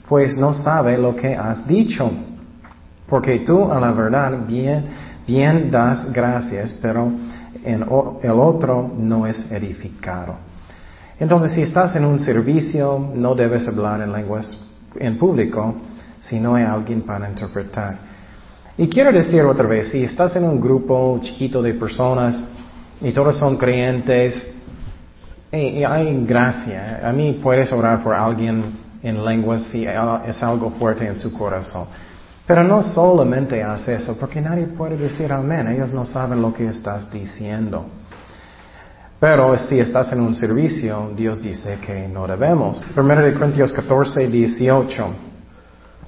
Pues 0.08 0.38
no 0.38 0.54
sabe 0.54 0.96
lo 0.96 1.14
que 1.14 1.36
has 1.36 1.68
dicho. 1.68 2.10
Porque 3.06 3.40
tú 3.40 3.70
a 3.70 3.78
la 3.78 3.92
verdad 3.92 4.32
bien, 4.46 4.86
bien 5.26 5.70
das 5.70 6.10
gracias, 6.10 6.72
pero 6.80 7.12
en 7.62 7.84
el 8.22 8.30
otro 8.40 8.90
no 8.96 9.26
es 9.26 9.52
edificado. 9.52 10.36
Entonces, 11.20 11.52
si 11.52 11.60
estás 11.60 11.96
en 11.96 12.06
un 12.06 12.18
servicio, 12.18 13.10
no 13.14 13.34
debes 13.34 13.68
hablar 13.68 14.00
en 14.00 14.10
lenguas 14.10 14.58
en 14.98 15.18
público 15.18 15.74
si 16.18 16.40
no 16.40 16.54
hay 16.54 16.64
alguien 16.64 17.02
para 17.02 17.28
interpretar. 17.28 17.98
Y 18.78 18.88
quiero 18.88 19.12
decir 19.12 19.42
otra 19.42 19.66
vez, 19.66 19.90
si 19.90 20.02
estás 20.02 20.34
en 20.36 20.44
un 20.44 20.58
grupo 20.58 21.20
chiquito 21.20 21.60
de 21.60 21.74
personas 21.74 22.42
y 23.02 23.12
todos 23.12 23.36
son 23.36 23.58
creyentes, 23.58 24.53
y 25.54 25.84
hay 25.84 26.24
gracia. 26.26 27.00
A 27.02 27.12
mí 27.12 27.38
puedes 27.42 27.72
orar 27.72 28.02
por 28.02 28.14
alguien 28.14 28.64
en 29.02 29.24
lenguas 29.24 29.62
si 29.64 29.86
es 29.86 30.42
algo 30.42 30.70
fuerte 30.70 31.06
en 31.06 31.14
su 31.14 31.32
corazón. 31.32 31.86
Pero 32.46 32.62
no 32.62 32.82
solamente 32.82 33.62
haz 33.62 33.88
eso, 33.88 34.16
porque 34.18 34.40
nadie 34.40 34.66
puede 34.66 34.96
decir 34.96 35.32
amén. 35.32 35.66
Ellos 35.68 35.92
no 35.94 36.04
saben 36.04 36.42
lo 36.42 36.52
que 36.52 36.66
estás 36.68 37.10
diciendo. 37.10 37.86
Pero 39.18 39.56
si 39.56 39.78
estás 39.78 40.12
en 40.12 40.20
un 40.20 40.34
servicio, 40.34 41.10
Dios 41.16 41.42
dice 41.42 41.78
que 41.84 42.06
no 42.08 42.26
debemos. 42.26 42.84
1 42.94 43.38
Corintios 43.38 43.72
14, 43.72 44.26
18. 44.26 45.06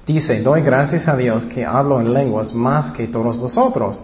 Dice, 0.05 0.41
doy 0.41 0.61
gracias 0.61 1.07
a 1.07 1.17
Dios 1.17 1.45
que 1.47 1.65
hablo 1.65 1.99
en 1.99 2.13
lenguas 2.13 2.53
más 2.53 2.91
que 2.91 3.07
todos 3.07 3.37
vosotros. 3.37 4.03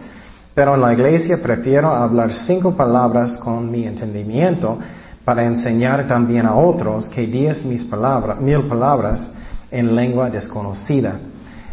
Pero 0.56 0.76
en 0.76 0.82
la 0.82 0.94
iglesia 0.94 1.42
prefiero 1.42 1.94
hablar 1.94 2.34
cinco 2.34 2.76
palabras 2.76 3.38
con 3.38 3.70
mi 3.70 3.86
entendimiento 3.86 4.80
para 5.26 5.44
enseñar 5.44 6.08
también 6.08 6.46
a 6.46 6.56
otros 6.56 7.08
que 7.10 7.26
diez 7.26 7.64
mis 7.64 7.84
palabras, 7.86 8.40
mil 8.40 8.64
palabras 8.64 9.34
en 9.72 9.96
lengua 9.96 10.30
desconocida. 10.30 11.16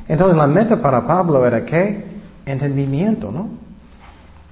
Entonces 0.09 0.37
la 0.37 0.47
meta 0.47 0.81
para 0.81 1.07
Pablo 1.07 1.45
era 1.47 1.65
que 1.65 2.05
entendimiento, 2.47 3.31
¿no? 3.31 3.49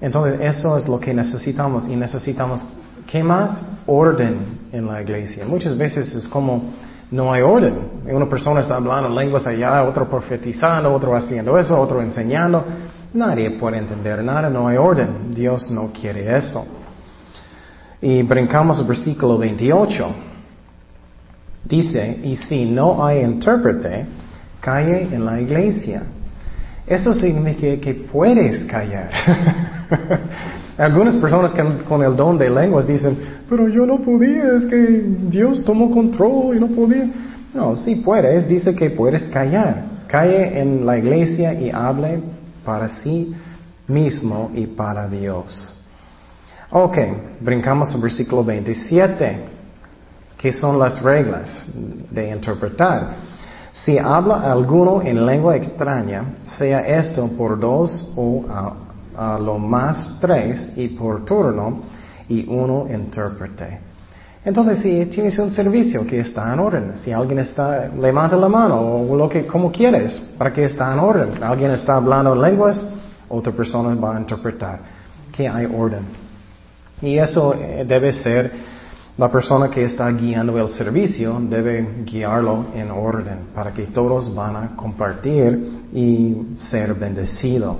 Entonces 0.00 0.40
eso 0.40 0.76
es 0.76 0.88
lo 0.88 1.00
que 1.00 1.12
necesitamos 1.12 1.88
y 1.88 1.96
necesitamos, 1.96 2.64
¿qué 3.06 3.22
más? 3.22 3.60
Orden 3.86 4.68
en 4.72 4.86
la 4.86 5.02
iglesia. 5.02 5.44
Muchas 5.46 5.76
veces 5.76 6.14
es 6.14 6.28
como 6.28 6.62
no 7.10 7.32
hay 7.32 7.42
orden. 7.42 7.74
Una 8.04 8.28
persona 8.28 8.60
está 8.60 8.76
hablando 8.76 9.08
lenguas 9.08 9.46
allá, 9.46 9.82
otro 9.82 10.08
profetizando, 10.08 10.92
otro 10.92 11.16
haciendo 11.16 11.58
eso, 11.58 11.80
otro 11.80 12.02
enseñando. 12.02 12.64
Nadie 13.14 13.52
puede 13.52 13.78
entender 13.78 14.22
nada, 14.22 14.50
no 14.50 14.68
hay 14.68 14.76
orden. 14.76 15.32
Dios 15.32 15.70
no 15.70 15.90
quiere 15.92 16.36
eso. 16.36 16.66
Y 18.00 18.22
brincamos 18.22 18.78
al 18.78 18.86
versículo 18.86 19.38
28. 19.38 20.06
Dice, 21.64 22.20
y 22.22 22.36
si 22.36 22.64
no 22.64 23.04
hay 23.04 23.20
intérprete, 23.20 24.06
calle 24.60 25.08
en 25.12 25.24
la 25.24 25.40
iglesia. 25.40 26.02
Eso 26.86 27.12
significa 27.14 27.80
que 27.80 27.94
puedes 27.94 28.64
callar. 28.64 29.10
Algunas 30.78 31.16
personas 31.16 31.52
con 31.88 32.02
el 32.02 32.16
don 32.16 32.38
de 32.38 32.48
lenguas 32.48 32.86
dicen, 32.86 33.18
pero 33.48 33.68
yo 33.68 33.84
no 33.84 33.98
podía, 33.98 34.56
es 34.56 34.64
que 34.66 35.04
Dios 35.28 35.64
tomó 35.64 35.90
control 35.90 36.56
y 36.56 36.60
no 36.60 36.68
podía. 36.68 37.10
No, 37.52 37.74
sí 37.74 37.96
puedes, 37.96 38.48
dice 38.48 38.74
que 38.74 38.90
puedes 38.90 39.24
callar. 39.24 39.84
Calle 40.06 40.60
en 40.60 40.86
la 40.86 40.96
iglesia 40.96 41.52
y 41.52 41.70
hable 41.70 42.20
para 42.64 42.88
sí 42.88 43.34
mismo 43.88 44.50
y 44.54 44.66
para 44.66 45.08
Dios. 45.08 45.77
Ok, 46.70 46.98
brincamos 47.40 47.94
al 47.94 48.02
versículo 48.02 48.44
27, 48.44 49.38
que 50.36 50.52
son 50.52 50.78
las 50.78 51.00
reglas 51.00 51.66
de 52.10 52.28
interpretar. 52.28 53.08
Si 53.72 53.96
habla 53.96 54.52
alguno 54.52 55.00
en 55.00 55.24
lengua 55.24 55.56
extraña, 55.56 56.24
sea 56.42 56.80
esto 56.80 57.26
por 57.38 57.58
dos 57.58 58.12
o 58.16 58.44
a, 59.16 59.38
lo 59.38 59.58
más 59.58 60.18
tres 60.20 60.74
y 60.76 60.88
por 60.88 61.24
turno 61.24 61.80
y 62.28 62.46
uno 62.46 62.86
intérprete. 62.92 63.80
Entonces, 64.44 64.80
si 64.80 65.06
tienes 65.06 65.38
un 65.38 65.50
servicio 65.50 66.06
que 66.06 66.20
está 66.20 66.52
en 66.52 66.60
orden, 66.60 66.92
si 66.98 67.12
alguien 67.12 67.38
está, 67.38 67.88
levanta 67.98 68.36
la 68.36 68.48
mano 68.48 68.78
o 68.78 69.16
lo 69.16 69.26
que, 69.26 69.46
como 69.46 69.72
quieres, 69.72 70.34
para 70.36 70.52
que 70.52 70.66
está 70.66 70.92
en 70.92 70.98
orden. 70.98 71.42
Alguien 71.42 71.70
está 71.70 71.96
hablando 71.96 72.34
en 72.34 72.42
lenguas, 72.42 72.86
otra 73.28 73.52
persona 73.52 73.94
va 73.94 74.16
a 74.16 74.20
interpretar. 74.20 74.80
Que 75.32 75.48
hay 75.48 75.66
orden. 75.66 76.27
Y 77.00 77.18
eso 77.18 77.54
eh, 77.54 77.84
debe 77.86 78.12
ser 78.12 78.52
la 79.18 79.32
persona 79.32 79.68
que 79.68 79.84
está 79.84 80.08
guiando 80.12 80.56
el 80.58 80.68
servicio 80.68 81.40
debe 81.40 82.04
guiarlo 82.04 82.66
en 82.72 82.88
orden 82.92 83.48
para 83.52 83.72
que 83.72 83.86
todos 83.86 84.32
van 84.32 84.54
a 84.54 84.76
compartir 84.76 85.88
y 85.92 86.56
ser 86.58 86.94
bendecido. 86.94 87.76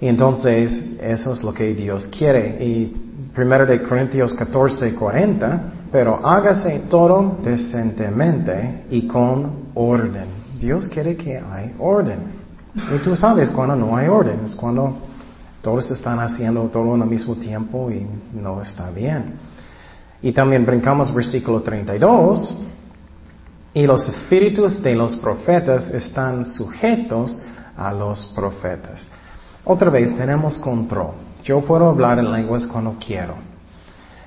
Y 0.00 0.08
entonces 0.08 0.96
eso 1.02 1.34
es 1.34 1.42
lo 1.42 1.52
que 1.52 1.74
Dios 1.74 2.06
quiere. 2.06 2.64
Y 2.64 2.86
primero 3.34 3.66
de 3.66 3.82
Corintios 3.82 4.32
14, 4.32 4.94
40, 4.94 5.60
pero 5.92 6.26
hágase 6.26 6.84
todo 6.88 7.36
decentemente 7.44 8.84
y 8.90 9.06
con 9.06 9.68
orden. 9.74 10.26
Dios 10.58 10.88
quiere 10.88 11.14
que 11.14 11.36
hay 11.36 11.74
orden. 11.78 12.20
Y 12.74 12.98
tú 13.04 13.14
sabes 13.16 13.50
cuando 13.50 13.76
no 13.76 13.94
hay 13.94 14.08
orden, 14.08 14.40
es 14.46 14.54
cuando 14.54 14.96
todos 15.64 15.90
están 15.90 16.20
haciendo 16.20 16.64
todo 16.64 16.92
al 16.92 17.06
mismo 17.06 17.36
tiempo 17.36 17.90
y 17.90 18.06
no 18.34 18.60
está 18.60 18.90
bien. 18.90 19.32
Y 20.20 20.30
también 20.30 20.66
brincamos 20.66 21.12
versículo 21.12 21.62
32. 21.62 22.58
Y 23.72 23.86
los 23.86 24.06
espíritus 24.06 24.82
de 24.82 24.94
los 24.94 25.16
profetas 25.16 25.90
están 25.90 26.44
sujetos 26.44 27.42
a 27.78 27.92
los 27.94 28.26
profetas. 28.36 29.08
Otra 29.64 29.88
vez 29.88 30.14
tenemos 30.18 30.58
control. 30.58 31.12
Yo 31.42 31.62
puedo 31.62 31.88
hablar 31.88 32.18
en 32.18 32.30
lenguas 32.30 32.66
cuando 32.66 32.96
quiero. 33.04 33.34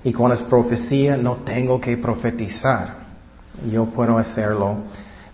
Y 0.03 0.11
cuando 0.13 0.33
es 0.33 0.41
profecía 0.41 1.17
no 1.17 1.35
tengo 1.45 1.79
que 1.79 1.97
profetizar. 1.97 2.95
Yo 3.71 3.85
puedo 3.85 4.17
hacerlo. 4.17 4.77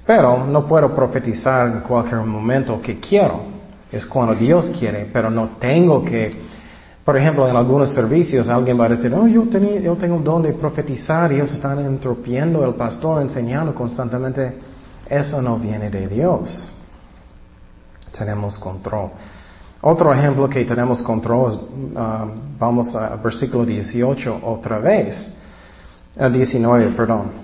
Pero 0.06 0.46
no 0.46 0.68
puedo 0.68 0.94
profetizar 0.94 1.70
en 1.70 1.80
cualquier 1.80 2.22
momento 2.22 2.82
que 2.82 3.00
quiero. 3.00 3.53
Es 3.94 4.06
cuando 4.06 4.36
Dios 4.36 4.74
quiere, 4.78 5.08
pero 5.14 5.30
no 5.30 5.52
tengo 5.60 6.04
que 6.04 6.36
por 7.04 7.18
ejemplo, 7.18 7.48
en 7.50 7.56
algunos 7.56 7.94
servicios 7.94 8.48
alguien 8.48 8.80
va 8.80 8.86
a 8.86 8.90
decir, 8.90 9.14
oh, 9.14 9.28
yo, 9.28 9.44
tenía, 9.50 9.80
yo 9.82 9.96
tengo 9.98 10.16
un 10.16 10.24
don 10.24 10.42
de 10.42 10.54
profetizar 10.54 11.32
y 11.32 11.36
ellos 11.36 11.52
están 11.52 11.80
entropiendo 11.80 12.64
el 12.66 12.76
pastor, 12.76 13.22
enseñando 13.22 13.76
constantemente. 13.76 14.58
Eso 15.10 15.42
no 15.42 15.60
viene 15.60 15.90
de 15.90 16.08
Dios. 16.08 16.70
Tenemos 18.18 18.58
control. 18.58 19.10
Otro 19.82 20.14
ejemplo 20.14 20.48
que 20.48 20.64
tenemos 20.64 21.02
control 21.02 21.52
es, 21.52 21.56
uh, 21.56 22.32
vamos 22.58 22.96
al 22.96 23.20
versículo 23.20 23.66
18 23.66 24.40
otra 24.42 24.80
vez. 24.80 25.36
19, 26.16 26.88
uh, 26.88 26.96
perdón. 26.96 27.43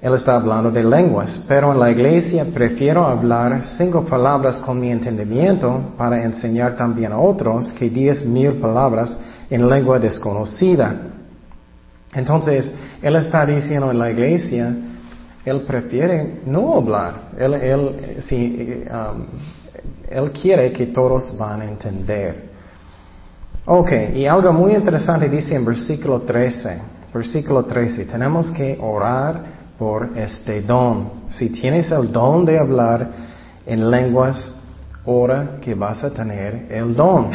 Él 0.00 0.14
está 0.14 0.36
hablando 0.36 0.70
de 0.70 0.82
lenguas, 0.82 1.44
pero 1.46 1.72
en 1.72 1.78
la 1.78 1.90
iglesia 1.90 2.46
prefiero 2.46 3.04
hablar 3.04 3.62
cinco 3.64 4.02
palabras 4.02 4.56
con 4.58 4.80
mi 4.80 4.90
entendimiento 4.90 5.92
para 5.98 6.24
enseñar 6.24 6.74
también 6.74 7.12
a 7.12 7.18
otros 7.18 7.68
que 7.72 7.90
diez 7.90 8.24
mil 8.24 8.54
palabras 8.54 9.18
en 9.50 9.68
lengua 9.68 9.98
desconocida. 9.98 10.94
Entonces, 12.14 12.72
Él 13.02 13.14
está 13.16 13.44
diciendo 13.44 13.90
en 13.90 13.98
la 13.98 14.10
iglesia, 14.10 14.74
Él 15.44 15.62
prefiere 15.62 16.40
no 16.46 16.76
hablar. 16.76 17.32
Él, 17.38 17.54
él, 17.54 18.88
um, 18.90 19.26
él 20.08 20.32
quiere 20.32 20.72
que 20.72 20.86
todos 20.86 21.36
van 21.36 21.60
a 21.60 21.64
entender. 21.66 22.48
Ok, 23.66 23.92
y 24.14 24.24
algo 24.24 24.50
muy 24.50 24.72
interesante 24.72 25.28
dice 25.28 25.54
en 25.54 25.64
versículo 25.66 26.22
13. 26.22 26.80
Versículo 27.12 27.64
13, 27.64 28.06
tenemos 28.06 28.50
que 28.50 28.78
orar 28.80 29.59
por 29.80 30.10
este 30.14 30.60
don. 30.60 31.10
Si 31.30 31.48
tienes 31.48 31.90
el 31.90 32.12
don 32.12 32.44
de 32.44 32.58
hablar 32.58 33.08
en 33.64 33.90
lenguas, 33.90 34.54
ora 35.06 35.56
que 35.58 35.74
vas 35.74 36.04
a 36.04 36.10
tener 36.10 36.66
el 36.70 36.94
don. 36.94 37.30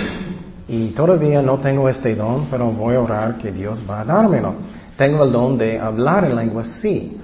Y 0.68 0.90
todavía 0.90 1.42
no 1.42 1.58
tengo 1.58 1.90
este 1.90 2.14
don, 2.14 2.46
pero 2.52 2.68
voy 2.70 2.94
a 2.94 3.02
orar 3.02 3.40
que 3.40 3.52
Dios 3.52 3.84
va 3.90 4.02
a 4.02 4.06
dármelo. 4.06 4.54
Tengo 4.96 5.24
el 5.24 5.32
don 5.32 5.58
de 5.58 5.80
hablar 5.80 6.26
en 6.26 6.36
lenguas, 6.36 6.68
sí. 6.68 7.20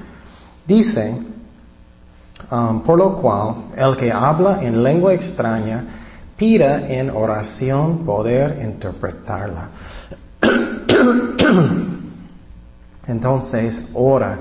Dice, 0.65 1.15
um, 2.49 2.82
por 2.82 2.97
lo 2.97 3.15
cual, 3.22 3.65
el 3.78 3.95
que 3.97 4.11
habla 4.11 4.63
en 4.63 4.82
lengua 4.82 5.13
extraña, 5.13 5.84
pida 6.36 6.88
en 6.88 7.11
oración 7.11 7.99
poder 7.99 8.59
interpretarla. 8.63 9.69
Entonces, 13.07 13.88
ora 13.93 14.39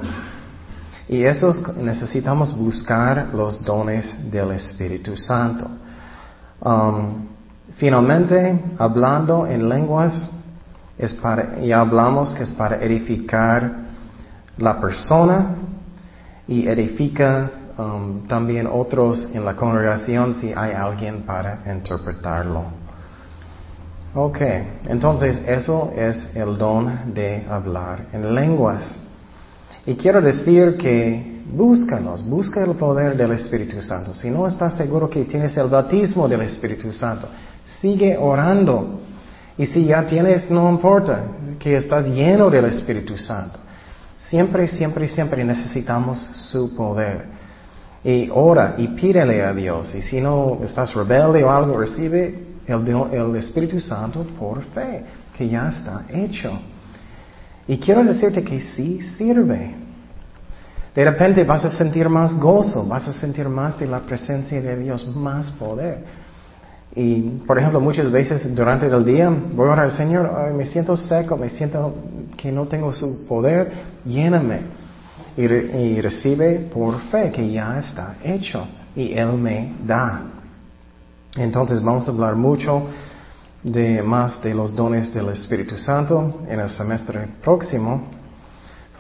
y 1.11 1.25
esos 1.25 1.77
necesitamos 1.77 2.57
buscar 2.57 3.31
los 3.35 3.65
dones 3.65 4.31
del 4.31 4.53
Espíritu 4.53 5.17
Santo. 5.17 5.67
Um, 6.61 7.27
finalmente, 7.75 8.57
hablando 8.79 9.45
en 9.45 9.69
lenguas, 9.69 10.31
ya 11.65 11.81
hablamos 11.81 12.33
que 12.35 12.45
es 12.45 12.53
para 12.53 12.77
edificar 12.77 13.73
la 14.59 14.81
persona 14.81 15.57
y 16.47 16.69
edifica 16.69 17.51
um, 17.77 18.29
también 18.29 18.69
otros 18.69 19.35
en 19.35 19.45
la 19.45 19.57
congregación 19.57 20.35
si 20.35 20.53
hay 20.53 20.75
alguien 20.75 21.23
para 21.23 21.59
interpretarlo. 21.75 22.67
Ok, 24.15 24.39
entonces 24.87 25.43
eso 25.45 25.91
es 25.97 26.37
el 26.37 26.57
don 26.57 27.13
de 27.13 27.45
hablar 27.51 28.07
en 28.13 28.33
lenguas. 28.33 29.10
Y 29.91 29.97
quiero 29.97 30.21
decir 30.21 30.77
que 30.77 31.43
búscanos, 31.53 32.25
busca 32.25 32.63
el 32.63 32.77
poder 32.77 33.17
del 33.17 33.33
Espíritu 33.33 33.83
Santo. 33.83 34.15
Si 34.15 34.31
no 34.31 34.47
estás 34.47 34.77
seguro 34.77 35.11
que 35.11 35.25
tienes 35.25 35.57
el 35.57 35.67
bautismo 35.67 36.29
del 36.29 36.43
Espíritu 36.43 36.93
Santo, 36.93 37.27
sigue 37.81 38.17
orando. 38.17 39.01
Y 39.59 39.67
si 39.67 39.87
ya 39.87 40.07
tienes, 40.07 40.49
no 40.49 40.71
importa, 40.71 41.25
que 41.59 41.75
estás 41.75 42.07
lleno 42.07 42.49
del 42.49 42.67
Espíritu 42.67 43.19
Santo. 43.19 43.59
Siempre, 44.17 44.69
siempre, 44.69 45.09
siempre 45.09 45.43
necesitamos 45.43 46.21
su 46.35 46.77
poder. 46.77 47.25
Y 48.05 48.31
ora 48.33 48.77
y 48.79 48.87
pídele 48.87 49.43
a 49.43 49.53
Dios. 49.53 49.93
Y 49.97 50.03
si 50.03 50.21
no 50.21 50.61
estás 50.63 50.95
rebelde 50.95 51.43
o 51.43 51.51
algo, 51.51 51.77
recibe 51.77 52.47
el, 52.65 52.89
el 53.13 53.35
Espíritu 53.35 53.81
Santo 53.81 54.25
por 54.39 54.63
fe, 54.67 55.05
que 55.37 55.49
ya 55.49 55.69
está 55.69 56.05
hecho. 56.11 56.61
Y 57.67 57.79
quiero 57.79 58.05
decirte 58.05 58.45
que 58.45 58.61
sí 58.61 59.01
sirve. 59.19 59.80
De 60.95 61.05
repente 61.05 61.45
vas 61.45 61.65
a 61.65 61.71
sentir 61.71 62.09
más 62.09 62.35
gozo, 62.35 62.87
vas 62.87 63.07
a 63.07 63.13
sentir 63.13 63.49
más 63.49 63.79
de 63.79 63.87
la 63.87 64.01
presencia 64.01 64.61
de 64.61 64.77
Dios, 64.77 65.07
más 65.15 65.47
poder. 65.53 66.05
Y, 66.95 67.23
por 67.47 67.57
ejemplo, 67.59 67.81
muchas 67.81 68.11
veces 68.11 68.53
durante 68.55 68.87
el 68.87 69.05
día 69.05 69.31
voy 69.31 69.69
a 69.69 69.73
orar, 69.73 69.91
Señor, 69.91 70.53
me 70.53 70.67
siento 70.67 70.97
seco, 70.97 71.37
me 71.37 71.49
siento 71.49 71.95
que 72.37 72.51
no 72.51 72.67
tengo 72.67 72.93
su 72.93 73.27
poder, 73.27 73.73
lléname. 74.05 74.81
Y, 75.37 75.45
y 75.45 76.01
recibe 76.01 76.69
por 76.73 76.99
fe 77.03 77.31
que 77.31 77.51
ya 77.53 77.79
está 77.79 78.17
hecho. 78.25 78.67
Y 78.97 79.13
Él 79.13 79.35
me 79.35 79.77
da. 79.87 80.23
Entonces 81.37 81.81
vamos 81.81 82.09
a 82.09 82.11
hablar 82.11 82.35
mucho 82.35 82.89
de 83.63 84.03
más 84.03 84.43
de 84.43 84.55
los 84.55 84.75
dones 84.75 85.15
del 85.15 85.29
Espíritu 85.29 85.79
Santo 85.79 86.41
en 86.49 86.59
el 86.59 86.71
semestre 86.71 87.29
próximo, 87.43 88.20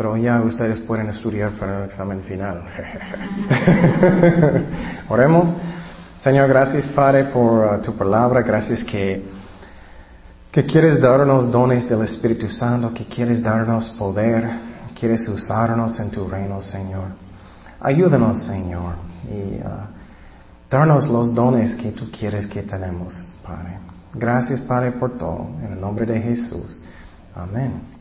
pero 0.00 0.16
ya 0.16 0.40
ustedes 0.40 0.80
pueden 0.80 1.10
estudiar 1.10 1.50
para 1.58 1.80
el 1.80 1.84
examen 1.84 2.22
final. 2.22 2.64
Oremos. 5.10 5.54
Señor, 6.20 6.48
gracias 6.48 6.86
Padre 6.86 7.24
por 7.24 7.66
uh, 7.66 7.82
tu 7.82 7.94
palabra, 7.94 8.40
gracias 8.40 8.82
que, 8.82 9.28
que 10.50 10.64
quieres 10.64 11.02
darnos 11.02 11.52
dones 11.52 11.86
del 11.86 12.00
Espíritu 12.00 12.48
Santo, 12.48 12.94
que 12.94 13.04
quieres 13.04 13.42
darnos 13.42 13.90
poder, 13.90 14.48
quieres 14.98 15.28
usarnos 15.28 16.00
en 16.00 16.10
tu 16.10 16.26
reino, 16.26 16.62
Señor. 16.62 17.08
Ayúdanos, 17.78 18.46
Señor, 18.46 18.94
y 19.30 19.60
uh, 19.60 19.84
darnos 20.70 21.08
los 21.08 21.34
dones 21.34 21.74
que 21.74 21.92
tú 21.92 22.10
quieres 22.10 22.46
que 22.46 22.62
tenemos, 22.62 23.12
Padre. 23.46 23.76
Gracias, 24.14 24.62
Padre, 24.62 24.92
por 24.92 25.18
todo. 25.18 25.50
En 25.62 25.74
el 25.74 25.80
nombre 25.82 26.06
de 26.06 26.22
Jesús. 26.22 26.80
Amén. 27.34 27.99